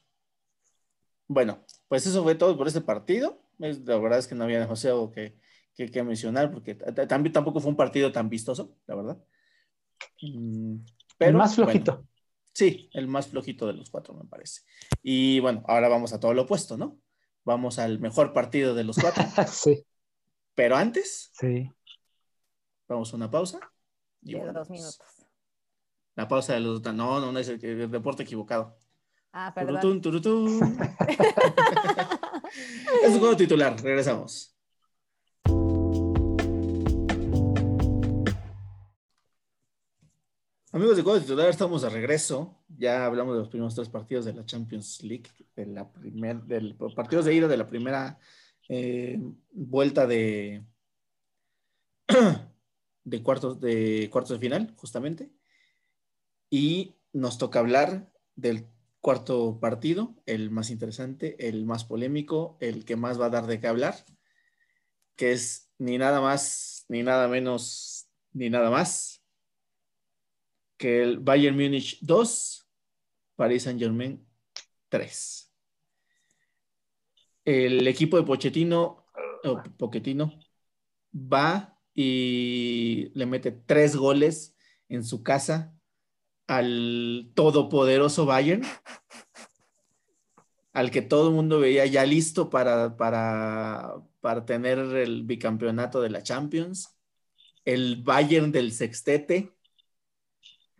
Bueno, 1.26 1.64
pues 1.88 2.06
eso 2.06 2.22
fue 2.22 2.34
todo 2.34 2.56
por 2.56 2.66
este 2.66 2.80
partido. 2.80 3.40
la 3.58 3.98
verdad 3.98 4.18
es 4.18 4.26
que 4.26 4.34
no 4.34 4.44
había 4.44 4.60
demasiado 4.60 5.10
que, 5.10 5.38
que, 5.74 5.90
que 5.90 6.02
mencionar 6.02 6.50
porque 6.50 6.74
también 6.74 7.32
tampoco 7.32 7.60
fue 7.60 7.70
un 7.70 7.76
partido 7.76 8.10
tan 8.12 8.28
vistoso, 8.28 8.76
la 8.86 8.94
verdad. 8.94 9.18
Mm, 10.22 10.76
pero, 11.16 11.30
el 11.30 11.36
más 11.36 11.54
flojito. 11.54 12.04
sí, 12.52 12.90
el 12.92 13.06
más 13.06 13.28
flojito 13.28 13.66
de 13.66 13.74
los 13.74 13.90
cuatro, 13.90 14.14
me 14.14 14.24
parece. 14.24 14.62
Y 15.02 15.40
bueno, 15.40 15.62
ahora 15.66 15.88
vamos 15.88 16.12
a 16.12 16.20
todo 16.20 16.34
lo 16.34 16.42
opuesto, 16.42 16.76
¿no? 16.76 16.98
Vamos 17.44 17.78
al 17.78 17.98
mejor 17.98 18.32
partido 18.32 18.74
de 18.74 18.84
los 18.84 18.98
cuatro. 18.98 19.24
sí. 19.52 19.84
Pero 20.54 20.76
antes, 20.76 21.30
sí. 21.32 21.70
vamos 22.88 23.12
a 23.12 23.16
una 23.16 23.30
pausa. 23.30 23.60
Y 24.22 24.34
dos 24.34 24.70
minutos. 24.70 24.98
La 26.16 26.26
pausa 26.26 26.54
de 26.54 26.60
los. 26.60 26.82
No, 26.82 27.20
no, 27.20 27.30
no 27.30 27.38
es 27.38 27.48
el, 27.48 27.90
deporte 27.90 28.24
equivocado. 28.24 28.76
Ah, 29.32 29.52
perdón. 29.54 30.00
Turutún, 30.00 30.58
es 33.04 33.12
un 33.12 33.18
juego 33.20 33.36
titular. 33.36 33.80
Regresamos. 33.80 34.57
Amigos 40.70 40.98
de 40.98 41.02
Cuadro 41.02 41.22
Titular, 41.22 41.48
estamos 41.48 41.80
de 41.80 41.88
regreso. 41.88 42.54
Ya 42.76 43.06
hablamos 43.06 43.32
de 43.34 43.40
los 43.40 43.48
primeros 43.48 43.74
tres 43.74 43.88
partidos 43.88 44.26
de 44.26 44.34
la 44.34 44.44
Champions 44.44 45.02
League, 45.02 45.30
de 45.56 45.64
la 45.64 45.90
primer, 45.90 46.42
del 46.42 46.76
partidos 46.94 47.24
de 47.24 47.34
ida 47.34 47.48
de 47.48 47.56
la 47.56 47.66
primera 47.66 48.18
eh, 48.68 49.18
vuelta 49.50 50.06
de, 50.06 50.62
de, 53.04 53.22
cuartos, 53.22 53.58
de 53.60 54.10
cuartos 54.12 54.32
de 54.32 54.38
final, 54.38 54.74
justamente. 54.76 55.30
Y 56.50 56.96
nos 57.14 57.38
toca 57.38 57.60
hablar 57.60 58.12
del 58.36 58.66
cuarto 59.00 59.58
partido, 59.60 60.16
el 60.26 60.50
más 60.50 60.68
interesante, 60.68 61.48
el 61.48 61.64
más 61.64 61.86
polémico, 61.86 62.58
el 62.60 62.84
que 62.84 62.96
más 62.96 63.18
va 63.18 63.26
a 63.26 63.30
dar 63.30 63.46
de 63.46 63.58
qué 63.58 63.68
hablar, 63.68 64.04
que 65.16 65.32
es 65.32 65.70
ni 65.78 65.96
nada 65.96 66.20
más, 66.20 66.84
ni 66.88 67.02
nada 67.02 67.26
menos, 67.26 68.10
ni 68.34 68.50
nada 68.50 68.68
más 68.68 69.17
que 70.78 71.02
el 71.02 71.18
Bayern 71.18 71.56
Múnich 71.56 71.98
2, 72.00 72.66
Paris 73.36 73.64
Saint 73.64 73.78
Germain 73.78 74.24
3. 74.88 75.52
El 77.44 77.86
equipo 77.86 78.16
de 78.16 78.22
Pochettino, 78.22 79.06
o 79.44 79.62
Pochettino, 79.76 80.32
va 81.14 81.78
y 81.94 83.10
le 83.14 83.26
mete 83.26 83.50
tres 83.52 83.96
goles 83.96 84.56
en 84.88 85.04
su 85.04 85.22
casa 85.22 85.74
al 86.46 87.32
todopoderoso 87.34 88.24
Bayern, 88.24 88.62
al 90.72 90.90
que 90.90 91.02
todo 91.02 91.28
el 91.28 91.34
mundo 91.34 91.60
veía 91.60 91.86
ya 91.86 92.04
listo 92.06 92.50
para, 92.50 92.96
para, 92.96 93.96
para 94.20 94.44
tener 94.46 94.78
el 94.78 95.24
bicampeonato 95.24 96.00
de 96.00 96.10
la 96.10 96.22
Champions, 96.22 96.96
el 97.64 98.02
Bayern 98.02 98.52
del 98.52 98.72
sextete. 98.72 99.57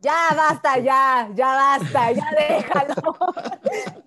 Ya 0.00 0.30
basta, 0.36 0.78
ya, 0.78 1.28
ya 1.34 1.46
basta, 1.54 2.12
ya 2.12 2.26
déjalo. 2.38 3.02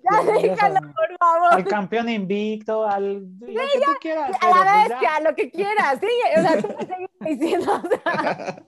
ya 0.02 0.32
déjalo, 0.32 0.80
por 0.80 1.18
favor. 1.18 1.52
Al 1.52 1.64
campeón 1.64 2.08
invicto, 2.08 2.86
al 2.88 3.24
lo 3.40 3.60
que 3.60 3.80
tú 3.84 3.92
quieras. 4.00 4.36
A 4.40 4.48
la 4.48 4.54
pues 4.54 4.88
bestia, 4.88 5.00
ya. 5.02 5.20
lo 5.20 5.34
que 5.34 5.50
quieras, 5.50 5.98
sí. 6.00 6.08
O 6.38 6.40
sea, 6.42 6.62
tú 6.62 6.68
me 6.68 6.86
sigues 6.86 7.10
diciendo, 7.20 7.72
o 7.74 7.88
sea, 7.88 8.62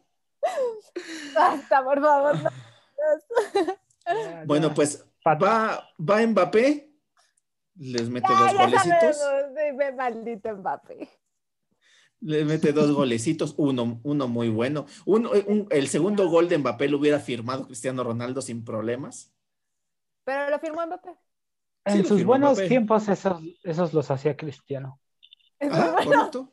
basta, 1.35 1.83
por 1.85 2.01
favor. 2.03 2.43
no. 2.43 2.51
Ya, 4.07 4.45
Bueno, 4.47 4.69
ya. 4.69 4.75
pues 4.75 5.05
va, 5.27 5.83
va 5.99 6.27
Mbappé, 6.27 6.91
les 7.77 8.09
mete 8.11 8.29
Ya, 8.29 8.39
dos 8.39 8.53
ya 8.53 8.59
golecitos, 8.65 9.17
sabemos, 9.19 9.53
sí, 9.57 9.97
maldito 9.97 10.57
Mbappé. 10.57 11.09
Les 12.21 12.47
mete 12.47 12.73
dos 12.73 12.93
golecitos, 12.93 13.55
uno, 13.59 14.01
uno 14.03 14.29
muy 14.29 14.49
bueno. 14.49 14.87
Uno, 15.05 15.31
un- 15.47 15.67
el 15.71 15.89
segundo 15.89 16.29
gol 16.29 16.49
de 16.49 16.59
Mbappé 16.59 16.89
lo 16.89 16.99
hubiera 16.99 17.21
firmado 17.21 17.67
Cristiano 17.67 18.03
Ronaldo 18.05 18.41
sin 18.43 18.65
problemas. 18.65 19.33
Pero 20.25 20.51
lo 20.51 20.59
firmó 20.59 20.87
Mbappé. 20.87 21.11
En 21.87 22.03
Sí, 22.03 22.09
sus 22.09 22.25
buenos 22.25 22.53
Mbappé. 22.55 22.69
tiempos 22.69 23.09
esos, 23.09 23.43
esos 23.63 23.93
los 23.93 24.11
hacía 24.11 24.37
Cristiano. 24.37 25.01
Ajá, 25.61 25.97
correcto. 26.05 26.51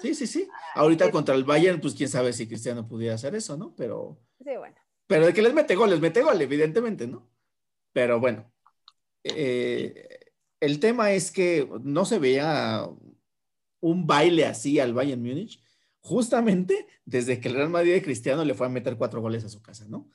Sí, 0.00 0.14
sí, 0.14 0.26
sí. 0.26 0.48
Ahorita 0.74 1.10
contra 1.10 1.34
el 1.34 1.44
Bayern, 1.44 1.80
pues 1.80 1.94
quién 1.94 2.08
sabe 2.08 2.32
si 2.32 2.46
Cristiano 2.46 2.86
pudiera 2.86 3.14
hacer 3.14 3.34
eso, 3.34 3.56
¿no? 3.56 3.74
Pero, 3.76 4.18
Sí, 4.38 4.56
bueno. 4.56 4.76
pero 5.06 5.26
de 5.26 5.34
que 5.34 5.42
les 5.42 5.54
mete 5.54 5.74
gol, 5.74 5.90
les 5.90 6.00
mete 6.00 6.22
gol, 6.22 6.40
evidentemente, 6.40 7.06
¿no? 7.06 7.28
Pero 7.92 8.20
bueno, 8.20 8.52
eh, 9.24 10.08
el 10.60 10.80
tema 10.80 11.12
es 11.12 11.32
que 11.32 11.68
no 11.82 12.04
se 12.04 12.18
veía 12.18 12.88
un 13.80 14.06
baile 14.06 14.44
así 14.46 14.78
al 14.80 14.92
Bayern 14.94 15.22
Múnich, 15.22 15.62
justamente 16.00 16.86
desde 17.04 17.40
que 17.40 17.48
el 17.48 17.54
Real 17.54 17.70
Madrid 17.70 17.92
de 17.94 18.02
Cristiano 18.02 18.44
le 18.44 18.54
fue 18.54 18.66
a 18.66 18.70
meter 18.70 18.96
cuatro 18.96 19.20
goles 19.20 19.44
a 19.44 19.48
su 19.48 19.60
casa, 19.62 19.84
¿no? 19.88 20.08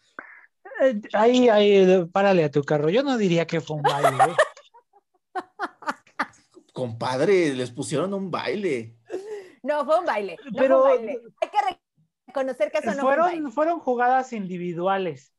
Eh, 0.81 0.99
Ahí, 1.13 1.49
ahí, 1.49 2.05
párale 2.11 2.43
a 2.43 2.51
tu 2.51 2.63
carro. 2.63 2.89
Yo 2.89 3.03
no 3.03 3.17
diría 3.17 3.45
que 3.45 3.61
fue 3.61 3.75
un 3.77 3.83
baile. 3.83 4.09
¿eh? 4.09 4.35
Compadre, 6.73 7.53
les 7.53 7.71
pusieron 7.71 8.13
un 8.13 8.31
baile. 8.31 8.97
No, 9.61 9.85
fue 9.85 9.99
un 9.99 10.05
baile. 10.05 10.37
No 10.45 10.51
Pero- 10.59 10.81
fue 10.81 10.97
un 10.97 11.05
baile. 11.05 11.21
Hay 11.41 11.49
que 11.49 11.77
reconocer 12.27 12.71
que 12.71 12.77
eso 12.79 12.93
no 12.95 13.01
fue 13.03 13.13
un 13.13 13.19
baile. 13.19 13.31
fueron, 13.37 13.51
fueron 13.51 13.79
jugadas 13.79 14.33
individuales, 14.33 15.32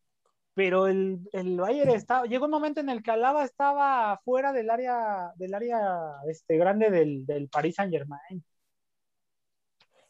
pero 0.54 0.86
el, 0.86 1.18
el 1.32 1.56
Bayern 1.58 1.90
estaba, 1.90 2.26
llegó 2.26 2.44
un 2.46 2.50
momento 2.52 2.80
en 2.80 2.88
el 2.88 3.02
que 3.02 3.10
Alaba 3.10 3.44
estaba 3.44 4.20
fuera 4.24 4.52
del 4.52 4.70
área, 4.70 5.32
del 5.36 5.52
área 5.54 6.12
este, 6.28 6.56
grande 6.56 6.90
del, 6.90 7.26
del 7.26 7.48
Paris 7.48 7.74
Saint 7.74 7.92
Germain. 7.92 8.44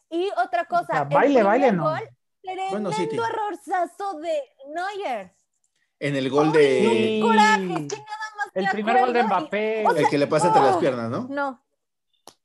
Y 0.09 0.29
otra 0.43 0.65
cosa, 0.65 0.83
O 0.83 0.85
sea, 0.85 1.01
el 1.01 1.07
baile, 1.09 1.43
baile, 1.43 1.71
no. 1.71 1.83
gol, 1.83 1.99
tremendo 2.41 2.71
Bueno, 2.71 2.91
sí, 2.91 3.07
tío. 3.07 3.23
errorzazo 3.25 4.19
de 4.19 4.39
Neuer. 4.73 5.33
En 5.99 6.15
el 6.15 6.29
gol 6.29 6.47
Ay, 6.47 6.53
de 6.53 6.79
Sí. 6.79 7.19
Coraje, 7.21 7.87
que 7.87 7.97
nada 7.97 8.27
más 8.37 8.47
El 8.53 8.63
me 8.65 8.71
primer 8.71 8.99
gol 8.99 9.13
de 9.13 9.19
y- 9.19 9.23
Mbappé. 9.23 9.83
o 9.87 9.91
sea, 9.93 10.01
el 10.01 10.09
que 10.09 10.17
le 10.17 10.27
pasa 10.27 10.47
entre 10.47 10.61
las 10.61 10.75
¡oh! 10.75 10.79
piernas, 10.79 11.09
¿no? 11.09 11.27
No. 11.29 11.61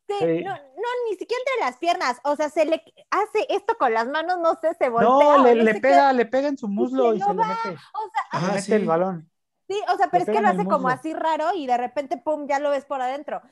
Sí, 0.08 0.14
Sí. 0.18 0.44
No, 0.44 0.56
no, 0.80 1.10
ni 1.10 1.16
siquiera 1.16 1.40
entre 1.46 1.66
las 1.66 1.78
piernas. 1.78 2.20
O 2.24 2.36
sea, 2.36 2.48
se 2.50 2.64
le 2.66 2.82
hace 3.10 3.46
esto 3.50 3.76
con 3.78 3.92
las 3.94 4.06
manos, 4.08 4.38
no 4.40 4.54
sé, 4.56 4.74
se 4.74 4.88
voltea. 4.88 5.38
no, 5.38 5.54
le, 5.54 5.74
pega, 5.76 6.12
le 6.12 6.26
pega 6.26 6.48
en 6.48 6.58
su 6.58 6.68
muslo 6.68 7.14
y 7.14 7.20
no 7.20 7.26
se 7.26 7.34
le 7.34 7.44
va. 7.44 7.46
mete, 7.46 7.84
O 7.92 8.10
sea, 8.10 8.22
le 8.32 8.46
Ajá, 8.46 8.52
mete 8.52 8.62
sí. 8.62 8.72
el 8.76 8.84
balón. 8.86 9.30
sí, 9.68 9.80
o 9.92 9.96
sea, 9.96 10.08
pero 10.10 10.20
Le 10.20 10.24
es 10.24 10.30
que 10.30 10.40
lo 10.40 10.48
hace 10.48 10.66
como 10.66 10.88
así 10.88 11.14
raro 11.14 11.52
y 11.54 11.66
de 11.66 11.76
repente, 11.76 12.16
pum, 12.18 12.46
ya 12.48 12.58
lo 12.58 12.70
ves 12.70 12.84
por 12.86 13.00
adentro. 13.00 13.42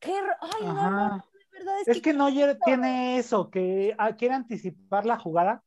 Qué, 0.00 0.12
ay, 0.40 0.72
no, 0.72 0.90
no, 0.90 0.98
Ajá. 0.98 1.00
no, 1.00 1.24
de 1.34 1.46
verdad 1.58 1.80
es, 1.80 1.88
Es 1.88 2.00
que, 2.00 2.02
que 2.02 2.12
Neuer 2.14 2.58
tiene 2.64 3.18
eso, 3.18 3.50
que 3.50 3.94
ah, 3.98 4.14
quiere 4.16 4.34
anticipar 4.34 5.06
la 5.06 5.18
jugada. 5.18 5.62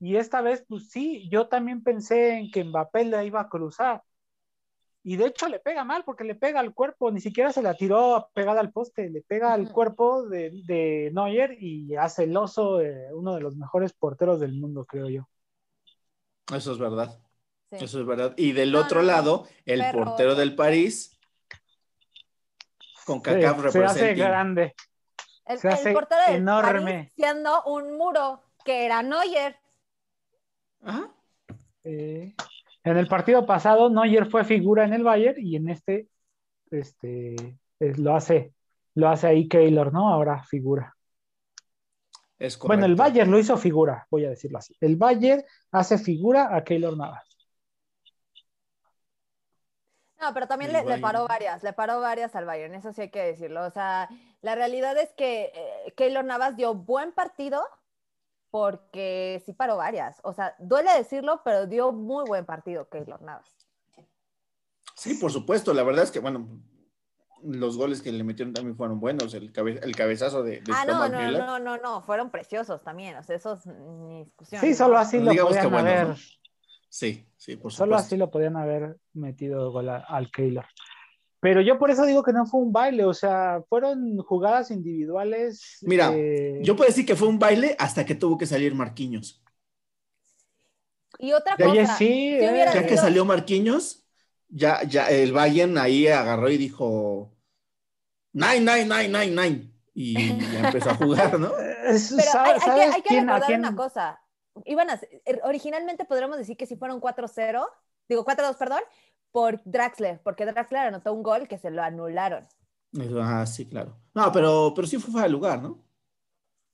Y 0.00 0.16
esta 0.16 0.40
vez, 0.42 0.64
pues 0.68 0.90
sí, 0.90 1.28
yo 1.30 1.48
también 1.48 1.82
pensé 1.82 2.32
en 2.38 2.50
que 2.50 2.64
Mbappé 2.64 3.04
la 3.04 3.24
iba 3.24 3.40
a 3.40 3.48
cruzar. 3.48 4.02
Y 5.02 5.16
de 5.16 5.26
hecho 5.26 5.48
le 5.48 5.58
pega 5.60 5.84
mal 5.84 6.04
porque 6.04 6.24
le 6.24 6.34
pega 6.34 6.60
al 6.60 6.74
cuerpo, 6.74 7.10
ni 7.10 7.20
siquiera 7.20 7.52
se 7.52 7.62
la 7.62 7.74
tiró 7.74 8.30
pegada 8.34 8.60
al 8.60 8.72
poste, 8.72 9.08
le 9.08 9.22
pega 9.22 9.52
al 9.54 9.70
cuerpo 9.70 10.24
de, 10.28 10.50
de 10.66 11.10
Neuer 11.14 11.56
y 11.62 11.94
hace 11.96 12.24
el 12.24 12.36
oso, 12.36 12.80
eh, 12.80 13.08
uno 13.14 13.34
de 13.34 13.40
los 13.40 13.56
mejores 13.56 13.92
porteros 13.92 14.40
del 14.40 14.52
mundo, 14.54 14.84
creo 14.84 15.08
yo. 15.08 15.28
Eso 16.52 16.72
es 16.72 16.78
verdad. 16.78 17.18
sí. 17.70 17.84
Eso 17.84 18.00
es 18.00 18.06
verdad. 18.06 18.34
Y 18.36 18.52
del 18.52 18.72
No, 18.72 18.80
otro 18.80 19.00
no, 19.00 19.06
lado, 19.06 19.46
el 19.64 19.82
portero 19.92 20.34
del 20.34 20.54
París, 20.54 21.18
con 23.06 23.20
CACAF 23.20 23.70
se 23.72 23.84
hace 23.84 24.14
grande. 24.14 24.74
El, 25.46 25.58
se 25.58 25.68
el 25.68 25.74
hace 25.74 25.92
portero 25.92 26.20
del 26.26 26.36
enorme. 26.36 26.92
París 26.92 27.12
siendo 27.14 27.62
un 27.64 27.96
muro 27.96 28.42
que 28.64 28.84
era 28.84 29.02
Neuer. 29.02 29.56
Ajá. 30.82 31.10
Eh, 31.84 32.34
en 32.84 32.96
el 32.96 33.08
partido 33.08 33.46
pasado, 33.46 33.90
Neuer 33.90 34.26
fue 34.30 34.44
figura 34.44 34.84
en 34.84 34.92
el 34.94 35.02
Bayern 35.02 35.36
y 35.38 35.56
en 35.56 35.68
este, 35.68 36.08
este 36.70 37.34
es- 37.78 37.98
lo 37.98 38.14
hace, 38.14 38.54
lo 38.94 39.08
hace 39.08 39.26
ahí 39.26 39.48
Keylor, 39.48 39.92
¿no? 39.92 40.08
Ahora 40.08 40.42
figura. 40.44 40.94
Es 42.38 42.56
correcto. 42.56 42.68
Bueno, 42.68 42.86
el 42.86 42.94
Bayern 42.94 43.30
lo 43.30 43.38
hizo 43.38 43.56
figura, 43.56 44.06
voy 44.10 44.24
a 44.24 44.30
decirlo 44.30 44.58
así. 44.58 44.74
El 44.80 44.96
Bayern 44.96 45.42
hace 45.72 45.98
figura 45.98 46.54
a 46.54 46.62
Keylor 46.62 46.96
Navas. 46.96 47.24
No, 50.20 50.34
pero 50.34 50.48
también 50.48 50.72
le, 50.72 50.98
paró 50.98 51.28
varias, 51.28 51.62
le 51.62 51.72
paró 51.72 52.00
varias 52.00 52.34
al 52.34 52.44
Bayern, 52.44 52.74
eso 52.74 52.92
sí 52.92 53.02
hay 53.02 53.10
que 53.10 53.22
decirlo. 53.22 53.64
O 53.64 53.70
sea, 53.70 54.08
la 54.42 54.56
realidad 54.56 54.98
es 54.98 55.12
que 55.12 55.52
eh, 55.54 55.92
Keylor 55.96 56.24
Navas 56.24 56.56
dio 56.56 56.74
buen 56.74 57.12
partido 57.12 57.62
porque 58.50 59.42
sí 59.44 59.52
paró 59.52 59.76
varias. 59.76 60.20
O 60.24 60.32
sea, 60.32 60.54
duele 60.58 60.90
decirlo, 60.96 61.42
pero 61.44 61.66
dio 61.66 61.92
muy 61.92 62.24
buen 62.26 62.44
partido 62.46 62.88
Keylor 62.88 63.20
Navas. 63.22 63.56
Sí, 64.94 65.14
por 65.14 65.30
supuesto. 65.32 65.72
La 65.74 65.82
verdad 65.82 66.04
es 66.04 66.10
que, 66.10 66.18
bueno, 66.18 66.48
los 67.44 67.76
goles 67.76 68.02
que 68.02 68.10
le 68.10 68.24
metieron 68.24 68.52
también 68.52 68.76
fueron 68.76 68.98
buenos. 69.00 69.32
El, 69.34 69.52
cabe- 69.52 69.78
el 69.82 69.94
cabezazo 69.94 70.42
de, 70.42 70.60
de 70.60 70.72
Ah, 70.74 70.84
no, 70.86 70.92
Thomas 70.94 71.10
no, 71.12 71.18
Müller. 71.20 71.44
no, 71.44 71.58
no, 71.58 71.76
no, 71.78 72.02
fueron 72.02 72.30
preciosos 72.30 72.82
también. 72.82 73.16
O 73.16 73.22
sea, 73.22 73.36
esos 73.36 73.64
ni 73.66 74.24
discusión. 74.24 74.60
Sí, 74.60 74.74
solo 74.74 74.94
¿no? 74.94 75.00
así 75.00 75.20
lo 75.20 75.30
Digamos 75.30 75.52
podían 75.54 75.70
buenos, 75.70 75.90
haber, 75.92 76.08
¿no? 76.08 76.16
Sí, 76.90 77.28
sí, 77.36 77.56
por 77.56 77.70
solo 77.70 77.92
supuesto. 77.92 78.06
así 78.06 78.16
lo 78.16 78.30
podían 78.30 78.56
haber 78.56 78.96
metido 79.12 79.70
gol 79.70 79.88
a- 79.90 79.98
al 79.98 80.30
Keylor. 80.32 80.64
Pero 81.40 81.60
yo 81.60 81.78
por 81.78 81.90
eso 81.90 82.04
digo 82.04 82.22
que 82.22 82.32
no 82.32 82.46
fue 82.46 82.60
un 82.60 82.72
baile, 82.72 83.04
o 83.04 83.14
sea, 83.14 83.62
fueron 83.68 84.18
jugadas 84.18 84.70
individuales. 84.72 85.78
Mira, 85.82 86.10
eh, 86.12 86.60
Yo 86.62 86.74
puedo 86.74 86.88
decir 86.88 87.06
que 87.06 87.14
fue 87.16 87.28
un 87.28 87.38
baile 87.38 87.76
hasta 87.78 88.04
que 88.04 88.14
tuvo 88.16 88.36
que 88.36 88.46
salir 88.46 88.74
Marquinhos. 88.74 89.40
Y 91.18 91.32
otra 91.32 91.56
cosa, 91.56 91.96
sí, 91.96 92.06
si 92.06 92.34
eh, 92.34 92.66
Ya 92.72 92.86
que 92.86 92.96
salió 92.96 93.24
Marquinhos, 93.24 94.04
ya, 94.48 94.82
ya 94.84 95.08
el 95.10 95.32
Bayern 95.32 95.76
ahí 95.78 96.06
agarró 96.06 96.48
y 96.50 96.56
dijo 96.56 97.32
nine, 98.32 98.60
nine, 98.60 98.84
nine, 98.84 99.08
nine, 99.08 99.30
nine. 99.42 99.72
Y 99.94 100.14
ya 100.52 100.60
empezó 100.66 100.90
a 100.90 100.94
jugar, 100.94 101.38
¿no? 101.40 101.56
es- 101.58 102.14
Pero 102.16 102.30
¿sabe- 102.30 102.50
hay, 102.50 102.54
hay 102.54 102.60
que, 102.60 102.66
¿sabes 102.66 102.94
hay 102.94 103.02
que 103.02 103.20
recordar 103.20 103.42
quién- 103.46 103.60
una 103.60 103.74
cosa. 103.76 104.20
Iban 104.64 104.90
a, 104.90 105.00
originalmente 105.44 106.04
podríamos 106.04 106.36
decir 106.38 106.56
que 106.56 106.66
sí 106.66 106.76
fueron 106.76 107.00
4-0, 107.00 107.64
digo 108.08 108.24
4-2, 108.24 108.56
perdón, 108.56 108.80
por 109.32 109.60
Draxler, 109.64 110.20
porque 110.22 110.46
Draxler 110.46 110.86
anotó 110.88 111.12
un 111.12 111.22
gol 111.22 111.48
que 111.48 111.58
se 111.58 111.70
lo 111.70 111.82
anularon. 111.82 112.46
Ah, 113.22 113.46
sí, 113.46 113.66
claro. 113.68 114.00
No, 114.14 114.32
pero, 114.32 114.72
pero 114.74 114.86
sí 114.88 114.98
fue 114.98 115.12
fuera 115.12 115.26
de 115.26 115.32
lugar, 115.32 115.62
¿no? 115.62 115.84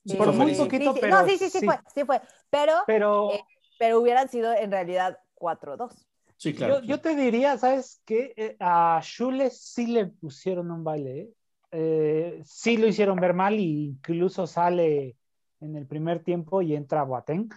Sí, 0.05 0.17
Por 0.17 0.27
fue 0.27 0.45
muy 0.45 0.55
poquito, 0.55 0.93
sí, 0.93 0.93
sí. 0.93 0.99
pero 1.01 1.15
No, 1.15 1.25
sí, 1.25 1.37
sí, 1.37 1.49
sí, 1.49 1.59
sí. 1.59 1.65
fue, 1.65 1.79
sí 1.93 2.03
fue. 2.05 2.21
Pero, 2.49 2.73
Pero 2.85 3.31
Eh, 3.33 3.43
pero 3.77 3.99
hubieran 3.99 4.29
sido 4.29 4.53
en 4.53 4.71
realidad 4.71 5.19
4-2. 5.33 6.07
Sí, 6.37 6.53
claro. 6.53 6.79
yo, 6.81 6.85
yo 6.87 7.01
te 7.01 7.15
diría, 7.15 7.57
¿sabes 7.57 8.01
qué? 8.05 8.33
Eh, 8.37 8.55
a 8.59 8.99
Schule 9.01 9.49
sí 9.49 9.87
le 9.87 10.05
pusieron 10.07 10.69
un 10.71 10.83
baile. 10.83 11.19
¿eh? 11.21 11.33
Eh, 11.71 12.41
sí 12.45 12.77
lo 12.77 12.87
hicieron 12.87 13.17
ver 13.19 13.33
mal 13.33 13.55
e 13.55 13.61
incluso 13.61 14.45
sale 14.47 15.17
en 15.59 15.75
el 15.75 15.87
primer 15.87 16.23
tiempo 16.23 16.61
y 16.61 16.75
entra 16.75 17.03
Boateng. 17.03 17.49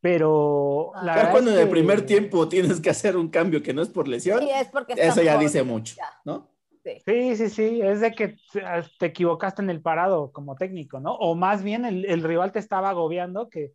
Pero 0.00 0.92
Ah. 0.94 1.04
la 1.04 1.30
cuando 1.30 1.50
es 1.50 1.56
en 1.56 1.62
el 1.62 1.68
que- 1.68 1.72
primer 1.72 2.06
tiempo 2.06 2.48
tienes 2.48 2.80
que 2.80 2.90
hacer 2.90 3.16
un 3.16 3.28
cambio 3.28 3.62
que 3.62 3.74
no 3.74 3.82
es 3.82 3.88
por 3.88 4.06
lesión, 4.08 4.40
Sí, 4.40 4.48
es 4.50 4.68
porque 4.68 4.94
eso 4.96 5.22
ya 5.22 5.36
dice 5.38 5.62
mucho, 5.62 5.96
ya. 5.96 6.10
¿no? 6.24 6.48
Sí, 7.04 7.36
sí, 7.36 7.48
sí, 7.50 7.80
es 7.82 8.00
de 8.00 8.12
que 8.12 8.28
te 8.52 8.62
te 8.98 9.06
equivocaste 9.06 9.60
en 9.60 9.68
el 9.70 9.82
parado 9.82 10.32
como 10.32 10.54
técnico, 10.56 11.00
¿no? 11.00 11.14
O 11.16 11.34
más 11.34 11.62
bien 11.62 11.84
el, 11.84 12.04
el 12.06 12.22
rival 12.22 12.50
te 12.52 12.60
estaba 12.60 12.88
agobiando 12.90 13.50
que, 13.50 13.74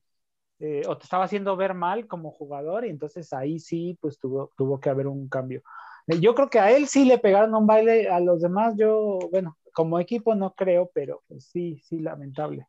eh, 0.59 0.83
o 0.87 0.97
te 0.97 1.03
estaba 1.03 1.25
haciendo 1.25 1.55
ver 1.57 1.73
mal 1.75 2.07
como 2.07 2.31
jugador 2.31 2.85
y 2.85 2.89
entonces 2.89 3.31
ahí 3.33 3.59
sí, 3.59 3.97
pues 4.01 4.17
tuvo, 4.19 4.51
tuvo 4.57 4.79
que 4.79 4.89
haber 4.89 5.07
un 5.07 5.27
cambio. 5.29 5.61
Eh, 6.07 6.19
Yo 6.21 6.33
creo 6.35 6.49
que 6.49 6.59
a 6.59 6.71
él 6.71 6.87
sí 6.87 7.05
le 7.05 7.19
pegaron 7.19 7.53
un 7.55 7.67
baile, 7.67 8.09
a 8.09 8.19
los 8.19 8.41
demás 8.41 8.75
yo, 8.77 9.19
bueno, 9.31 9.57
como 9.73 9.99
equipo 9.99 10.33
no 10.35 10.53
creo, 10.55 10.89
pero 10.93 11.21
pues 11.27 11.45
sí, 11.45 11.79
sí, 11.83 11.99
lamentable. 11.99 12.67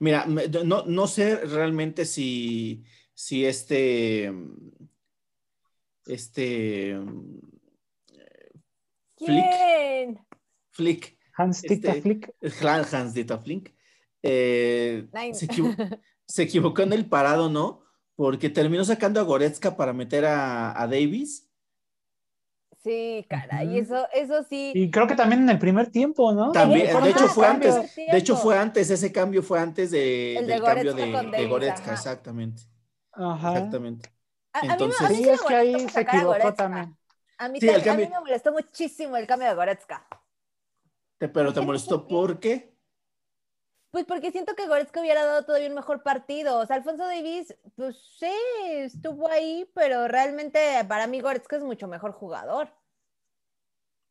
Mira, 0.00 0.26
no, 0.26 0.84
no 0.86 1.06
sé 1.06 1.36
realmente 1.36 2.04
si, 2.04 2.84
si 3.14 3.44
este, 3.44 4.32
este, 6.06 6.96
¿Quién? 9.16 10.18
Flick. 10.70 11.18
Hans 11.34 11.62
Dieter 11.62 11.96
este, 11.96 12.02
Flick. 12.02 12.34
Hans 12.64 13.14
Dieter 13.14 13.38
Flick. 13.38 13.74
Eh, 14.22 15.08
se, 15.32 15.48
se, 16.26 16.42
equivocó 16.42 16.82
en 16.82 16.92
el 16.92 17.08
parado, 17.08 17.48
¿no? 17.48 17.82
Porque 18.14 18.50
terminó 18.50 18.84
sacando 18.84 19.20
a 19.20 19.24
Goretzka 19.24 19.76
para 19.76 19.92
meter 19.92 20.24
a, 20.24 20.80
a 20.80 20.86
Davis 20.86 21.47
Sí, 22.82 23.26
caray, 23.28 23.74
y 23.74 23.78
eso, 23.78 24.06
eso 24.14 24.44
sí. 24.44 24.72
Y 24.74 24.90
creo 24.90 25.06
que 25.06 25.16
también 25.16 25.42
en 25.42 25.50
el 25.50 25.58
primer 25.58 25.90
tiempo, 25.90 26.32
¿no? 26.32 26.52
También, 26.52 26.86
de 27.02 27.10
hecho 27.10 27.28
fue 27.28 27.46
antes, 27.46 27.96
de 27.96 28.16
hecho 28.16 28.36
fue 28.36 28.56
antes, 28.56 28.88
ese 28.90 29.10
cambio 29.10 29.42
fue 29.42 29.58
antes 29.58 29.90
de, 29.90 30.42
del 30.46 30.62
cambio 30.62 30.94
de, 30.94 31.06
de 31.06 31.46
Goretzka, 31.46 31.92
exactamente. 31.92 32.62
Ajá. 33.12 33.52
Exactamente. 33.52 34.10
Entonces, 34.62 35.00
a 35.00 35.08
mí, 35.08 35.16
a 35.16 35.18
mí 35.18 35.24
sí 35.24 35.28
es 35.30 35.42
que 35.42 35.54
ahí 35.54 35.88
se 35.88 36.00
equivocó 36.00 36.54
también. 36.54 36.96
A 37.38 37.48
mí, 37.48 37.60
sí, 37.60 37.68
a 37.68 37.94
mí 37.94 38.06
me 38.06 38.20
molestó 38.20 38.52
muchísimo 38.52 39.16
el 39.16 39.26
cambio 39.26 39.48
de 39.48 39.54
Goretzka. 39.54 40.06
Pero 41.18 41.52
te 41.52 41.60
molestó 41.60 42.06
¿por 42.08 42.38
qué? 42.38 42.77
Pues 43.90 44.04
porque 44.04 44.30
siento 44.30 44.54
que 44.54 44.66
Goretzka 44.66 45.00
hubiera 45.00 45.24
dado 45.24 45.44
todavía 45.44 45.68
un 45.68 45.74
mejor 45.74 46.02
partido. 46.02 46.58
O 46.58 46.66
sea, 46.66 46.76
Alfonso 46.76 47.04
Davis, 47.04 47.56
pues 47.74 47.96
sí, 48.18 48.30
estuvo 48.74 49.28
ahí, 49.28 49.68
pero 49.74 50.08
realmente 50.08 50.58
para 50.86 51.06
mí 51.06 51.20
Goretzka 51.20 51.56
es 51.56 51.62
mucho 51.62 51.88
mejor 51.88 52.12
jugador. 52.12 52.70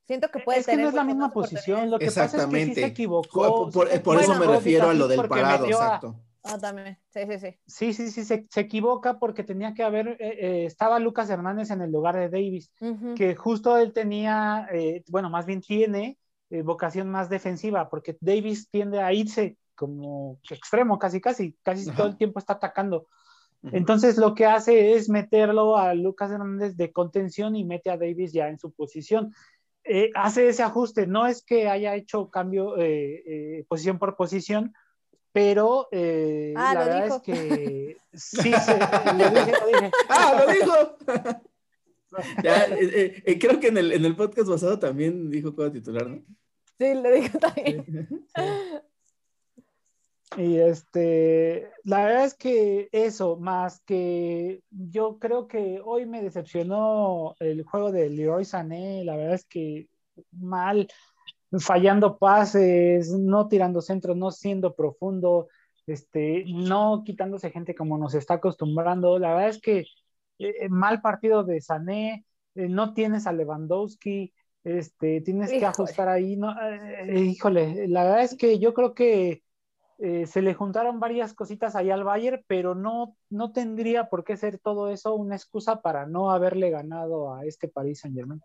Siento 0.07 0.29
que 0.29 0.39
puede 0.39 0.59
es 0.59 0.65
que 0.65 0.77
no 0.77 0.87
es 0.87 0.93
la 0.93 1.03
misma 1.03 1.31
posición, 1.31 1.91
lo 1.91 1.99
que 1.99 2.05
pasa 2.05 2.37
es 2.37 2.45
que 2.45 2.65
sí 2.65 2.73
se 2.75 2.85
equivocó. 2.85 3.69
Por, 3.69 3.89
eso 3.89 4.35
me 4.35 4.47
refiero 4.47 4.89
a 4.89 4.93
lo 4.93 5.07
del 5.07 5.27
parado, 5.27 5.65
exacto. 5.65 6.15
Ah, 6.43 6.57
también, 6.57 6.97
sí, 7.09 7.19
sí, 7.27 7.39
sí. 7.39 7.57
Sí, 7.65 7.93
sí, 7.93 8.11
sí, 8.11 8.23
se, 8.23 8.47
se 8.49 8.59
equivoca 8.61 9.19
porque 9.19 9.43
tenía 9.43 9.73
que 9.73 9.83
haber, 9.83 10.09
eh, 10.09 10.17
eh, 10.19 10.65
estaba 10.65 10.97
Lucas 10.97 11.29
Hernández 11.29 11.71
en 11.71 11.81
el 11.81 11.91
lugar 11.91 12.15
de 12.15 12.29
Davis, 12.29 12.71
que 13.15 13.35
justo 13.35 13.77
él 13.77 13.91
tenía, 13.91 14.67
eh, 14.71 15.03
bueno, 15.09 15.29
más 15.29 15.45
bien 15.45 15.61
tiene 15.61 16.17
vocación 16.63 17.09
más 17.09 17.29
defensiva, 17.29 17.89
porque 17.89 18.15
Davis 18.21 18.69
tiende 18.69 19.01
a 19.01 19.11
irse 19.11 19.57
como 19.77 20.39
extremo, 20.49 20.99
casi, 20.99 21.21
casi, 21.21 21.55
casi 21.63 21.89
todo 21.91 22.07
el 22.07 22.17
tiempo 22.17 22.39
está 22.39 22.53
atacando. 22.53 23.07
Entonces 23.71 24.17
lo 24.17 24.35
que 24.35 24.45
hace 24.45 24.93
es 24.93 25.09
meterlo 25.09 25.77
a 25.77 25.93
Lucas 25.93 26.31
Hernández 26.31 26.75
de 26.77 26.91
contención 26.91 27.55
y 27.55 27.65
mete 27.65 27.89
a 27.89 27.97
Davis 27.97 28.31
ya 28.33 28.49
en 28.49 28.59
su 28.59 28.71
posición. 28.71 29.33
Eh, 29.83 30.11
hace 30.15 30.49
ese 30.49 30.63
ajuste, 30.63 31.07
no 31.07 31.27
es 31.27 31.43
que 31.43 31.69
haya 31.69 31.95
hecho 31.95 32.29
cambio 32.29 32.77
eh, 32.77 33.23
eh, 33.25 33.65
posición 33.69 33.97
por 33.99 34.17
posición, 34.17 34.73
pero 35.31 35.87
ah, 35.91 36.73
la 36.73 36.79
verdad 36.79 37.07
es 37.07 37.21
que 37.21 37.97
sí, 38.13 38.51
se, 38.53 38.79
lo 38.79 39.29
dije, 39.29 39.53
lo 39.59 39.67
dije. 39.67 39.91
¡Ah, 40.09 40.43
lo 40.45 40.51
dijo! 40.51 40.97
creo 43.39 43.59
que 43.59 43.67
en 43.67 43.77
el, 43.77 43.91
en 43.93 44.05
el 44.05 44.15
podcast 44.15 44.49
pasado 44.49 44.79
también 44.79 45.29
dijo 45.29 45.55
cómo 45.55 45.71
titular, 45.71 46.07
¿no? 46.07 46.21
Sí, 46.77 46.93
lo 46.93 47.11
dijo 47.11 47.39
también. 47.39 48.27
Y 50.35 50.57
este, 50.57 51.71
la 51.83 52.05
verdad 52.05 52.25
es 52.25 52.35
que 52.35 52.89
eso, 52.91 53.37
más 53.37 53.79
que 53.81 54.61
yo 54.69 55.19
creo 55.19 55.47
que 55.47 55.81
hoy 55.83 56.05
me 56.05 56.21
decepcionó 56.21 57.35
el 57.39 57.63
juego 57.63 57.91
de 57.91 58.09
Leroy 58.09 58.43
Sané, 58.43 59.05
la 59.05 59.15
verdad 59.15 59.35
es 59.35 59.45
que 59.45 59.87
mal, 60.31 60.87
fallando 61.59 62.17
pases, 62.17 63.09
no 63.11 63.47
tirando 63.47 63.81
centro, 63.81 64.15
no 64.15 64.31
siendo 64.31 64.75
profundo, 64.75 65.47
este, 65.87 66.43
no 66.47 67.03
quitándose 67.05 67.49
gente 67.49 67.73
como 67.73 67.97
nos 67.97 68.13
está 68.13 68.35
acostumbrando. 68.35 69.17
La 69.19 69.29
verdad 69.29 69.49
es 69.49 69.61
que 69.61 69.85
eh, 70.39 70.67
mal 70.69 71.01
partido 71.01 71.45
de 71.45 71.61
Sané, 71.61 72.25
eh, 72.55 72.67
no 72.67 72.93
tienes 72.93 73.27
a 73.27 73.33
Lewandowski, 73.33 74.33
este, 74.63 75.21
tienes 75.21 75.51
que 75.51 75.65
ajustar 75.65 76.09
ahí. 76.09 76.35
No, 76.35 76.53
eh, 76.61 77.21
híjole, 77.21 77.87
la 77.87 78.03
verdad 78.03 78.23
es 78.23 78.35
que 78.35 78.59
yo 78.59 78.73
creo 78.73 78.93
que 78.93 79.41
eh, 79.99 80.27
se 80.27 80.41
le 80.41 80.53
juntaron 80.53 80.99
varias 80.99 81.33
cositas 81.33 81.75
ahí 81.75 81.89
al 81.89 82.03
Bayern, 82.03 82.43
pero 82.47 82.75
no, 82.75 83.15
no 83.29 83.51
tendría 83.51 84.09
por 84.09 84.23
qué 84.23 84.37
ser 84.37 84.59
todo 84.59 84.89
eso 84.89 85.15
una 85.15 85.35
excusa 85.35 85.81
para 85.81 86.05
no 86.05 86.29
haberle 86.29 86.69
ganado 86.69 87.33
a 87.33 87.45
este 87.45 87.67
Paris 87.67 88.01
Saint 88.01 88.15
Germain. 88.15 88.41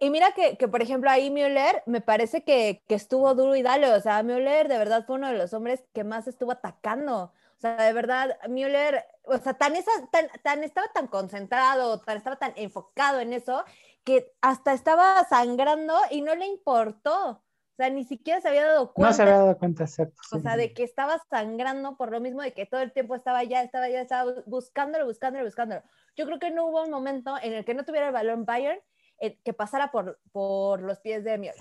Y 0.00 0.10
mira 0.10 0.32
que, 0.32 0.56
que, 0.56 0.66
por 0.66 0.80
ejemplo, 0.82 1.10
ahí 1.10 1.30
Müller 1.30 1.82
me 1.86 2.00
parece 2.00 2.42
que, 2.42 2.82
que, 2.88 2.94
estuvo 2.94 3.34
duro 3.34 3.54
y 3.54 3.62
dale. 3.62 3.92
O 3.92 4.00
sea, 4.00 4.22
Müller 4.22 4.66
de 4.66 4.78
verdad 4.78 5.04
fue 5.06 5.16
uno 5.16 5.28
de 5.28 5.36
los 5.36 5.52
hombres 5.52 5.84
que 5.92 6.04
más 6.04 6.26
estuvo 6.26 6.52
atacando. 6.52 7.24
O 7.24 7.60
sea, 7.60 7.76
de 7.76 7.92
verdad, 7.92 8.38
Müller, 8.48 9.04
o 9.24 9.36
sea, 9.36 9.54
tan, 9.54 9.76
esa, 9.76 9.90
tan, 10.10 10.28
tan 10.42 10.64
estaba 10.64 10.88
tan 10.94 11.06
concentrado, 11.06 12.00
tan, 12.00 12.16
estaba 12.16 12.36
tan 12.36 12.54
enfocado 12.56 13.20
en 13.20 13.34
eso, 13.34 13.62
que 14.02 14.32
hasta 14.40 14.72
estaba 14.72 15.22
sangrando 15.28 15.94
y 16.10 16.22
no 16.22 16.34
le 16.34 16.46
importó. 16.46 17.42
O 17.80 17.82
sea, 17.82 17.88
ni 17.88 18.04
siquiera 18.04 18.42
se 18.42 18.48
había 18.48 18.66
dado 18.66 18.92
cuenta. 18.92 19.08
No 19.08 19.16
se 19.16 19.22
había 19.22 19.36
dado 19.36 19.56
cuenta, 19.56 19.84
exacto. 19.84 20.20
O 20.32 20.38
sea, 20.38 20.58
de 20.58 20.74
que 20.74 20.82
estaba 20.82 21.18
sangrando 21.30 21.96
por 21.96 22.10
lo 22.10 22.20
mismo 22.20 22.42
de 22.42 22.52
que 22.52 22.66
todo 22.66 22.82
el 22.82 22.92
tiempo 22.92 23.14
estaba 23.14 23.38
allá, 23.38 23.62
estaba 23.62 23.86
allá, 23.86 24.02
estaba 24.02 24.34
buscándolo, 24.44 25.06
buscándolo, 25.06 25.46
buscándolo. 25.46 25.80
Yo 26.14 26.26
creo 26.26 26.38
que 26.38 26.50
no 26.50 26.66
hubo 26.66 26.82
un 26.84 26.90
momento 26.90 27.36
en 27.42 27.54
el 27.54 27.64
que 27.64 27.72
no 27.72 27.86
tuviera 27.86 28.08
el 28.08 28.12
balón 28.12 28.44
Bayern 28.44 28.78
eh, 29.18 29.38
que 29.42 29.54
pasara 29.54 29.90
por, 29.90 30.20
por 30.30 30.82
los 30.82 31.00
pies 31.00 31.24
de 31.24 31.38
Müller. 31.38 31.54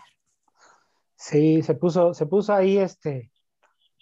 Sí, 1.16 1.62
se 1.62 1.76
puso, 1.76 2.14
se 2.14 2.26
puso 2.26 2.54
ahí 2.54 2.80
este. 2.80 3.32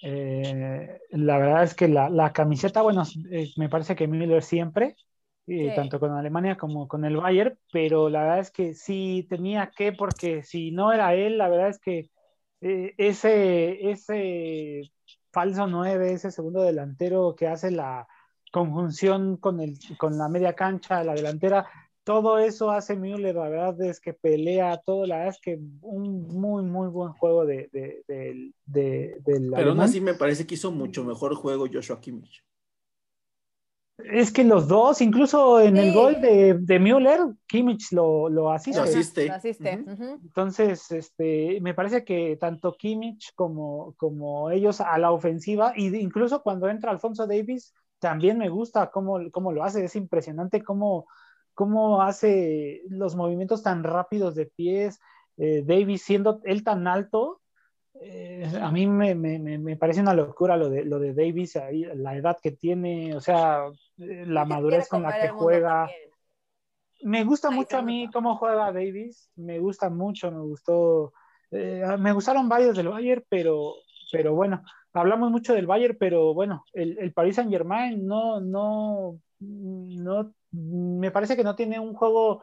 Eh, 0.01 0.99
la 1.11 1.37
verdad 1.37 1.63
es 1.65 1.75
que 1.75 1.87
la, 1.87 2.09
la 2.09 2.33
camiseta, 2.33 2.81
bueno, 2.81 3.03
eh, 3.29 3.51
me 3.57 3.69
parece 3.69 3.95
que 3.95 4.07
Müller 4.07 4.41
siempre, 4.41 4.95
tanto 5.75 5.99
con 5.99 6.11
Alemania 6.11 6.57
como 6.57 6.87
con 6.87 7.05
el 7.05 7.17
Bayern, 7.17 7.57
pero 7.71 8.09
la 8.09 8.21
verdad 8.23 8.39
es 8.39 8.51
que 8.51 8.73
sí 8.73 9.25
tenía 9.29 9.71
que, 9.75 9.93
porque 9.93 10.43
si 10.43 10.71
no 10.71 10.91
era 10.91 11.13
él, 11.15 11.37
la 11.37 11.47
verdad 11.47 11.69
es 11.69 11.79
que 11.79 12.09
eh, 12.59 12.93
ese, 12.97 13.89
ese 13.89 14.91
falso 15.31 15.67
9, 15.67 16.13
ese 16.13 16.31
segundo 16.31 16.63
delantero 16.63 17.33
que 17.35 17.47
hace 17.47 17.71
la 17.71 18.07
conjunción 18.51 19.37
con, 19.37 19.61
el, 19.61 19.77
con 19.97 20.17
la 20.17 20.27
media 20.27 20.53
cancha, 20.53 21.03
la 21.03 21.13
delantera, 21.13 21.65
todo 22.03 22.39
eso 22.39 22.71
hace 22.71 22.95
Müller, 22.95 23.35
la 23.35 23.49
verdad 23.49 23.81
es 23.81 23.99
que 23.99 24.13
pelea 24.13 24.81
todo, 24.85 25.05
la 25.05 25.17
verdad 25.17 25.33
es 25.35 25.41
que 25.41 25.59
un 25.81 26.27
muy, 26.27 26.63
muy 26.63 26.87
buen 26.87 27.11
juego 27.13 27.45
de, 27.45 27.69
de, 27.71 28.53
de, 28.65 29.21
Pero 29.53 29.71
aún 29.71 29.79
así 29.81 30.01
me 30.01 30.13
parece 30.13 30.47
que 30.47 30.55
hizo 30.55 30.71
mucho 30.71 31.03
mejor 31.03 31.35
juego 31.35 31.67
Joshua 31.71 31.99
Kimmich. 31.99 32.43
Es 33.97 34.31
que 34.31 34.43
los 34.43 34.67
dos, 34.67 35.01
incluso 35.01 35.59
en 35.59 35.75
el 35.75 35.91
gol 35.91 36.21
de, 36.21 36.59
de 36.59 36.79
Müller, 36.79 37.19
Kimmich 37.47 37.91
lo, 37.91 38.29
lo 38.29 38.51
asiste. 38.51 38.79
Lo 38.79 38.85
asiste. 38.85 39.31
asiste. 39.31 39.71
Entonces, 39.71 40.91
este, 40.91 41.59
me 41.61 41.73
parece 41.73 42.05
que 42.05 42.37
tanto 42.39 42.75
Kimmich 42.77 43.33
como, 43.33 43.95
como 43.97 44.51
ellos 44.51 44.81
a 44.81 44.97
la 44.99 45.11
ofensiva, 45.11 45.73
y 45.75 45.95
incluso 45.95 46.43
cuando 46.43 46.69
entra 46.69 46.91
Alfonso 46.91 47.25
Davis, 47.25 47.73
también 47.97 48.37
me 48.37 48.49
gusta 48.49 48.91
cómo, 48.91 49.19
cómo 49.31 49.51
lo 49.51 49.63
hace. 49.63 49.83
Es 49.83 49.95
impresionante 49.95 50.63
cómo, 50.63 51.07
cómo 51.55 52.03
hace 52.03 52.83
los 52.89 53.15
movimientos 53.15 53.63
tan 53.63 53.83
rápidos 53.83 54.35
de 54.35 54.45
pies. 54.45 54.99
Eh, 55.37 55.63
Davis 55.65 56.03
siendo 56.03 56.39
él 56.43 56.63
tan 56.63 56.85
alto, 56.87 57.41
eh, 58.01 58.47
a 58.61 58.71
mí 58.71 58.85
me, 58.85 59.15
me, 59.15 59.39
me, 59.39 59.75
parece 59.75 60.01
una 60.01 60.13
locura 60.13 60.55
lo 60.55 60.69
de, 60.69 60.85
lo 60.85 60.99
de 60.99 61.13
Davis, 61.13 61.55
ahí, 61.55 61.83
la 61.95 62.15
edad 62.15 62.37
que 62.41 62.51
tiene, 62.51 63.15
o 63.15 63.21
sea, 63.21 63.65
la 63.97 64.45
madurez 64.45 64.87
con 64.87 65.03
la 65.03 65.19
que 65.19 65.29
juega. 65.29 65.89
Me 67.03 67.23
gusta 67.23 67.51
mucho 67.51 67.77
a 67.77 67.81
mí 67.81 68.09
cómo 68.11 68.37
juega 68.37 68.71
Davis, 68.71 69.29
me 69.35 69.59
gusta 69.59 69.89
mucho, 69.89 70.31
me 70.31 70.41
gustó, 70.41 71.13
eh, 71.51 71.83
me 71.99 72.11
gustaron 72.11 72.49
varios 72.49 72.75
del 72.75 72.89
Bayern, 72.89 73.23
pero, 73.29 73.75
pero 74.11 74.33
bueno, 74.33 74.63
hablamos 74.93 75.29
mucho 75.29 75.53
del 75.53 75.67
Bayern, 75.67 75.95
pero 75.99 76.33
bueno, 76.33 76.65
el, 76.73 76.97
el 76.97 77.13
Paris 77.13 77.35
Saint 77.35 77.51
Germain 77.51 78.03
no, 78.05 78.41
no, 78.41 79.19
no, 79.39 80.33
me 80.51 81.11
parece 81.11 81.35
que 81.35 81.43
no 81.43 81.55
tiene 81.55 81.79
un 81.79 81.93
juego 81.93 82.41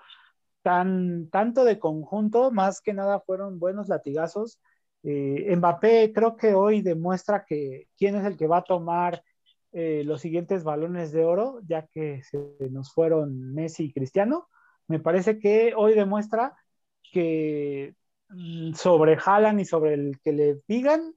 tan, 0.62 1.28
tanto 1.30 1.64
de 1.64 1.78
conjunto, 1.78 2.52
más 2.52 2.80
que 2.80 2.94
nada 2.94 3.20
fueron 3.20 3.58
buenos 3.58 3.88
latigazos. 3.88 4.60
Eh, 5.02 5.54
Mbappé 5.54 6.12
creo 6.14 6.36
que 6.36 6.54
hoy 6.54 6.80
demuestra 6.80 7.44
que 7.44 7.88
quién 7.98 8.14
es 8.16 8.24
el 8.24 8.36
que 8.36 8.46
va 8.46 8.58
a 8.58 8.64
tomar 8.64 9.22
eh, 9.76 10.04
los 10.04 10.20
siguientes 10.20 10.62
balones 10.62 11.10
de 11.10 11.24
oro, 11.24 11.58
ya 11.66 11.88
que 11.88 12.22
se 12.22 12.38
nos 12.70 12.92
fueron 12.92 13.52
Messi 13.52 13.86
y 13.86 13.92
Cristiano. 13.92 14.48
Me 14.86 15.00
parece 15.00 15.40
que 15.40 15.74
hoy 15.76 15.94
demuestra 15.94 16.54
que 17.12 17.94
mm, 18.28 18.74
sobre 18.74 19.16
Haaland 19.16 19.60
y 19.60 19.64
sobre 19.64 19.94
el 19.94 20.20
que 20.22 20.32
le 20.32 20.60
digan, 20.68 21.12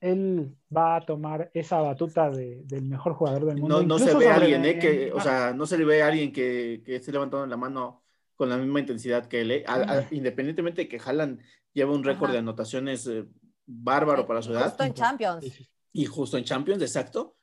él 0.00 0.54
va 0.74 0.96
a 0.96 1.00
tomar 1.06 1.50
esa 1.54 1.80
batuta 1.80 2.30
del 2.30 2.82
mejor 2.82 3.14
jugador 3.14 3.46
del 3.46 3.56
mundo. 3.56 3.82
No, 3.82 3.98
se 3.98 4.14
ve 4.14 4.28
a 4.28 4.34
alguien, 4.34 4.66
eh, 4.66 4.78
que, 4.78 5.10
o 5.10 5.20
sea, 5.20 5.54
no 5.54 5.64
se 5.64 5.78
le 5.78 5.86
ve 5.86 6.02
a 6.02 6.08
alguien 6.08 6.30
que, 6.30 6.82
que 6.84 6.96
esté 6.96 7.10
levantando 7.10 7.46
la 7.46 7.56
mano 7.56 8.02
con 8.36 8.50
la 8.50 8.58
misma 8.58 8.80
intensidad 8.80 9.26
que 9.26 9.40
él, 9.40 9.64
independientemente 10.10 10.82
de 10.82 10.88
que 10.88 11.00
Haaland 11.04 11.40
lleva 11.72 11.94
un 11.94 12.04
récord 12.04 12.32
de 12.32 12.38
anotaciones 12.38 13.06
eh, 13.06 13.24
bárbaro 13.64 14.26
para 14.26 14.42
su 14.42 14.52
edad. 14.52 14.68
Justo 14.68 14.84
en 14.84 14.92
Champions. 14.92 15.68
Y 15.92 16.04
justo 16.04 16.36
en 16.36 16.44
Champions, 16.44 16.82
exacto, 16.82 17.37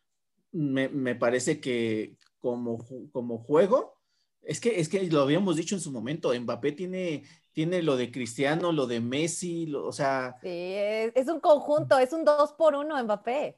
me, 0.56 0.90
me 0.90 1.16
parece 1.16 1.60
que 1.60 2.16
como, 2.40 2.78
como 3.12 3.38
juego, 3.40 4.00
es 4.42 4.60
que, 4.60 4.80
es 4.80 4.90
que 4.90 5.04
lo 5.08 5.22
habíamos 5.22 5.56
dicho 5.56 5.76
en 5.76 5.82
su 5.82 5.92
momento, 5.92 6.34
Mbappé 6.34 6.72
tiene, 6.72 7.24
tiene 7.52 7.82
lo 7.82 7.98
de 7.98 8.12
Cristiano, 8.12 8.72
lo 8.72 8.86
de 8.86 9.02
Messi, 9.02 9.74
o 9.74 9.92
sea... 9.92 10.38
Sí, 10.42 10.50
es, 10.50 11.28
un 11.28 11.40
conjunto, 11.40 11.98
es 11.98 12.14
un 12.14 12.24
dos 12.24 12.54
por 12.54 12.76
uno 12.76 13.04
Mbappé. 13.04 13.58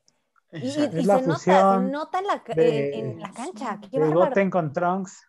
Y, 0.53 0.71
se, 0.71 0.89
nota, 1.03 1.35
se, 1.35 1.51
nota, 1.51 2.19
en 2.19 2.27
la, 2.27 2.43
en, 2.47 3.19
la 3.19 3.31
cancha. 3.31 3.79
Qué 3.81 3.99
de 3.99 4.49
con 4.49 4.71
Trunks. 4.71 5.21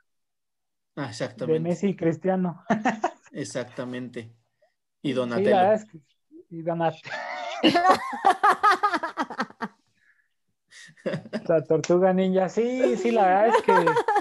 Ah, 0.94 1.08
exactamente. 1.08 1.54
De 1.54 1.60
Messi 1.60 1.88
y 1.88 1.96
Cristiano. 1.96 2.62
Exactamente. 3.32 4.32
Y 5.02 5.12
Donatello. 5.12 5.84
y 6.50 6.62
Donatello. 6.62 7.10
La 11.48 11.62
tortuga 11.64 12.12
ninja, 12.12 12.48
sí, 12.48 12.96
sí, 12.96 13.10
la 13.10 13.26
verdad 13.26 13.48
es 13.48 13.62
que 13.62 13.72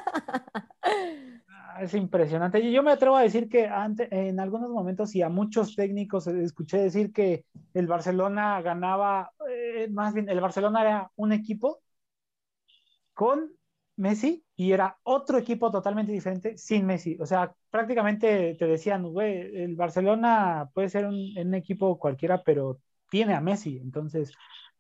es 1.82 1.94
impresionante. 1.94 2.60
Y 2.60 2.72
yo 2.72 2.84
me 2.84 2.92
atrevo 2.92 3.16
a 3.18 3.22
decir 3.22 3.50
que 3.50 3.68
antes, 3.68 4.08
en 4.12 4.40
algunos 4.40 4.70
momentos 4.70 5.16
y 5.16 5.22
a 5.22 5.30
muchos 5.30 5.76
técnicos 5.76 6.28
escuché 6.28 6.78
decir 6.78 7.12
que 7.14 7.46
el 7.74 7.88
Barcelona 7.88 8.62
ganaba, 8.62 9.32
eh, 9.50 9.88
más 9.92 10.14
bien, 10.14 10.30
el 10.30 10.42
Barcelona 10.42 10.82
era 10.82 11.12
un 11.16 11.32
equipo 11.34 11.82
con 13.14 13.52
Messi 13.98 14.46
y 14.56 14.72
era 14.72 14.98
otro 15.04 15.38
equipo 15.38 15.72
totalmente 15.72 16.12
diferente 16.12 16.58
sin 16.58 16.86
Messi. 16.86 17.18
O 17.20 17.26
sea, 17.26 17.56
prácticamente 17.70 18.56
te 18.56 18.66
decían, 18.68 19.04
güey, 19.12 19.64
el 19.64 19.76
Barcelona 19.76 20.70
puede 20.74 20.90
ser 20.90 21.06
un, 21.06 21.16
un 21.38 21.54
equipo 21.56 21.98
cualquiera, 22.00 22.44
pero 22.44 22.80
tiene 23.10 23.34
a 23.34 23.42
Messi. 23.42 23.78
Entonces, 23.78 24.32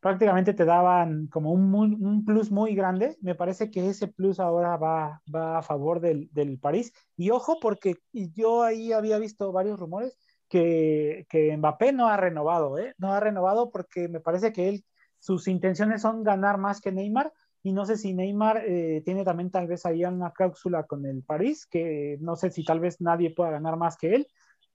prácticamente 0.07 0.53
te 0.53 0.63
daban 0.63 1.27
como 1.27 1.51
un, 1.51 1.75
un, 1.75 2.23
plus 2.23 2.49
muy 2.49 2.73
grande. 2.73 3.17
Me 3.19 3.35
parece 3.35 3.69
que 3.69 3.89
ese 3.89 4.07
plus 4.07 4.39
ahora 4.39 4.77
va, 4.77 5.21
va 5.33 5.57
a 5.57 5.61
favor 5.61 5.99
del, 5.99 6.29
del, 6.31 6.59
París. 6.59 6.93
Y 7.17 7.29
ojo, 7.31 7.59
porque 7.59 7.95
yo 8.13 8.63
ahí 8.63 8.93
había 8.93 9.19
visto 9.19 9.51
varios 9.51 9.77
rumores 9.77 10.17
que, 10.47 11.25
que 11.29 11.57
Mbappé 11.57 11.91
no 11.91 12.07
ha 12.07 12.15
renovado, 12.15 12.79
¿eh? 12.79 12.93
No 12.97 13.11
ha 13.11 13.19
renovado 13.19 13.69
porque 13.69 14.07
me 14.07 14.21
parece 14.21 14.53
que 14.53 14.69
él, 14.69 14.85
sus 15.19 15.49
intenciones 15.49 16.03
son 16.03 16.23
ganar 16.23 16.57
más 16.57 16.79
que 16.79 16.93
Neymar. 16.93 17.33
Y 17.61 17.73
no 17.73 17.85
sé 17.85 17.97
si 17.97 18.13
Neymar 18.13 18.63
eh, 18.65 19.01
tiene 19.03 19.25
también 19.25 19.51
tal 19.51 19.67
vez 19.67 19.85
ahí 19.85 20.05
una 20.05 20.31
cláusula 20.31 20.83
con 20.83 21.05
el 21.05 21.21
París, 21.21 21.67
que 21.69 22.17
no 22.21 22.37
sé 22.37 22.49
si 22.49 22.63
tal 22.63 22.79
vez 22.79 23.01
nadie 23.01 23.35
pueda 23.35 23.51
ganar 23.51 23.75
más 23.75 23.97
que 23.97 24.15
él 24.15 24.27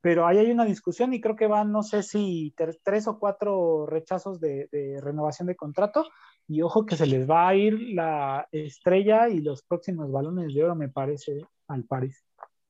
pero 0.03 0.27
ahí 0.27 0.39
hay 0.39 0.51
una 0.51 0.65
discusión 0.65 1.15
y 1.15 1.21
creo 1.21 1.37
que 1.37 1.47
van, 1.47 1.71
no 1.71 1.85
sé 1.85 2.03
si 2.03 2.53
tres 2.83 3.07
o 3.07 3.19
cuatro 3.21 3.87
rechazos 3.87 4.41
de, 4.41 4.69
renovación 5.01 5.47
de 5.47 5.55
contrato 5.55 6.05
y 6.49 6.61
ojo 6.61 6.85
que 6.85 6.97
se 6.97 7.07
les 7.07 7.31
va 7.31 7.49
a 7.49 7.55
ir 7.55 7.81
la 7.95 8.49
estrella 8.51 9.29
y 9.29 9.41
los 9.41 9.63
próximos 9.63 10.11
balones 10.11 10.53
de 10.53 10.65
oro, 10.65 10.75
me 10.75 10.89
parece, 10.89 11.47
al 11.69 11.85
París. 11.85 12.27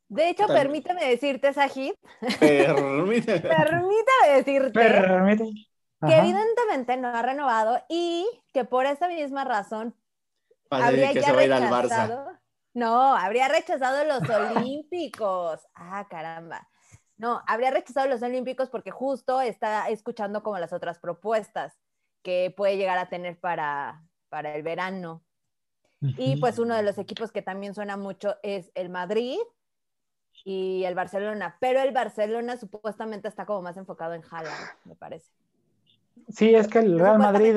De 0.08 0.28
hecho, 0.28 0.46
permíteme 0.46 1.08
decirte, 1.08 1.54
Sajid. 1.54 1.94
Permíteme. 2.38 3.40
permíteme 3.40 4.28
decirte. 4.36 4.80
Que 6.06 6.18
evidentemente 6.18 6.98
no 6.98 7.08
ha 7.08 7.22
renovado 7.22 7.82
y 7.88 8.26
que 8.52 8.66
por 8.66 8.84
esa 8.84 9.08
misma 9.08 9.44
razón 9.44 9.94
habría 10.68 11.14
que 11.14 11.22
se 11.22 11.32
va 11.32 11.40
a 11.40 11.44
ir 11.44 11.52
al 11.52 11.62
Barça. 11.62 12.40
No, 12.74 13.14
habría 13.14 13.48
rechazado 13.48 14.04
los 14.04 14.20
Olímpicos. 14.28 15.66
Ah, 15.74 16.06
caramba. 16.10 16.68
No, 17.16 17.42
habría 17.46 17.70
rechazado 17.70 18.08
los 18.08 18.22
Olímpicos 18.22 18.70
porque 18.70 18.90
justo 18.90 19.40
está 19.40 19.88
escuchando 19.88 20.42
como 20.42 20.58
las 20.58 20.72
otras 20.72 20.98
propuestas 20.98 21.78
que 22.22 22.52
puede 22.56 22.76
llegar 22.76 22.98
a 22.98 23.08
tener 23.08 23.38
para, 23.38 24.02
para 24.28 24.54
el 24.54 24.62
verano. 24.62 25.22
Y 26.16 26.36
pues 26.40 26.58
uno 26.58 26.74
de 26.74 26.82
los 26.82 26.98
equipos 26.98 27.30
que 27.30 27.42
también 27.42 27.74
suena 27.74 27.96
mucho 27.96 28.34
es 28.42 28.72
el 28.74 28.88
Madrid 28.88 29.38
y 30.44 30.82
el 30.84 30.96
Barcelona, 30.96 31.56
pero 31.60 31.80
el 31.80 31.92
Barcelona 31.92 32.56
supuestamente 32.56 33.28
está 33.28 33.46
como 33.46 33.62
más 33.62 33.76
enfocado 33.76 34.14
en 34.14 34.22
Haaland, 34.28 34.70
me 34.84 34.96
parece. 34.96 35.30
Sí, 36.28 36.54
es 36.54 36.66
que 36.66 36.80
el 36.80 36.98
Real 36.98 37.18
Madrid, 37.18 37.54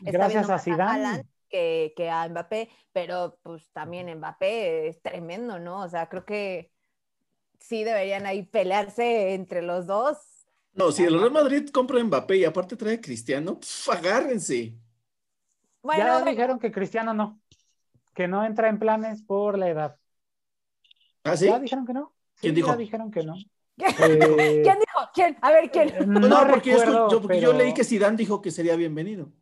gracias 0.00 0.50
a 0.50 0.58
Zidane, 0.58 1.24
que, 1.48 1.94
que 1.96 2.10
a 2.10 2.28
Mbappé, 2.28 2.68
pero 2.92 3.38
pues 3.42 3.68
también 3.72 4.14
Mbappé 4.14 4.88
es 4.88 5.00
tremendo, 5.00 5.58
¿no? 5.58 5.80
O 5.80 5.88
sea, 5.88 6.08
creo 6.08 6.24
que 6.24 6.70
sí 7.60 7.84
deberían 7.84 8.26
ahí 8.26 8.42
pelearse 8.42 9.34
entre 9.34 9.62
los 9.62 9.86
dos. 9.86 10.18
No, 10.72 10.90
si 10.92 11.04
el 11.04 11.18
Real 11.18 11.30
Madrid 11.30 11.68
compra 11.70 12.02
Mbappé 12.02 12.38
y 12.38 12.44
aparte 12.44 12.76
trae 12.76 12.94
a 12.94 13.00
Cristiano, 13.00 13.58
agárrense. 13.90 14.74
ya 15.84 16.24
dijeron 16.24 16.58
que 16.58 16.72
Cristiano 16.72 17.12
no, 17.12 17.40
que 18.14 18.28
no 18.28 18.44
entra 18.44 18.68
en 18.68 18.78
planes 18.78 19.22
por 19.22 19.58
la 19.58 19.68
edad. 19.68 19.96
¿Ah, 21.24 21.36
sí? 21.36 21.46
Ya 21.46 21.58
dijeron 21.58 21.86
que 21.86 21.92
no. 21.92 22.14
¿Quién 22.40 22.54
dijo? 22.54 22.68
Ya 22.68 22.76
dijeron 22.76 23.10
que 23.10 23.22
no. 23.22 23.34
Eh, 23.82 24.60
¿Quién 24.62 24.78
dijo? 24.78 25.10
¿Quién? 25.14 25.38
A 25.40 25.52
ver, 25.52 25.70
¿quién? 25.70 25.88
Eh, 25.88 26.04
no, 26.06 26.46
porque, 26.50 27.40
yo, 27.40 27.52
leí 27.54 27.72
que 27.72 27.82
Zidane 27.82 28.16
dijo 28.16 28.42
que 28.42 28.50
sería 28.50 28.76
bienvenido. 28.76 29.32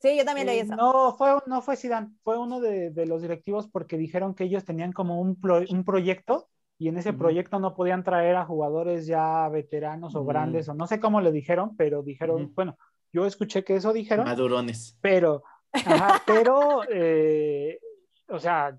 Sí, 0.00 0.16
yo 0.16 0.24
también 0.24 0.46
leí 0.46 0.60
eso. 0.60 0.74
No, 0.76 1.14
fue, 1.16 1.36
no 1.46 1.60
fue 1.60 1.76
Zidane, 1.76 2.08
fue 2.22 2.38
uno 2.38 2.60
de, 2.60 3.04
los 3.06 3.20
directivos 3.20 3.68
porque 3.68 3.98
dijeron 3.98 4.34
que 4.34 4.44
ellos 4.44 4.64
tenían 4.64 4.92
como 4.92 5.20
un, 5.20 5.38
un 5.68 5.84
proyecto 5.84 6.48
y 6.78 6.88
en 6.88 6.98
ese 6.98 7.12
proyecto 7.12 7.58
no 7.58 7.74
podían 7.74 8.04
traer 8.04 8.36
a 8.36 8.44
jugadores 8.44 9.06
ya 9.06 9.48
veteranos 9.48 10.14
o 10.14 10.24
grandes, 10.24 10.68
o 10.68 10.74
no 10.74 10.86
sé 10.86 11.00
cómo 11.00 11.20
le 11.20 11.32
dijeron, 11.32 11.74
pero 11.76 12.02
dijeron, 12.02 12.52
bueno, 12.54 12.76
yo 13.12 13.24
escuché 13.24 13.64
que 13.64 13.76
eso 13.76 13.92
dijeron. 13.92 14.26
Madurones. 14.26 14.98
Pero, 15.00 15.42
pero, 16.26 16.82
eh, 16.90 17.80
o 18.28 18.38
sea, 18.38 18.78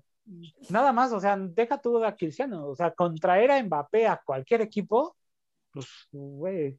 nada 0.70 0.92
más, 0.92 1.12
o 1.12 1.18
sea, 1.18 1.36
deja 1.36 1.80
tú 1.80 2.04
a 2.04 2.14
Cristiano, 2.14 2.68
o 2.68 2.76
sea, 2.76 2.92
contraer 2.92 3.50
a 3.50 3.62
Mbappé 3.62 4.06
a 4.06 4.20
cualquier 4.24 4.60
equipo, 4.60 5.16
pues, 5.72 5.86
güey. 6.12 6.78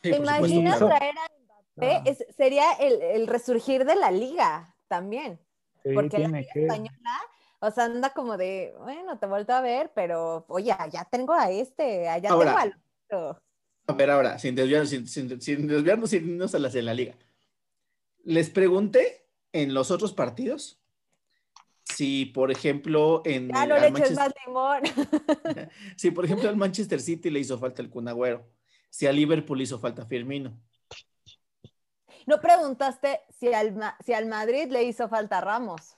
¿Te 0.00 0.16
imaginas 0.16 0.78
traer 0.78 1.14
a 1.18 1.28
Mbappé? 1.44 2.10
Ah. 2.10 2.32
sería 2.36 2.72
el, 2.72 3.28
resurgir 3.28 3.84
de 3.84 3.94
la 3.94 4.10
liga 4.10 4.74
también. 4.88 5.38
porque 5.94 6.18
la 6.18 6.28
liga 6.28 6.50
española 6.52 7.20
o 7.60 7.70
sea, 7.70 7.84
anda 7.84 8.10
como 8.10 8.36
de, 8.36 8.74
bueno, 8.78 9.18
te 9.18 9.26
vuelto 9.26 9.52
a 9.52 9.60
ver, 9.60 9.90
pero 9.94 10.44
oye, 10.48 10.74
ya 10.92 11.04
tengo 11.10 11.32
a 11.32 11.50
este, 11.50 12.08
allá 12.08 12.28
tengo 12.28 12.42
al 12.42 12.80
otro. 13.08 13.42
A 13.86 13.92
ver, 13.94 14.10
ahora, 14.10 14.38
sin 14.38 14.54
desviarnos, 14.54 14.90
sin, 14.90 15.06
sin, 15.06 15.40
sin 15.40 15.66
desviarnos, 15.66 16.10
sin 16.10 16.28
irnos 16.28 16.54
a 16.54 16.58
las 16.58 16.72
de 16.72 16.82
la 16.82 16.94
liga. 16.94 17.16
Les 18.24 18.50
pregunté 18.50 19.26
en 19.52 19.74
los 19.74 19.90
otros 19.90 20.12
partidos 20.12 20.78
si, 21.84 22.26
por 22.26 22.50
ejemplo, 22.50 23.22
en. 23.24 23.48
Ya 23.48 23.66
no 23.66 23.78
le 23.78 23.88
eches 23.88 24.14
más 24.14 24.32
limón. 24.46 24.82
si, 25.96 26.10
por 26.10 26.24
ejemplo, 26.24 26.48
al 26.48 26.56
Manchester 26.56 27.00
City 27.00 27.30
le 27.30 27.40
hizo 27.40 27.58
falta 27.58 27.82
el 27.82 27.90
Cunagüero, 27.90 28.46
si 28.90 29.06
a 29.06 29.12
Liverpool 29.12 29.60
hizo 29.62 29.78
falta 29.78 30.04
Firmino. 30.04 30.60
No 32.26 32.40
preguntaste 32.40 33.22
si 33.30 33.52
al, 33.54 33.74
si 34.04 34.12
al 34.12 34.26
Madrid 34.26 34.70
le 34.70 34.84
hizo 34.84 35.08
falta 35.08 35.40
Ramos. 35.40 35.97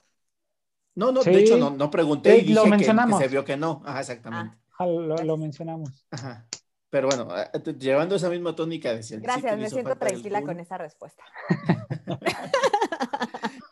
No, 0.95 1.11
no, 1.11 1.23
de 1.23 1.39
hecho 1.39 1.57
no, 1.57 1.69
no 1.69 1.89
pregunté 1.89 2.37
y 2.37 2.41
dije 2.41 2.53
lo 2.53 2.65
mencionamos. 2.65 3.19
Que, 3.19 3.25
se 3.25 3.31
vio 3.31 3.45
que 3.45 3.57
no. 3.57 3.81
Ajá, 3.85 4.01
exactamente. 4.01 4.57
Ah, 4.77 4.85
lo, 4.85 5.37
mencionamos. 5.37 6.05
Ajá. 6.11 6.47
Pero 6.89 7.07
bueno, 7.07 7.29
eh, 7.37 7.75
llevando 7.79 8.15
esa 8.15 8.29
misma 8.29 8.55
tónica 8.55 8.93
de 8.93 9.19
Gracias, 9.19 9.57
me 9.57 9.69
siento 9.69 9.95
tranquila 9.95 10.41
con 10.41 10.59
esa 10.59 10.77
respuesta. 10.77 11.23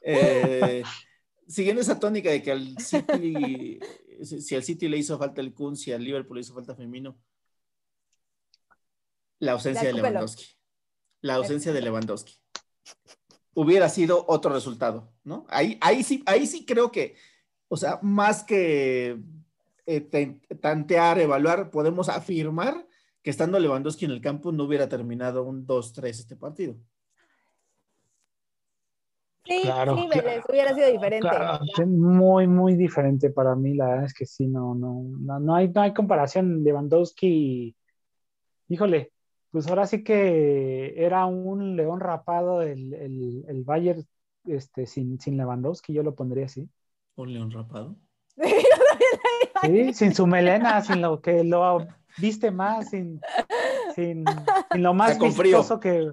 eh, 0.03 0.83
siguiendo 1.45 1.81
esa 1.81 1.99
tónica 1.99 2.29
de 2.29 2.41
que 2.41 2.51
al 2.51 2.77
City, 2.77 3.79
si 4.23 4.55
al 4.55 4.63
City 4.63 4.87
le 4.87 4.97
hizo 4.97 5.17
falta 5.17 5.41
el 5.41 5.53
Kun, 5.53 5.75
si 5.75 5.91
al 5.91 6.03
Liverpool 6.03 6.37
le 6.37 6.41
hizo 6.41 6.53
falta 6.53 6.75
Femino, 6.75 7.19
la 9.39 9.53
ausencia 9.53 9.87
de 9.87 9.93
Lewandowski. 9.93 10.45
La 11.21 11.35
ausencia 11.35 11.73
de 11.73 11.81
Lewandowski 11.81 12.39
hubiera 13.59 13.89
sido 13.89 14.23
otro 14.29 14.53
resultado, 14.53 15.11
¿no? 15.25 15.45
Ahí, 15.49 15.77
ahí, 15.81 16.01
sí, 16.01 16.23
ahí 16.25 16.47
sí 16.47 16.65
creo 16.65 16.93
que, 16.93 17.15
o 17.67 17.75
sea, 17.75 17.99
más 18.01 18.41
que 18.41 19.19
eh, 19.85 20.39
tantear, 20.61 21.19
evaluar, 21.19 21.69
podemos 21.69 22.07
afirmar 22.07 22.87
que 23.21 23.29
estando 23.29 23.59
Lewandowski 23.59 24.05
en 24.05 24.11
el 24.11 24.21
campo 24.21 24.53
no 24.53 24.63
hubiera 24.63 24.87
terminado 24.87 25.43
un 25.43 25.67
2-3 25.67 26.07
este 26.07 26.37
partido. 26.37 26.77
Sí, 29.43 29.61
claro, 29.63 29.97
sí, 29.97 30.07
hubiera 30.47 30.73
sido 30.73 30.89
diferente. 30.89 31.27
muy, 31.85 32.47
muy 32.47 32.75
diferente 32.75 33.29
para 33.29 33.55
mí, 33.55 33.73
la 33.73 33.87
verdad 33.87 34.05
es 34.05 34.13
que 34.13 34.25
sí, 34.25 34.47
no, 34.47 34.73
no, 34.73 35.03
no, 35.19 35.37
no 35.37 35.55
hay, 35.55 35.67
no 35.67 35.81
hay 35.81 35.93
comparación. 35.93 36.63
Lewandowski, 36.63 37.75
híjole, 38.69 39.11
pues 39.51 39.67
ahora 39.67 39.87
sí 39.87 40.03
que 40.03 40.93
era 40.97 41.25
un 41.25 41.75
león 41.75 41.99
rapado 41.99 42.61
el, 42.61 42.93
el, 42.93 43.63
Bayern 43.63 44.05
este, 44.45 44.85
sin, 44.85 45.19
sin 45.19 45.37
Lewandowski, 45.37 45.93
yo 45.93 46.03
lo 46.03 46.15
pondría 46.15 46.45
así. 46.45 46.69
¿Un 47.15 47.33
león 47.33 47.51
rapado? 47.51 47.95
sí, 49.61 49.93
sin 49.93 50.13
su 50.13 50.27
melena, 50.27 50.81
sin 50.81 51.01
lo 51.01 51.21
que 51.21 51.43
lo 51.43 51.87
viste 52.17 52.51
más, 52.51 52.89
sin, 52.89 53.19
sin, 53.95 54.23
lo 54.75 54.93
más 54.93 55.19
vistoso 55.19 55.79
que... 55.79 56.11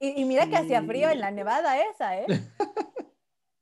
y, 0.00 0.24
mira 0.24 0.46
que 0.48 0.56
hacía 0.56 0.82
frío 0.82 1.10
en 1.10 1.20
la 1.20 1.30
nevada 1.30 1.80
esa, 1.80 2.18
¿eh? 2.18 2.26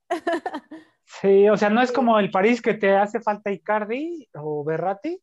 Sí, 1.20 1.48
o 1.48 1.56
sea, 1.56 1.68
no 1.68 1.82
es 1.82 1.92
como 1.92 2.18
el 2.18 2.30
París 2.30 2.62
que 2.62 2.74
te 2.74 2.96
hace 2.96 3.20
falta 3.20 3.50
Icardi 3.50 4.28
o 4.34 4.64
Berratti, 4.64 5.20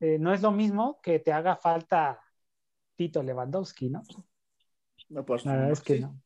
eh, 0.00 0.16
no 0.18 0.32
es 0.32 0.40
lo 0.42 0.52
mismo 0.52 1.00
que 1.02 1.18
te 1.18 1.32
haga 1.32 1.56
falta 1.56 2.20
Tito 2.98 3.22
Lewandowski, 3.22 3.88
¿no? 3.90 4.02
No, 5.08 5.24
pues, 5.24 5.44
La 5.46 5.52
verdad 5.54 5.70
es 5.70 5.80
que 5.80 5.94
sí. 5.98 6.00
no. 6.00 6.20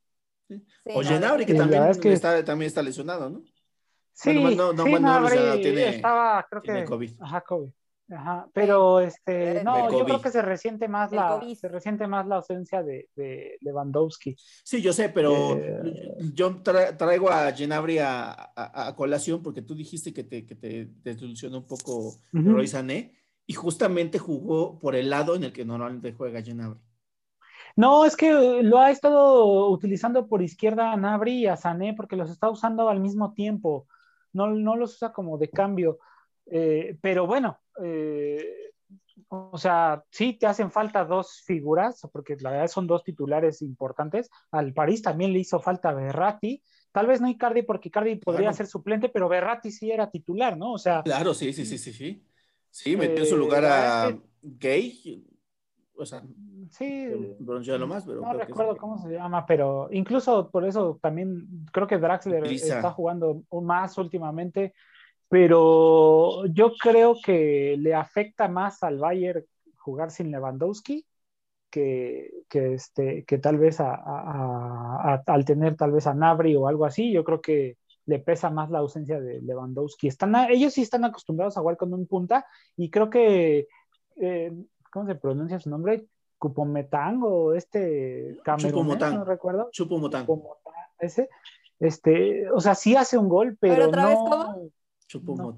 O 0.94 1.02
Genabri, 1.02 1.44
que 1.44 1.52
también, 1.54 1.80
verdad 1.80 1.90
es 1.90 1.98
que- 1.98 2.12
está, 2.14 2.42
también 2.44 2.66
está 2.68 2.82
lesionado, 2.82 3.28
¿no? 3.28 3.42
Sí, 4.14 4.38
Bueno, 4.38 4.50
no- 4.68 4.72
no, 4.72 4.84
sí, 4.84 4.90
bueno, 4.90 5.08
Gnabry 5.08 5.30
lesionado, 5.36 5.60
tiene- 5.60 5.88
estaba, 5.96 6.46
creo 6.48 6.62
tiene 6.62 6.80
que, 6.80 6.86
COVID. 6.86 7.10
ajá, 7.20 7.40
COVID. 7.42 7.70
Ajá, 8.10 8.46
pero 8.52 9.00
este, 9.00 9.62
no, 9.64 9.90
yo 9.90 10.04
creo 10.04 10.20
que 10.20 10.30
se 10.30 10.42
resiente 10.42 10.86
más 10.88 11.10
El 11.12 11.16
la, 11.16 11.28
COVID. 11.38 11.54
se 11.56 11.68
resiente 11.68 12.06
más 12.06 12.26
la 12.26 12.36
ausencia 12.36 12.82
de, 12.82 13.08
de 13.16 13.56
Lewandowski. 13.60 14.36
Sí, 14.64 14.82
yo 14.82 14.92
sé, 14.92 15.08
pero 15.10 15.56
Eh, 15.56 16.14
yo 16.34 16.62
tra- 16.62 16.94
traigo 16.96 17.30
a 17.30 17.52
Genabri 17.52 17.98
a, 17.98 18.32
a- 18.32 18.88
a 18.88 18.96
colación 18.96 19.42
porque 19.42 19.62
tú 19.62 19.74
dijiste 19.74 20.12
que 20.12 20.24
te, 20.24 20.44
que 20.46 20.54
te 20.56 20.90
desilusionó 21.02 21.58
un 21.58 21.66
poco. 21.66 22.16
Roy 22.32 22.66
Sané 22.66 23.14
y 23.52 23.54
justamente 23.54 24.18
jugó 24.18 24.78
por 24.78 24.96
el 24.96 25.10
lado 25.10 25.34
en 25.34 25.44
el 25.44 25.52
que 25.52 25.62
normalmente 25.62 26.14
juega 26.14 26.40
Genabri. 26.40 26.80
No, 27.76 28.06
es 28.06 28.16
que 28.16 28.62
lo 28.62 28.78
ha 28.78 28.90
estado 28.90 29.68
utilizando 29.68 30.26
por 30.26 30.40
izquierda 30.40 30.90
a 30.90 30.96
Nabri 30.96 31.40
y 31.40 31.46
a 31.48 31.56
Sané 31.58 31.92
porque 31.92 32.16
los 32.16 32.30
está 32.30 32.48
usando 32.48 32.88
al 32.88 32.98
mismo 33.00 33.34
tiempo. 33.34 33.86
No, 34.32 34.46
no 34.46 34.74
los 34.74 34.94
usa 34.94 35.12
como 35.12 35.36
de 35.36 35.50
cambio. 35.50 35.98
Eh, 36.46 36.96
pero 37.02 37.26
bueno, 37.26 37.58
eh, 37.82 38.42
o 39.28 39.58
sea, 39.58 40.02
sí 40.10 40.32
te 40.32 40.46
hacen 40.46 40.70
falta 40.70 41.04
dos 41.04 41.42
figuras, 41.44 42.08
porque 42.10 42.36
la 42.40 42.52
verdad 42.52 42.68
son 42.68 42.86
dos 42.86 43.04
titulares 43.04 43.60
importantes. 43.60 44.30
Al 44.50 44.72
París 44.72 45.02
también 45.02 45.34
le 45.34 45.40
hizo 45.40 45.60
falta 45.60 45.92
Berratti. 45.92 46.62
Tal 46.90 47.06
vez 47.06 47.20
no 47.20 47.28
Icardi, 47.28 47.62
porque 47.64 47.88
Icardi 47.90 48.16
podría 48.16 48.44
Claro. 48.48 48.56
ser 48.56 48.66
suplente, 48.66 49.10
pero 49.10 49.28
Berratti 49.28 49.70
sí 49.70 49.90
era 49.90 50.10
titular, 50.10 50.56
¿no? 50.56 50.72
O 50.72 50.78
sea, 50.78 51.02
Claro, 51.02 51.34
sí, 51.34 51.52
sí, 51.52 51.66
sí, 51.66 51.76
sí, 51.76 51.92
sí. 51.92 52.22
Sí, 52.72 52.96
metió 52.96 53.22
en 53.22 53.28
su 53.28 53.36
Eh, 53.36 53.38
lugar 53.38 53.64
a 53.66 54.18
Gay, 54.42 55.24
o 55.96 56.06
sea, 56.06 56.22
sí. 56.70 57.06
lo 57.78 57.86
más, 57.86 58.04
pero 58.04 58.20
No 58.20 58.32
recuerdo 58.34 58.76
cómo 58.76 58.98
se 58.98 59.10
llama, 59.10 59.46
pero 59.46 59.88
incluso 59.92 60.50
por 60.50 60.64
eso 60.64 60.98
también 61.02 61.46
creo 61.72 61.86
que 61.86 61.98
Draxler 61.98 62.44
está 62.44 62.92
jugando 62.92 63.42
más 63.62 63.98
últimamente, 63.98 64.74
pero 65.28 66.46
yo 66.46 66.74
creo 66.76 67.16
que 67.24 67.76
le 67.78 67.94
afecta 67.94 68.48
más 68.48 68.82
al 68.82 68.98
Bayern 68.98 69.44
jugar 69.78 70.10
sin 70.12 70.30
Lewandowski 70.32 71.06
que, 71.70 72.30
que, 72.48 72.74
este, 72.74 73.24
que 73.26 73.38
tal 73.38 73.58
vez 73.58 73.80
a- 73.80 73.94
a- 73.94 75.14
a- 75.14 75.22
al 75.26 75.44
tener 75.46 75.76
tal 75.76 75.92
vez 75.92 76.06
a 76.06 76.14
Nabri 76.14 76.56
o 76.56 76.68
algo 76.68 76.86
así, 76.86 77.12
yo 77.12 77.24
creo 77.24 77.40
que 77.42 77.78
le 78.06 78.18
pesa 78.18 78.50
más 78.50 78.70
la 78.70 78.78
ausencia 78.80 79.20
de 79.20 79.40
Lewandowski. 79.42 80.08
Están, 80.08 80.34
a- 80.34 80.48
ellos 80.48 80.72
sí 80.72 80.82
están 80.82 81.04
acostumbrados 81.04 81.56
a 81.56 81.60
jugar 81.60 81.76
con 81.76 81.92
un 81.94 82.06
punta 82.06 82.46
y 82.76 82.90
creo 82.90 83.08
que, 83.10 83.68
eh, 84.16 84.52
¿cómo 84.90 85.06
se 85.06 85.14
pronuncia 85.14 85.58
su 85.60 85.70
nombre? 85.70 86.06
Cupometán 86.38 87.20
o 87.22 87.52
este 87.54 88.36
Chupomotán. 88.58 89.14
no 89.14 89.24
recuerdo. 89.24 89.68
Chupo 89.70 89.98
Motán, 89.98 90.22
Chupomotán, 90.22 90.72
ese. 90.98 91.28
Este, 91.78 92.50
o 92.50 92.60
sea, 92.60 92.74
sí 92.74 92.94
hace 92.96 93.16
un 93.18 93.28
gol, 93.28 93.56
pero, 93.60 93.74
¿Pero 93.74 93.88
otra 93.88 94.06
vez 94.06 94.18
no- 94.18 94.24
cómo? 94.30 94.70
Chupo 95.06 95.36
No. 95.36 95.56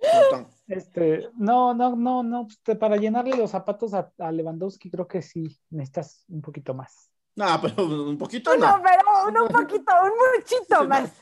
Este, 0.68 1.28
no, 1.36 1.74
no, 1.74 1.94
no, 1.96 2.22
no, 2.22 2.48
pues, 2.64 2.78
para 2.78 2.96
llenarle 2.96 3.36
los 3.36 3.50
zapatos 3.50 3.94
a, 3.94 4.12
a 4.18 4.32
Lewandowski 4.32 4.90
creo 4.90 5.06
que 5.06 5.22
sí 5.22 5.58
necesitas 5.70 6.24
un 6.28 6.42
poquito 6.42 6.74
más. 6.74 7.10
No, 7.36 7.60
pero 7.60 7.84
un 8.08 8.18
poquito 8.18 8.56
No, 8.56 8.78
no. 8.78 8.82
pero 8.82 9.02
un, 9.28 9.38
un 9.38 9.48
poquito, 9.48 9.92
un 10.02 10.12
muchito 10.36 10.80
Sí, 10.80 10.86
más. 10.86 11.12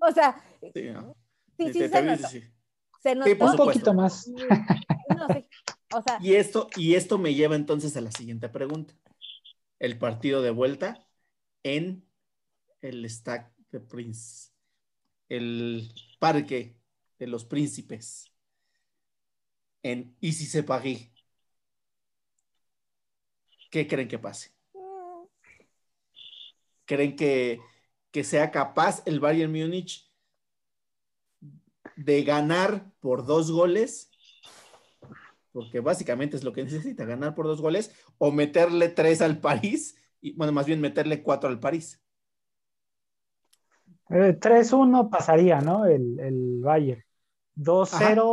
O 0.00 0.10
sea, 0.12 0.42
Sí, 0.74 0.82
¿no? 0.90 1.16
sí, 1.56 1.72
Sí, 1.72 1.88
se 1.88 2.02
notó. 2.02 2.28
sí. 2.28 2.40
Se 3.02 3.14
Sí, 3.24 3.34
notó. 3.34 3.38
por 3.38 3.50
un 3.50 3.56
supuesto. 3.56 3.64
poquito 3.64 3.94
más. 3.94 4.26
No, 5.08 5.26
sí. 5.32 5.48
O 5.92 6.02
sea, 6.02 6.18
Y 6.20 6.34
esto, 6.34 6.68
y 6.76 6.94
esto 6.94 7.18
me 7.18 7.34
lleva 7.34 7.56
entonces 7.56 7.96
a 7.96 8.00
la 8.00 8.10
siguiente 8.12 8.48
pregunta. 8.48 8.94
El 9.78 9.98
partido 9.98 10.42
de 10.42 10.50
vuelta 10.50 11.06
en 11.62 12.06
el 12.82 13.08
Stack 13.08 13.52
de 13.70 13.80
Prince, 13.80 14.50
el 15.28 15.92
parque 16.20 16.76
de 17.18 17.26
los 17.28 17.44
príncipes, 17.44 18.32
en 19.82 20.16
Issy 20.20 20.46
se 20.46 20.62
Paris. 20.62 21.10
¿Qué 23.70 23.86
creen 23.86 24.08
que 24.08 24.18
pase? 24.18 24.50
¿Creen 26.90 27.14
que, 27.14 27.60
que 28.10 28.24
sea 28.24 28.50
capaz 28.50 29.04
el 29.06 29.20
Bayern 29.20 29.52
Múnich 29.52 30.12
de 31.94 32.24
ganar 32.24 32.90
por 32.98 33.24
dos 33.24 33.52
goles? 33.52 34.10
Porque 35.52 35.78
básicamente 35.78 36.36
es 36.36 36.42
lo 36.42 36.52
que 36.52 36.64
necesita, 36.64 37.04
ganar 37.04 37.36
por 37.36 37.46
dos 37.46 37.60
goles 37.60 37.94
o 38.18 38.32
meterle 38.32 38.88
tres 38.88 39.22
al 39.22 39.38
París, 39.38 40.02
y 40.20 40.32
bueno, 40.32 40.52
más 40.52 40.66
bien 40.66 40.80
meterle 40.80 41.22
cuatro 41.22 41.48
al 41.48 41.60
París. 41.60 42.02
Eh, 44.08 44.36
3-1 44.40 45.10
pasaría, 45.10 45.60
¿no? 45.60 45.86
El, 45.86 46.18
el 46.18 46.58
Bayern. 46.60 47.04
2-0, 47.54 48.24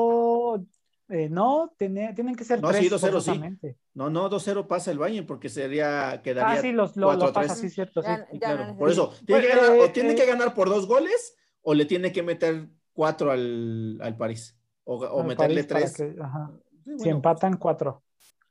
eh, 1.10 1.30
no, 1.30 1.74
tiene- 1.78 2.14
tienen 2.14 2.36
que 2.36 2.44
ser 2.44 2.62
No, 2.62 2.70
3 2.70 2.82
sí, 2.84 2.90
2-0 2.90 3.22
sí. 3.22 3.76
No, 3.94 4.10
no, 4.10 4.30
2-0 4.30 4.68
pasa 4.68 4.92
el 4.92 4.98
Bayern 5.00 5.26
porque 5.26 5.50
sería, 5.50 6.22
quedaría 6.24 6.60
Ah, 6.60 6.62
sí, 6.62 6.72
los, 6.72 6.96
lo, 6.98 7.14
lo 7.14 7.20
4-3. 7.32 7.34
pasa, 7.34 7.56
sí, 7.56 7.70
cierto, 7.70 8.02
sí. 8.02 8.08
Ya- 8.10 8.28
Sí, 8.32 8.40
ya 8.40 8.50
no 8.52 8.56
claro. 8.58 8.78
Por 8.78 8.90
eso, 8.90 9.14
tiene, 9.26 9.42
que 9.42 9.48
Pues, 9.48 9.62
ganar, 9.62 9.76
eh, 9.78 9.82
o 9.82 9.92
tiene 9.92 10.12
eh, 10.12 10.16
que 10.16 10.26
ganar 10.26 10.54
por 10.54 10.70
dos 10.70 10.88
goles 10.88 11.36
o 11.62 11.74
le 11.74 11.86
tiene 11.86 12.12
que 12.12 12.24
meter 12.24 12.68
cuatro 12.94 13.32
al, 13.32 13.98
al 14.02 14.18
París. 14.18 14.58
O, 14.84 14.96
o 14.98 15.22
al 15.22 15.28
meterle 15.28 15.64
París 15.64 15.94
tres. 15.94 15.96
que- 15.96 16.22
ajá. 16.22 16.52
Sí, 16.86 17.00
Si 17.00 17.10
empatan, 17.10 17.58
4. 17.58 18.04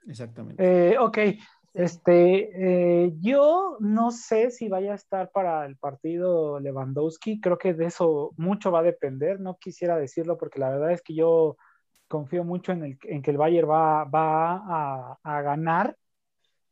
Exactamente. 0.07 0.63
Eh, 0.93 0.99
ok, 0.99 1.19
este, 1.75 3.05
eh, 3.05 3.13
yo 3.21 3.77
no 3.81 4.11
sé 4.11 4.51
si 4.51 4.69
vaya 4.69 4.93
a 4.93 4.95
estar 4.97 5.31
para 5.31 5.65
el 5.67 5.77
partido 5.77 6.59
Lewandowski, 6.61 7.41
creo 7.41 7.59
que 7.59 7.75
de 7.75 7.87
eso 7.87 8.33
mucho 8.37 8.71
va 8.71 8.81
a 8.81 8.83
depender, 8.83 9.41
no 9.41 9.57
quisiera 9.59 9.97
decirlo 9.99 10.39
porque 10.39 10.59
la 10.61 10.71
verdad 10.71 10.93
es 10.93 11.03
que 11.03 11.15
yo 11.15 11.57
confío 12.09 12.45
mucho 12.45 12.73
en, 12.73 12.85
el, 12.85 12.99
en 13.05 13.23
que 13.23 13.31
el 13.31 13.37
Bayern 13.37 13.69
va, 13.69 14.05
va 14.05 14.57
a, 14.57 15.19
a 15.23 15.43
ganar, 15.43 15.97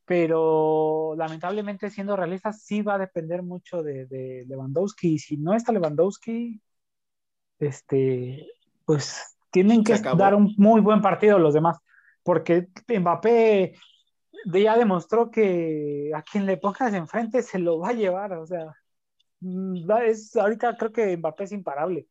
pero 0.05 1.15
lamentablemente 1.17 1.91
siendo 1.91 2.17
realistas 2.17 2.63
sí 2.63 2.83
va 2.83 2.95
a 2.95 2.99
depender 2.99 3.43
mucho 3.43 3.83
de, 3.83 4.07
de 4.07 4.45
Lewandowski 4.47 5.15
y 5.15 5.19
si 5.19 5.37
no 5.37 5.55
está 5.55 5.73
Lewandowski, 5.73 6.61
este, 7.59 8.47
pues 8.85 9.37
tienen 9.51 9.85
que 9.85 9.97
dar 10.17 10.35
un 10.35 10.55
muy 10.59 10.81
buen 10.81 11.01
partido 11.01 11.39
los 11.39 11.55
demás, 11.55 11.79
porque 12.23 12.69
Mbappé 12.89 13.75
ya 14.53 14.77
demostró 14.77 15.31
que 15.31 16.11
a 16.15 16.23
quien 16.23 16.45
le 16.47 16.57
pongas 16.57 16.93
enfrente 16.93 17.43
se 17.43 17.59
lo 17.59 17.79
va 17.79 17.91
a 17.91 17.95
llevar, 17.95 18.33
o 18.35 18.47
sea, 18.47 18.75
mm, 19.41 19.91
es, 20.07 20.37
ahorita 20.37 20.77
creo 20.77 20.93
que 20.93 21.17
Mbappé 21.17 21.45
es 21.45 21.53
imparable. 21.53 22.09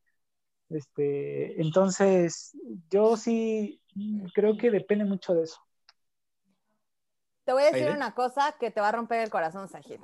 Este, 0.75 1.61
entonces, 1.61 2.55
yo 2.89 3.15
sí 3.17 3.81
mm, 3.95 4.25
creo 4.33 4.57
que 4.57 4.71
depende 4.71 5.05
mucho 5.05 5.33
de 5.33 5.43
eso. 5.43 5.59
te 7.45 7.51
voy 7.53 7.63
a 7.63 7.71
decir 7.71 7.89
una 7.89 8.15
cosa 8.15 8.55
que 8.59 8.71
te 8.71 8.79
va 8.81 8.89
a 8.89 8.91
romper 8.93 9.19
el 9.19 9.29
corazón, 9.29 9.67
Sajid. 9.67 9.99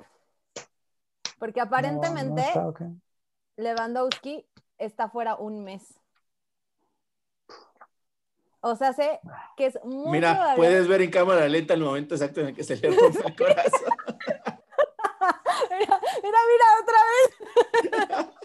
Porque 1.38 1.60
No, 1.60 1.66
no 1.66 1.72
aparentemente 1.72 2.40
está. 2.40 2.70
Lewandowski 3.56 4.46
está 4.78 5.08
fuera 5.08 5.36
un 5.36 5.64
mes. 5.64 5.98
O 8.62 8.76
sea, 8.76 8.92
sé 8.92 9.20
que 9.56 9.66
es 9.66 9.78
muy 9.84 10.12
Mira, 10.12 10.34
probable- 10.34 10.56
puedes 10.56 10.86
ver 10.86 11.00
en 11.00 11.10
cámara 11.10 11.48
lenta 11.48 11.72
el 11.74 11.80
momento 11.80 12.14
exacto 12.14 12.40
en 12.42 12.48
el 12.48 12.54
que 12.54 12.62
se 12.62 12.76
le 12.76 12.90
rompe 12.90 13.26
el 13.26 13.34
corazón. 13.36 13.94
mira, 15.70 16.00
mira, 16.22 16.38
mira, 16.50 16.66
otra 16.82 17.00
vez. 17.10 18.30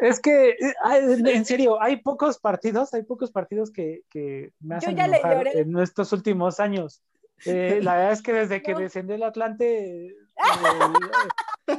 Es 0.00 0.20
que, 0.20 0.50
eh, 0.50 0.74
ay, 0.82 1.00
en 1.26 1.44
serio, 1.44 1.80
hay 1.80 1.96
pocos 1.98 2.38
partidos, 2.38 2.92
hay 2.94 3.02
pocos 3.04 3.30
partidos 3.30 3.70
que, 3.70 4.02
que 4.10 4.52
me 4.60 4.74
Yo 4.80 4.90
hacen 4.90 4.98
enojar 4.98 5.36
lloré. 5.36 5.60
en 5.60 5.78
estos 5.78 6.12
últimos 6.12 6.58
años. 6.60 7.02
Eh, 7.44 7.80
la 7.82 7.94
verdad 7.96 8.12
es 8.12 8.22
que 8.22 8.32
desde 8.32 8.62
que 8.62 8.72
No. 8.72 8.78
descendió 8.80 9.14
el 9.14 9.22
Atlante, 9.22 10.06
eh, 11.68 11.72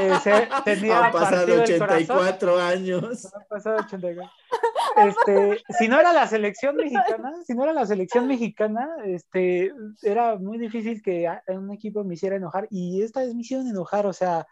eh, 0.00 0.12
se- 0.22 0.48
tenía 0.64 1.06
Han 1.06 1.12
pasado 1.12 1.46
partido 1.46 1.62
el 1.64 1.78
corazón. 1.78 2.16
84 2.16 2.60
años. 2.60 3.34
Han 3.34 3.44
pasado 3.48 3.76
84. 3.78 4.30
Este, 4.96 5.58
si 5.78 5.88
no 5.88 5.98
era 5.98 6.12
la 6.12 6.26
selección 6.26 6.76
mexicana, 6.76 7.32
si 7.44 7.54
no 7.54 7.64
era 7.64 7.72
la 7.72 7.84
selección 7.84 8.26
mexicana, 8.28 8.88
este, 9.04 9.72
era 10.02 10.36
muy 10.36 10.56
difícil 10.58 11.02
que 11.02 11.28
un 11.48 11.72
equipo 11.72 12.04
me 12.04 12.14
hiciera 12.14 12.36
enojar 12.36 12.68
y 12.70 13.02
esta 13.02 13.20
vez 13.20 13.34
me 13.34 13.40
hicieron 13.40 13.66
enojar, 13.68 14.06
o 14.06 14.12
sea, 14.12 14.46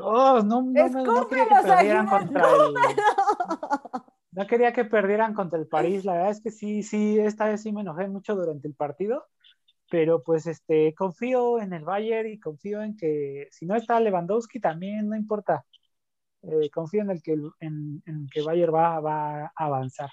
oh, 0.00 0.42
no, 0.42 0.62
no, 0.62 1.28
quería 1.28 1.48
que 1.48 1.68
perdieran 1.68 2.06
contra 2.06 2.44
el, 2.50 2.74
no 4.32 4.46
quería 4.46 4.72
que 4.72 4.84
perdieran 4.84 5.34
contra 5.34 5.58
el 5.58 5.66
París, 5.66 6.04
la 6.04 6.12
verdad 6.12 6.30
es 6.30 6.40
que 6.40 6.50
sí, 6.50 6.82
sí, 6.82 7.18
esta 7.18 7.46
vez 7.46 7.62
sí 7.62 7.72
me 7.72 7.82
enojé 7.82 8.08
mucho 8.08 8.34
durante 8.34 8.68
el 8.68 8.74
partido 8.74 9.26
pero 9.88 10.22
pues 10.22 10.46
este, 10.46 10.94
confío 10.94 11.60
en 11.60 11.72
el 11.72 11.84
Bayern 11.84 12.28
y 12.28 12.40
confío 12.40 12.82
en 12.82 12.96
que 12.96 13.48
si 13.50 13.66
no 13.66 13.76
está 13.76 14.00
Lewandowski 14.00 14.60
también 14.60 15.08
no 15.08 15.16
importa. 15.16 15.64
Eh, 16.42 16.70
confío 16.70 17.02
en 17.02 17.10
el 17.10 17.22
que 17.22 17.32
en, 17.60 18.02
en 18.06 18.28
que 18.32 18.42
Bayern 18.42 18.74
va, 18.74 19.00
va 19.00 19.46
a 19.46 19.52
avanzar. 19.56 20.10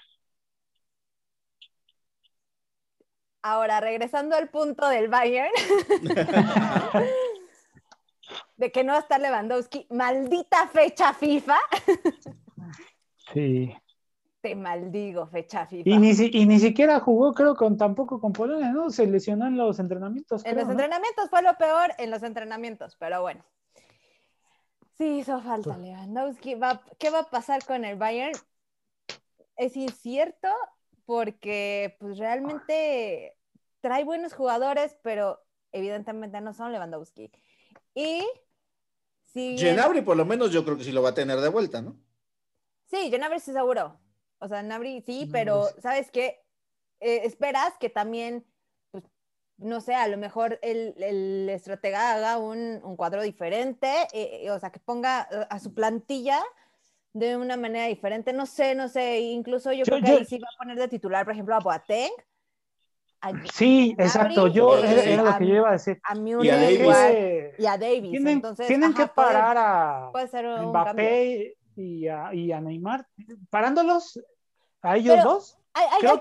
Ahora, 3.42 3.78
regresando 3.80 4.36
al 4.36 4.48
punto 4.48 4.88
del 4.88 5.08
Bayern, 5.08 5.52
de 8.56 8.70
que 8.72 8.84
no 8.84 8.92
va 8.92 8.98
a 8.98 9.02
estar 9.02 9.20
Lewandowski, 9.20 9.86
maldita 9.90 10.68
fecha 10.68 11.12
FIFA. 11.12 11.56
Sí. 13.32 13.74
Te 14.40 14.54
maldigo, 14.54 15.26
fecha 15.26 15.66
FIFA. 15.66 15.88
Y 15.88 15.98
ni, 15.98 16.10
y 16.10 16.46
ni 16.46 16.58
siquiera 16.58 17.00
jugó, 17.00 17.32
creo, 17.32 17.56
con 17.56 17.78
tampoco 17.78 18.20
con 18.20 18.32
Polonia, 18.32 18.70
¿no? 18.70 18.90
Se 18.90 19.06
lesionó 19.06 19.46
en 19.46 19.56
los 19.56 19.78
entrenamientos. 19.78 20.44
En 20.44 20.56
los 20.56 20.68
entrenamientos 20.68 21.30
fue 21.30 21.42
lo 21.42 21.56
peor 21.56 21.92
en 21.98 22.10
los 22.10 22.22
entrenamientos, 22.22 22.96
pero 22.96 23.22
bueno. 23.22 23.44
Sí, 24.98 25.18
hizo 25.18 25.40
falta 25.40 25.76
Lewandowski. 25.76 26.56
¿Qué 26.98 27.10
va 27.10 27.18
a 27.20 27.30
pasar 27.30 27.64
con 27.64 27.84
el 27.84 27.96
Bayern? 27.96 28.38
Es 29.56 29.76
incierto 29.76 30.48
porque 31.06 31.96
pues 31.98 32.18
realmente 32.18 33.36
trae 33.80 34.04
buenos 34.04 34.34
jugadores, 34.34 34.96
pero 35.02 35.42
evidentemente 35.72 36.40
no 36.40 36.52
son 36.52 36.72
Lewandowski. 36.72 37.32
Y 37.94 38.24
si 39.34 39.58
Genabri 39.58 40.00
por 40.00 40.16
lo 40.16 40.24
menos 40.24 40.50
yo 40.52 40.64
creo 40.64 40.78
que 40.78 40.84
sí 40.84 40.92
lo 40.92 41.02
va 41.02 41.10
a 41.10 41.14
tener 41.14 41.40
de 41.40 41.48
vuelta, 41.48 41.82
¿no? 41.82 41.96
Sí, 42.86 43.10
Genabri 43.10 43.40
sí 43.40 43.52
seguro. 43.52 43.98
O 44.38 44.48
sea, 44.48 44.62
Nabri 44.62 45.00
sí, 45.00 45.28
pero 45.30 45.68
¿sabes 45.80 46.10
qué? 46.10 46.44
Eh, 47.00 47.22
esperas 47.24 47.76
que 47.78 47.88
también, 47.88 48.44
pues, 48.90 49.04
no 49.56 49.80
sé, 49.80 49.94
a 49.94 50.06
lo 50.06 50.18
mejor 50.18 50.58
el, 50.62 50.94
el 51.02 51.48
estratega 51.48 52.12
haga 52.12 52.38
un, 52.38 52.80
un 52.82 52.96
cuadro 52.96 53.22
diferente, 53.22 53.88
eh, 54.12 54.42
eh, 54.42 54.50
o 54.50 54.58
sea, 54.58 54.70
que 54.70 54.80
ponga 54.80 55.22
a 55.22 55.58
su 55.58 55.72
plantilla 55.74 56.42
de 57.14 57.36
una 57.36 57.56
manera 57.56 57.86
diferente. 57.86 58.32
No 58.32 58.44
sé, 58.46 58.74
no 58.74 58.88
sé, 58.88 59.20
incluso 59.20 59.72
yo, 59.72 59.84
creo 59.84 60.00
que 60.00 60.10
ahí 60.10 60.24
sí 60.24 60.38
va 60.38 60.48
a 60.54 60.58
poner 60.58 60.78
de 60.78 60.88
titular, 60.88 61.24
por 61.24 61.32
ejemplo, 61.32 61.54
a 61.54 61.60
Boateng. 61.60 62.12
Sí, 63.52 63.94
exacto, 63.98 64.48
yo 64.48 64.76
era, 64.76 65.22
lo 65.22 65.38
que 65.38 65.46
yo 65.46 65.54
iba 65.54 65.68
a 65.68 65.72
decir. 65.72 66.00
A 66.02 66.14
y 66.16 66.48
a 66.48 66.56
Davis. 66.56 67.58
y 67.58 67.66
a 67.66 67.78
Davis. 67.78 68.10
Tienen, 68.10 68.32
Entonces, 68.34 68.66
tienen 68.66 68.94
que 68.94 69.06
parar 69.06 69.56
a 69.58 70.10
puede 70.12 70.28
ser 70.28 70.46
Mbappé 70.46 71.56
y 71.76 72.08
a, 72.08 72.34
y 72.34 72.52
a 72.52 72.60
Neymar. 72.60 73.06
Parándolos, 73.50 74.20
¿A 74.84 74.96
ellos 74.96 75.24
dos? 75.24 75.58
Hay, 75.72 75.86
hay, 75.90 76.00
Creo 76.00 76.12
hay, 76.12 76.20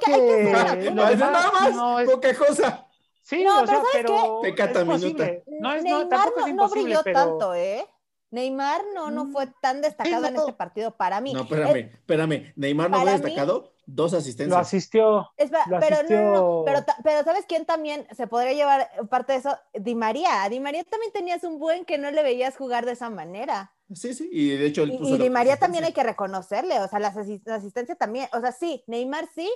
que, 0.79 0.91
no, 0.91 1.09
es 1.09 1.19
nada 1.19 1.51
más, 1.51 1.75
no 1.75 1.99
es... 1.99 2.09
cosa. 2.37 2.87
Sí, 3.21 3.43
no, 3.43 3.61
o 3.61 3.67
sea, 3.67 3.81
pero, 3.91 4.41
es 4.43 4.85
posible. 4.85 5.43
No 5.59 5.73
es, 5.73 5.83
Neymar 5.83 6.03
no, 6.03 6.09
tampoco 6.09 6.39
no, 6.39 6.47
es 6.47 6.55
no 6.55 6.69
brilló 6.69 7.01
pero... 7.03 7.19
tanto, 7.19 7.53
¿eh? 7.53 7.85
Neymar 8.31 8.81
no, 8.95 9.11
no 9.11 9.27
fue 9.27 9.47
tan 9.61 9.81
destacado 9.81 10.25
en 10.27 10.37
este 10.37 10.53
partido 10.53 10.95
para 10.95 11.21
mí. 11.21 11.33
No, 11.33 11.41
espérame, 11.41 11.75
eh, 11.75 11.91
espérame. 11.93 12.53
Neymar 12.55 12.89
no 12.89 13.01
fue 13.01 13.11
destacado, 13.11 13.72
dos 13.85 14.13
asistencias. 14.13 14.49
Lo 14.49 14.57
asistió. 14.57 15.29
Lo 15.67 15.79
pero 15.79 15.95
asistió... 15.95 16.21
no, 16.21 16.33
no, 16.33 16.63
pero, 16.65 16.85
pero 17.03 17.23
¿sabes 17.23 17.45
quién 17.47 17.65
también 17.65 18.07
se 18.15 18.27
podría 18.27 18.53
llevar 18.53 18.89
parte 19.09 19.33
de 19.33 19.39
eso? 19.39 19.57
Di 19.73 19.95
María. 19.95 20.47
Di 20.49 20.59
María 20.59 20.83
también 20.83 21.11
tenías 21.11 21.43
un 21.43 21.59
buen 21.59 21.85
que 21.85 21.97
no 21.97 22.11
le 22.11 22.23
veías 22.23 22.57
jugar 22.57 22.85
de 22.85 22.93
esa 22.93 23.09
manera. 23.09 23.73
Sí, 23.95 24.13
sí, 24.13 24.29
y 24.31 24.55
de 24.55 24.65
hecho... 24.65 24.83
y, 24.85 25.17
Di 25.17 25.29
María 25.29 25.57
también 25.57 25.83
hay 25.83 25.93
que 25.93 26.03
reconocerle, 26.03 26.79
o 26.79 26.87
sea, 26.87 26.99
la, 26.99 27.09
asistencia 27.09 27.95
también, 27.95 28.27
o 28.33 28.39
sea, 28.39 28.51
sí, 28.51 28.83
Neymar 28.87 29.27
sí, 29.35 29.51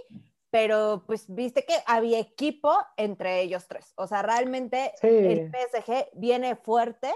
pero 0.51 1.03
pues 1.07 1.25
viste 1.27 1.65
que 1.65 1.73
había 1.85 2.19
equipo 2.19 2.73
entre 2.97 3.41
ellos 3.41 3.67
tres, 3.67 3.93
o 3.95 4.07
sea, 4.07 4.21
realmente 4.21 4.93
el 5.01 5.51
PSG 5.51 6.09
viene 6.13 6.55
fuerte. 6.55 7.11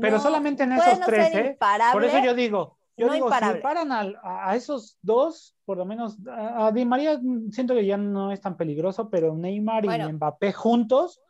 Pero 0.00 0.18
solamente 0.18 0.64
en 0.64 0.72
esos 0.72 1.00
tres, 1.00 1.34
¿eh? 1.34 1.58
Por 1.92 2.04
eso 2.04 2.18
yo 2.18 2.34
digo, 2.34 2.78
yo 2.96 3.12
digo, 3.12 3.28
si 3.30 3.60
paran 3.60 3.92
a, 3.92 4.12
a, 4.22 4.56
esos 4.56 4.98
dos, 5.02 5.54
por 5.64 5.76
lo 5.76 5.84
menos 5.84 6.16
a, 6.28 6.72
Di 6.72 6.84
María 6.84 7.20
siento 7.50 7.74
que 7.74 7.84
ya 7.84 7.96
no 7.96 8.32
es 8.32 8.40
tan 8.40 8.56
peligroso, 8.56 9.10
pero 9.10 9.36
Neymar 9.36 9.84
y 9.84 10.12
Mbappé 10.12 10.52
juntos, 10.52 11.20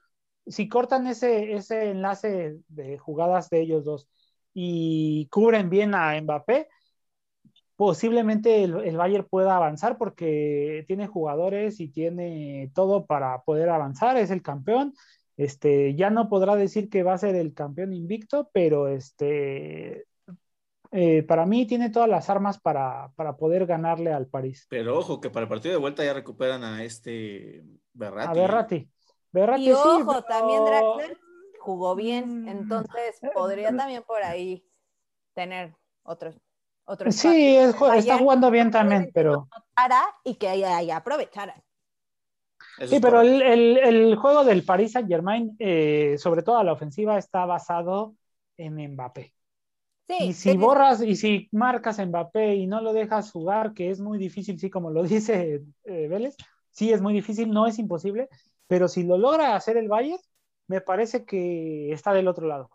si 0.47 0.69
cortan 0.69 1.07
ese, 1.07 1.55
ese 1.55 1.91
enlace 1.91 2.59
de 2.69 2.99
jugadas 2.99 3.51
de 3.51 3.61
ellos 3.63 3.85
dos 3.85 4.09
y 4.55 5.27
cubren 5.31 5.69
bien 5.69 5.95
a 5.95 6.21
Mbappé, 6.21 6.69
posiblemente 7.77 8.65
el, 8.65 8.97
Bayern 8.97 9.27
pueda 9.29 9.57
avanzar 9.57 9.99
porque 9.99 10.85
tiene 10.87 11.07
jugadores 11.07 11.81
y 11.81 11.89
tiene 11.89 12.71
todo 12.75 13.07
para 13.07 13.43
poder 13.43 13.69
avanzar, 13.69 14.17
es 14.17 14.31
el 14.31 14.43
campeón. 14.43 14.95
Este, 15.37 15.95
ya 15.95 16.09
no 16.09 16.31
podrá 16.31 16.57
decir 16.57 16.89
que 16.89 17.03
va 17.03 17.13
a 17.13 17.19
ser 17.19 17.35
el 17.35 17.53
campeón 17.53 17.93
invicto, 17.93 18.49
pero 18.55 18.89
este, 18.89 20.07
eh, 20.91 21.23
para 21.23 21.47
mí 21.47 21.67
tiene 21.67 21.91
todas 21.91 22.09
las 22.09 22.31
armas 22.31 22.59
para, 22.59 23.13
poder 23.39 23.67
ganarle 23.67 24.13
al 24.13 24.27
París. 24.27 24.67
Pero 24.69 24.99
ojo, 24.99 25.21
que 25.21 25.31
para 25.31 25.45
el 25.45 25.49
partido 25.49 25.73
de 25.73 25.81
vuelta 25.81 26.05
ya 26.05 26.15
recuperan 26.15 26.65
a 26.65 26.85
este 26.85 27.65
Berratti. 27.93 28.39
A 28.39 28.43
Berratti. 28.43 28.91
Berratti 29.33 29.69
y 29.69 29.73
ojo, 29.73 30.23
también 30.23 30.65
Draxler 30.65 31.19
jugó 31.61 31.95
bien, 31.97 32.45
mm. 32.45 32.49
entonces 32.49 33.21
podría 33.35 33.75
también 33.77 34.03
por 34.05 34.23
ahí 34.23 34.65
tener 35.35 35.75
otros. 36.05 36.37
otros 36.85 37.15
sí, 37.15 37.57
está 37.57 38.19
jugando 38.19 38.51
bien 38.51 38.71
también, 38.71 39.11
pero... 39.13 39.49
Para 39.75 40.03
y 40.25 40.37
que 40.37 40.49
ahí, 40.49 40.91
aprovechara. 40.91 41.61
sí, 42.87 43.01
pero 43.01 43.21
el, 43.21 44.17
juego 44.17 44.45
del 44.45 44.65
Paris 44.65 44.93
Saint 44.93 45.09
Germain, 45.09 45.57
eh, 45.59 46.17
sobre 46.19 46.43
todo 46.43 46.59
a 46.59 46.65
la 46.65 46.73
ofensiva, 46.73 47.19
está 47.19 47.45
basado 47.45 48.15
en 48.57 48.93
Mbappé. 48.93 49.36
Sí, 50.09 50.17
y 50.21 50.33
si 50.35 50.57
borras 50.57 51.03
y 51.03 51.17
si 51.17 51.49
marcas 51.51 51.99
a 51.99 52.07
Mbappé 52.07 52.55
y 52.55 52.67
no 52.67 52.81
lo 52.81 52.93
dejas 52.93 53.33
jugar, 53.33 53.75
que 53.75 53.91
es 53.91 54.01
muy 54.01 54.19
difícil, 54.19 54.59
sí, 54.59 54.71
como 54.71 54.91
lo 54.91 55.03
dice 55.05 55.65
eh, 55.85 56.09
Vélez, 56.09 56.37
sí 56.71 56.93
es 56.93 57.01
muy 57.01 57.13
difícil, 57.13 57.51
no 57.51 57.67
es 57.67 57.79
imposible, 57.79 58.29
pero 58.69 58.87
si 58.87 59.03
lo 59.03 59.19
logra 59.19 59.57
hacer 59.57 59.77
el 59.77 59.89
Bayern, 59.89 60.21
me 60.69 60.81
parece 60.81 61.25
que 61.25 61.93
está 61.93 62.13
del 62.13 62.29
otro 62.29 62.47
lado. 62.47 62.71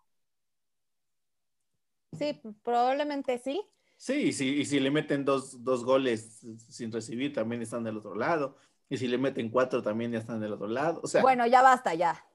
Sí, 2.18 2.42
probablemente 2.64 3.38
sí. 3.38 3.62
Sí, 3.96 4.34
sí, 4.34 4.56
y 4.56 4.66
si 4.66 4.80
le 4.80 4.92
meten 4.92 5.24
dos, 5.24 5.64
goles 5.64 6.42
sin 6.68 6.92
recibir, 6.92 7.34
también 7.34 7.62
están 7.62 7.84
del 7.84 7.98
otro 7.98 8.16
lado. 8.16 8.58
Y 8.90 8.98
si 8.98 9.08
le 9.08 9.18
meten 9.18 9.50
cuatro, 9.50 9.82
también 9.82 10.12
ya 10.12 10.18
están 10.18 10.42
del 10.42 10.54
otro 10.54 10.68
lado. 10.68 11.00
O 11.04 11.08
sea... 11.08 11.22
Bueno, 11.22 11.46
ya 11.46 11.62
basta, 11.62 11.94
ya. 11.94 12.26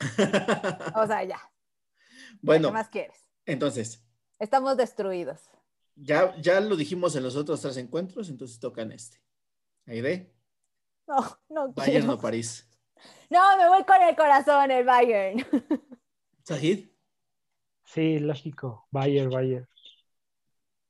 o 0.94 1.06
sea, 1.06 1.24
ya. 1.24 1.40
Bueno. 2.42 2.68
¿Qué 2.68 2.72
más 2.74 2.88
quieres? 2.88 3.26
Entonces. 3.46 4.07
Estamos 4.38 4.76
destruidos. 4.76 5.50
Ya, 5.96 6.36
ya 6.40 6.60
lo 6.60 6.76
dijimos 6.76 7.16
en 7.16 7.24
los 7.24 7.34
otros 7.36 7.60
tres 7.60 7.76
encuentros, 7.76 8.28
entonces 8.28 8.60
tocan 8.60 8.92
este. 8.92 9.20
¿Aide? 9.86 10.32
No, 11.06 11.38
no 11.48 11.72
Bayern 11.72 12.08
o 12.10 12.18
París. 12.18 12.68
No, 13.30 13.56
me 13.56 13.68
voy 13.68 13.84
con 13.84 14.02
el 14.02 14.14
corazón, 14.14 14.70
el 14.70 14.84
Bayern. 14.84 15.44
¿Sahid? 16.44 16.88
Sí, 17.84 18.18
lógico. 18.18 18.86
Bayern, 18.90 19.30
Bayern. 19.30 19.68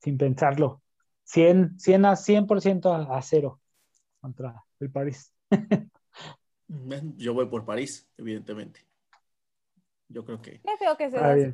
Sin 0.00 0.18
pensarlo. 0.18 0.82
100, 1.24 1.78
100 1.78 2.04
a 2.04 2.12
100% 2.12 3.08
a, 3.10 3.22
cero 3.22 3.60
contra 4.20 4.64
el 4.80 4.90
París. 4.90 5.32
Yo 7.16 7.34
voy 7.34 7.46
por 7.46 7.64
París, 7.64 8.08
evidentemente. 8.16 8.80
Yo 10.08 10.24
creo 10.24 10.40
que. 10.40 10.60
Qué 10.60 10.76
feo 10.78 10.96
que 10.96 11.04
así, 11.04 11.52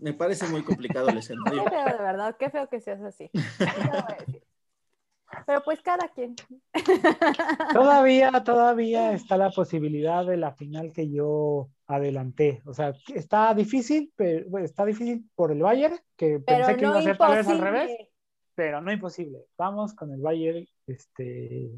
Me 0.00 0.12
parece 0.12 0.46
muy 0.48 0.62
complicado 0.62 1.08
el 1.08 1.18
escenario. 1.18 1.64
Qué 1.64 1.70
feo, 1.70 1.84
de 1.84 2.02
verdad. 2.02 2.36
Qué 2.38 2.50
feo 2.50 2.68
que 2.68 2.80
seas 2.80 3.02
así. 3.02 3.30
Pero 5.46 5.62
pues 5.62 5.80
cada 5.82 6.08
quien. 6.08 6.34
Todavía, 7.72 8.32
todavía 8.44 9.12
está 9.12 9.36
la 9.36 9.50
posibilidad 9.50 10.24
de 10.24 10.36
la 10.36 10.52
final 10.52 10.92
que 10.92 11.10
yo 11.10 11.68
adelanté. 11.86 12.62
O 12.64 12.72
sea, 12.72 12.94
está 13.14 13.54
difícil, 13.54 14.12
pero 14.16 14.58
está 14.58 14.84
difícil 14.84 15.28
por 15.34 15.52
el 15.52 15.60
Bayern, 15.60 15.98
que 16.16 16.38
pensé 16.40 16.76
que 16.76 16.84
iba 16.84 16.98
a 16.98 17.02
ser 17.02 17.18
tal 17.18 17.36
vez 17.36 17.48
al 17.48 17.60
revés, 17.60 17.90
pero 18.54 18.80
no 18.80 18.92
imposible. 18.92 19.44
Vamos 19.56 19.94
con 19.94 20.12
el 20.12 20.20
Bayern 20.20 20.66
este, 20.86 21.70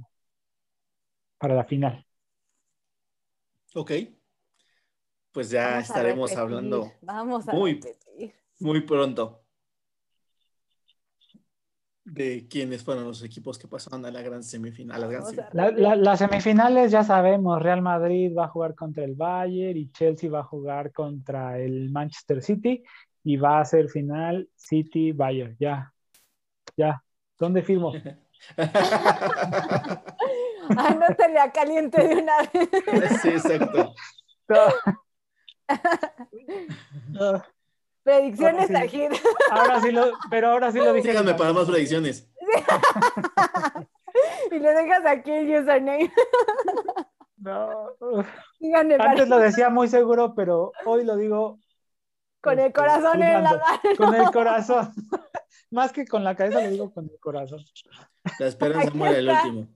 para 1.38 1.54
la 1.54 1.64
final. 1.64 2.06
Ok. 3.74 3.92
Pues 5.32 5.50
ya 5.50 5.78
estaremos 5.78 6.36
hablando 6.36 6.92
Vamos 7.02 7.48
a 7.48 7.52
muy, 7.52 7.80
muy 8.58 8.80
pronto 8.80 9.40
de 12.04 12.46
quiénes 12.48 12.82
fueron 12.82 13.04
los 13.04 13.22
equipos 13.22 13.56
que 13.58 13.68
pasaron 13.68 14.04
a 14.04 14.10
la 14.10 14.20
gran 14.22 14.42
semifinal. 14.42 15.08
las 15.52 16.18
semifinales 16.18 16.90
ya 16.90 17.04
sabemos, 17.04 17.62
Real 17.62 17.82
Madrid 17.82 18.34
va 18.36 18.46
a 18.46 18.48
jugar 18.48 18.74
contra 18.74 19.04
el 19.04 19.14
Bayern 19.14 19.78
y 19.78 19.92
Chelsea 19.92 20.28
va 20.30 20.40
a 20.40 20.44
jugar 20.44 20.92
contra 20.92 21.58
el 21.58 21.90
Manchester 21.90 22.42
City 22.42 22.82
y 23.22 23.36
va 23.36 23.60
a 23.60 23.64
ser 23.64 23.88
final 23.88 24.48
City-Bayern. 24.56 25.56
Ya, 25.60 25.92
ya. 26.76 27.00
¿Dónde 27.38 27.62
firmo? 27.62 27.92
Anótale 30.68 31.34
ya 31.34 31.52
caliente 31.52 32.02
de 32.06 32.22
una 32.22 32.38
vez. 32.38 32.68
Sí, 33.22 33.28
exacto. 33.28 33.94
No, 34.48 34.56
Predicciones 38.02 38.70
Ahora 38.70 38.88
sí. 38.88 39.02
aquí. 39.02 39.08
ahora 39.50 39.80
sí 39.80 39.90
lo, 39.90 40.12
pero 40.30 40.48
ahora 40.48 40.72
sí 40.72 40.78
lo 40.78 40.94
dije. 40.94 41.10
Síganme 41.10 41.34
para 41.34 41.52
más 41.52 41.66
predicciones. 41.66 42.30
y 44.50 44.58
le 44.58 44.72
dejas 44.72 45.06
aquí 45.06 45.30
el 45.30 45.60
username. 45.60 46.10
No. 47.36 47.94
Antes 48.98 49.28
lo 49.28 49.38
decía 49.38 49.70
muy 49.70 49.88
seguro, 49.88 50.34
pero 50.34 50.72
hoy 50.84 51.04
lo 51.04 51.16
digo 51.16 51.58
con 52.40 52.58
el 52.58 52.66
este, 52.66 52.72
corazón 52.72 53.22
en 53.22 53.42
la 53.42 53.50
mano. 53.50 53.60
con 53.96 54.14
el 54.14 54.30
corazón. 54.30 54.92
Más 55.70 55.92
que 55.92 56.06
con 56.06 56.24
la 56.24 56.34
cabeza, 56.34 56.62
lo 56.62 56.70
digo 56.70 56.92
con 56.92 57.04
el 57.04 57.18
corazón. 57.20 57.60
La 58.38 58.46
esperanza 58.46 58.88
Aquí 58.88 58.98
muere 58.98 59.18
el 59.18 59.28
último. 59.28 59.68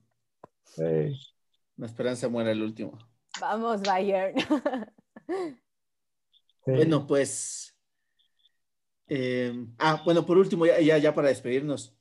Sí, 0.64 1.20
La 1.76 1.86
esperanza 1.86 2.28
muere 2.28 2.52
el 2.52 2.62
último. 2.62 2.98
Vamos, 3.40 3.82
Bayern. 3.82 4.34
Sí. 6.64 6.72
Bueno, 6.72 7.06
pues. 7.06 7.74
eh, 9.08 9.52
ah, 9.78 10.02
bueno, 10.04 10.24
por 10.26 10.38
último, 10.38 10.66
ya, 10.66 10.80
ya, 10.80 10.98
ya 10.98 11.14
para 11.14 11.28
despedirnos. 11.28 11.96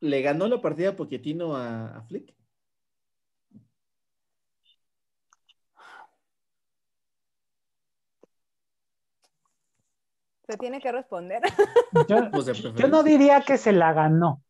¿Le 0.00 0.22
ganó 0.22 0.48
la 0.48 0.60
partida 0.60 0.96
Pochettino 0.96 1.54
a, 1.56 1.98
a 1.98 2.02
Flick? 2.02 2.34
Se 10.48 10.56
tiene 10.56 10.80
que 10.80 10.90
responder. 10.90 11.42
Yo, 12.08 12.16
Pues 12.30 12.46
yo 12.46 12.88
no 12.88 13.02
diría 13.02 13.42
que 13.42 13.58
se 13.58 13.72
la 13.72 13.92
ganó, 13.92 14.42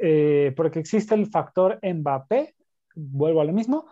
eh, 0.00 0.52
porque 0.56 0.78
existe 0.80 1.14
el 1.14 1.26
factor 1.26 1.78
Mbappé, 1.82 2.54
vuelvo 2.94 3.40
a 3.40 3.44
lo 3.44 3.52
mismo, 3.52 3.86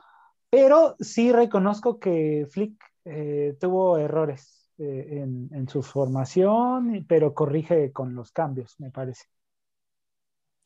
pero 0.51 0.97
sí 1.01 1.33
reconozco 1.33 1.99
que 1.99 2.47
Flick 2.51 2.75
eh, 3.09 3.57
tuvo 3.61 3.99
errores 3.99 4.71
eh, 4.79 5.21
en, 5.23 5.49
en 5.53 5.69
su 5.69 5.83
formación, 5.83 7.05
pero 7.09 7.35
corrige 7.35 7.93
con 7.93 8.15
los 8.15 8.33
cambios, 8.33 8.79
me 8.79 8.91
parece. 8.91 9.27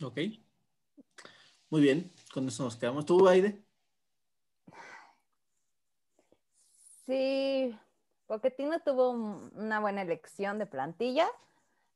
Ok. 0.03 0.19
Muy 1.71 1.81
bien, 1.81 2.13
con 2.35 2.47
eso 2.49 2.65
nos 2.65 2.77
quedamos. 2.77 3.07
¿Tú, 3.07 3.27
Aide? 3.29 3.65
Sí, 7.07 7.79
Pochettino 8.27 8.81
tuvo 8.81 9.11
un- 9.11 9.51
una 9.55 9.81
buena 9.81 10.03
elección 10.03 10.59
de 10.59 10.67
plantilla, 10.67 11.29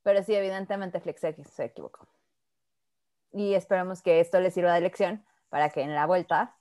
pero 0.03 0.23
sí, 0.23 0.33
evidentemente 0.35 0.99
Flick 0.99 1.17
se, 1.17 1.63
equivocó. 1.63 2.07
Y 3.31 3.53
esperemos 3.53 4.01
que 4.01 4.19
esto 4.19 4.39
le 4.39 4.51
sirva 4.51 4.73
de 4.73 4.81
lección 4.81 5.25
para 5.49 5.69
que 5.69 5.81
en 5.81 5.93
la 5.93 6.05
vuelta 6.05 6.57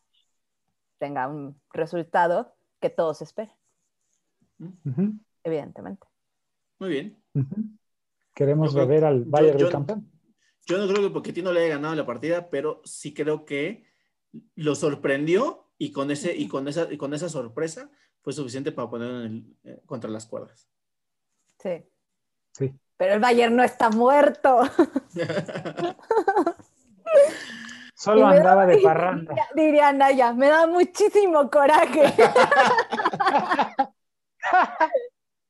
tenga 0.99 1.29
un 1.29 1.61
resultado 1.73 2.55
que 2.81 2.91
todos 2.91 3.23
evidentemente. 5.45 6.07
Muy 6.79 6.89
bien. 6.91 7.23
Queremos 8.35 8.71
Yo 8.73 8.79
creo- 8.79 8.87
ver 8.89 9.05
al 9.05 9.25
Bayern 9.25 9.59
yo- 9.59 9.71
campeón. 9.71 10.11
Yo 10.67 10.79
no 10.79 10.93
creo 10.93 11.07
que 11.09 11.15
Pochettino 11.15 11.53
le 11.53 11.61
haya 11.61 11.75
ganado 11.77 11.95
la 11.95 12.05
partida, 12.05 12.51
pero 12.51 12.81
sí 12.85 13.15
creo 13.15 13.45
que 13.45 13.85
lo 14.57 14.75
sorprendió 14.75 15.71
y 15.79 15.93
con, 15.93 16.11
ese, 16.11 16.35
y 16.37 16.49
con, 16.49 16.67
esa, 16.69 16.93
y 16.93 16.97
con 16.97 17.15
esa 17.15 17.29
sorpresa 17.29 17.89
fue 18.21 18.33
suficiente 18.33 18.73
para 18.73 18.91
ponerlo 18.91 19.25
en 19.25 19.33
el- 19.33 19.57
eh, 19.73 19.81
contra 19.87 20.11
las 20.11 20.27
cuerdas. 20.27 20.69
Sí. 21.61 21.85
Sí. 22.53 22.75
Pero 22.97 23.15
el 23.15 23.21
Bayern 23.21 23.55
no 23.55 23.63
está 23.63 23.91
muerto. 23.91 24.61
Solo 27.95 28.23
da- 28.23 28.31
andaba 28.31 28.67
de 28.67 28.79
parranda. 28.79 29.33
Diría, 29.35 29.47
diría 29.55 29.93
Naya, 29.93 30.33
me 30.33 30.49
da 30.49 30.67
muchísimo 30.67 31.51
coraje. 31.51 32.03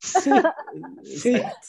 Sí, 0.07 0.31
Sí. 1.05 1.35
Exacto. 1.35 1.67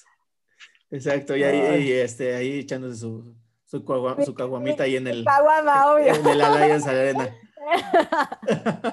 Exacto, 0.89 1.35
y 1.35 1.43
ahí, 1.43 1.83
y, 1.83 1.91
este, 1.91 2.33
ahí 2.35 2.59
echándose 2.59 2.95
su, 3.01 3.35
su, 3.65 3.83
cagua- 3.83 4.23
su 4.23 4.33
caguamita 4.33 4.83
ahí 4.83 4.95
en 4.95 5.07
el, 5.07 5.25
Caguama, 5.25 5.91
obvio. 5.93 6.13
en 6.15 6.25
el 6.27 6.41
Arena. 6.41 7.35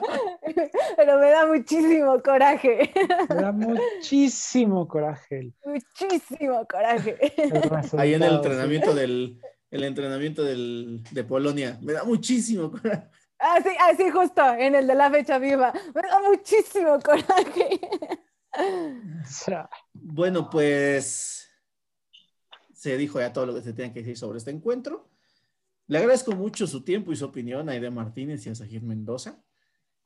Pero 0.97 1.19
me 1.19 1.31
da 1.31 1.47
muchísimo 1.47 2.21
coraje. 2.23 2.93
me 3.29 3.35
da 3.37 3.53
muchísimo 3.53 4.89
coraje. 4.89 5.53
Muchísimo 5.65 6.67
coraje. 6.67 7.17
Ahí 7.99 8.15
en 8.15 8.23
el 8.23 8.35
entrenamiento 8.35 8.95
del 8.95 9.41
el 9.71 9.85
entrenamiento 9.85 10.43
del, 10.45 11.03
de 11.11 11.25
Polonia. 11.25 11.79
Me 11.83 11.93
da 11.93 12.05
muchísimo 12.05 12.71
coraje. 12.71 13.09
Así, 13.39 13.69
así 13.91 14.11
justo, 14.11 14.43
en 14.55 14.75
el 14.77 14.87
de 14.87 14.95
la 14.95 15.11
fecha 15.11 15.39
viva. 15.39 15.73
Me 15.95 16.03
da 16.03 16.21
muchísimo 16.21 16.99
coraje. 17.01 17.81
Bueno, 19.93 20.49
pues 20.51 21.49
se 22.73 22.97
dijo 22.97 23.19
ya 23.19 23.33
todo 23.33 23.47
lo 23.47 23.55
que 23.55 23.63
se 23.63 23.73
tenía 23.73 23.93
que 23.93 24.01
decir 24.01 24.17
sobre 24.17 24.39
este 24.39 24.51
encuentro. 24.51 25.11
Le 25.87 25.99
agradezco 25.99 26.33
mucho 26.33 26.67
su 26.67 26.83
tiempo 26.83 27.13
y 27.13 27.17
su 27.17 27.25
opinión 27.25 27.69
a 27.69 27.73
Aide 27.73 27.91
Martínez 27.91 28.47
y 28.47 28.51
a 28.51 28.55
Sajir 28.55 28.83
Mendoza. 28.83 29.43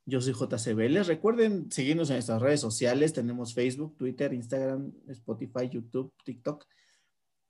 Yo 0.05 0.21
soy 0.21 0.33
JC 0.33 0.73
Vélez. 0.73 1.07
Recuerden 1.07 1.71
seguirnos 1.71 2.09
en 2.09 2.15
nuestras 2.15 2.41
redes 2.41 2.61
sociales. 2.61 3.13
Tenemos 3.13 3.53
Facebook, 3.53 3.95
Twitter, 3.97 4.33
Instagram, 4.33 4.91
Spotify, 5.07 5.69
YouTube, 5.69 6.13
TikTok. 6.23 6.65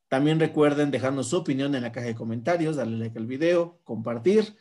También 0.10 0.40
recuerden 0.40 0.92
dejarnos 0.92 1.28
su 1.28 1.38
opinión 1.38 1.74
en 1.76 1.84
la 1.84 1.92
caja 1.92 2.08
de 2.08 2.16
comentarios, 2.16 2.76
darle 2.76 2.98
like 2.98 3.18
al 3.18 3.28
video, 3.28 3.80
compartir, 3.84 4.58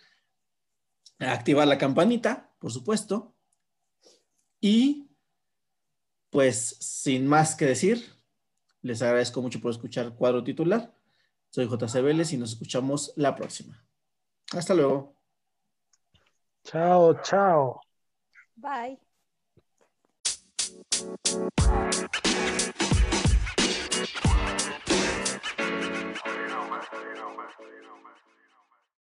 activar 1.18 1.66
la 1.66 1.78
campanita, 1.78 2.53
por 2.59 2.70
supuesto. 2.70 3.34
Y 4.61 5.07
pues 6.31 6.76
sin 6.81 7.26
más 7.26 7.55
que 7.55 7.66
decir, 7.66 8.05
les 8.83 9.03
agradezco 9.03 9.43
mucho 9.43 9.61
por 9.61 9.70
escuchar 9.70 10.14
Cuadro 10.14 10.45
Titular. 10.45 10.95
Soy 11.51 11.66
JC 11.66 12.03
Vélez 12.03 12.33
y 12.33 12.37
nos 12.37 12.53
escuchamos 12.53 13.12
la 13.16 13.35
próxima. 13.35 13.85
Hasta 14.53 14.74
luego. 14.74 15.14
Chao, 16.64 17.14
chao. 17.22 17.81
Bye. 18.57 18.99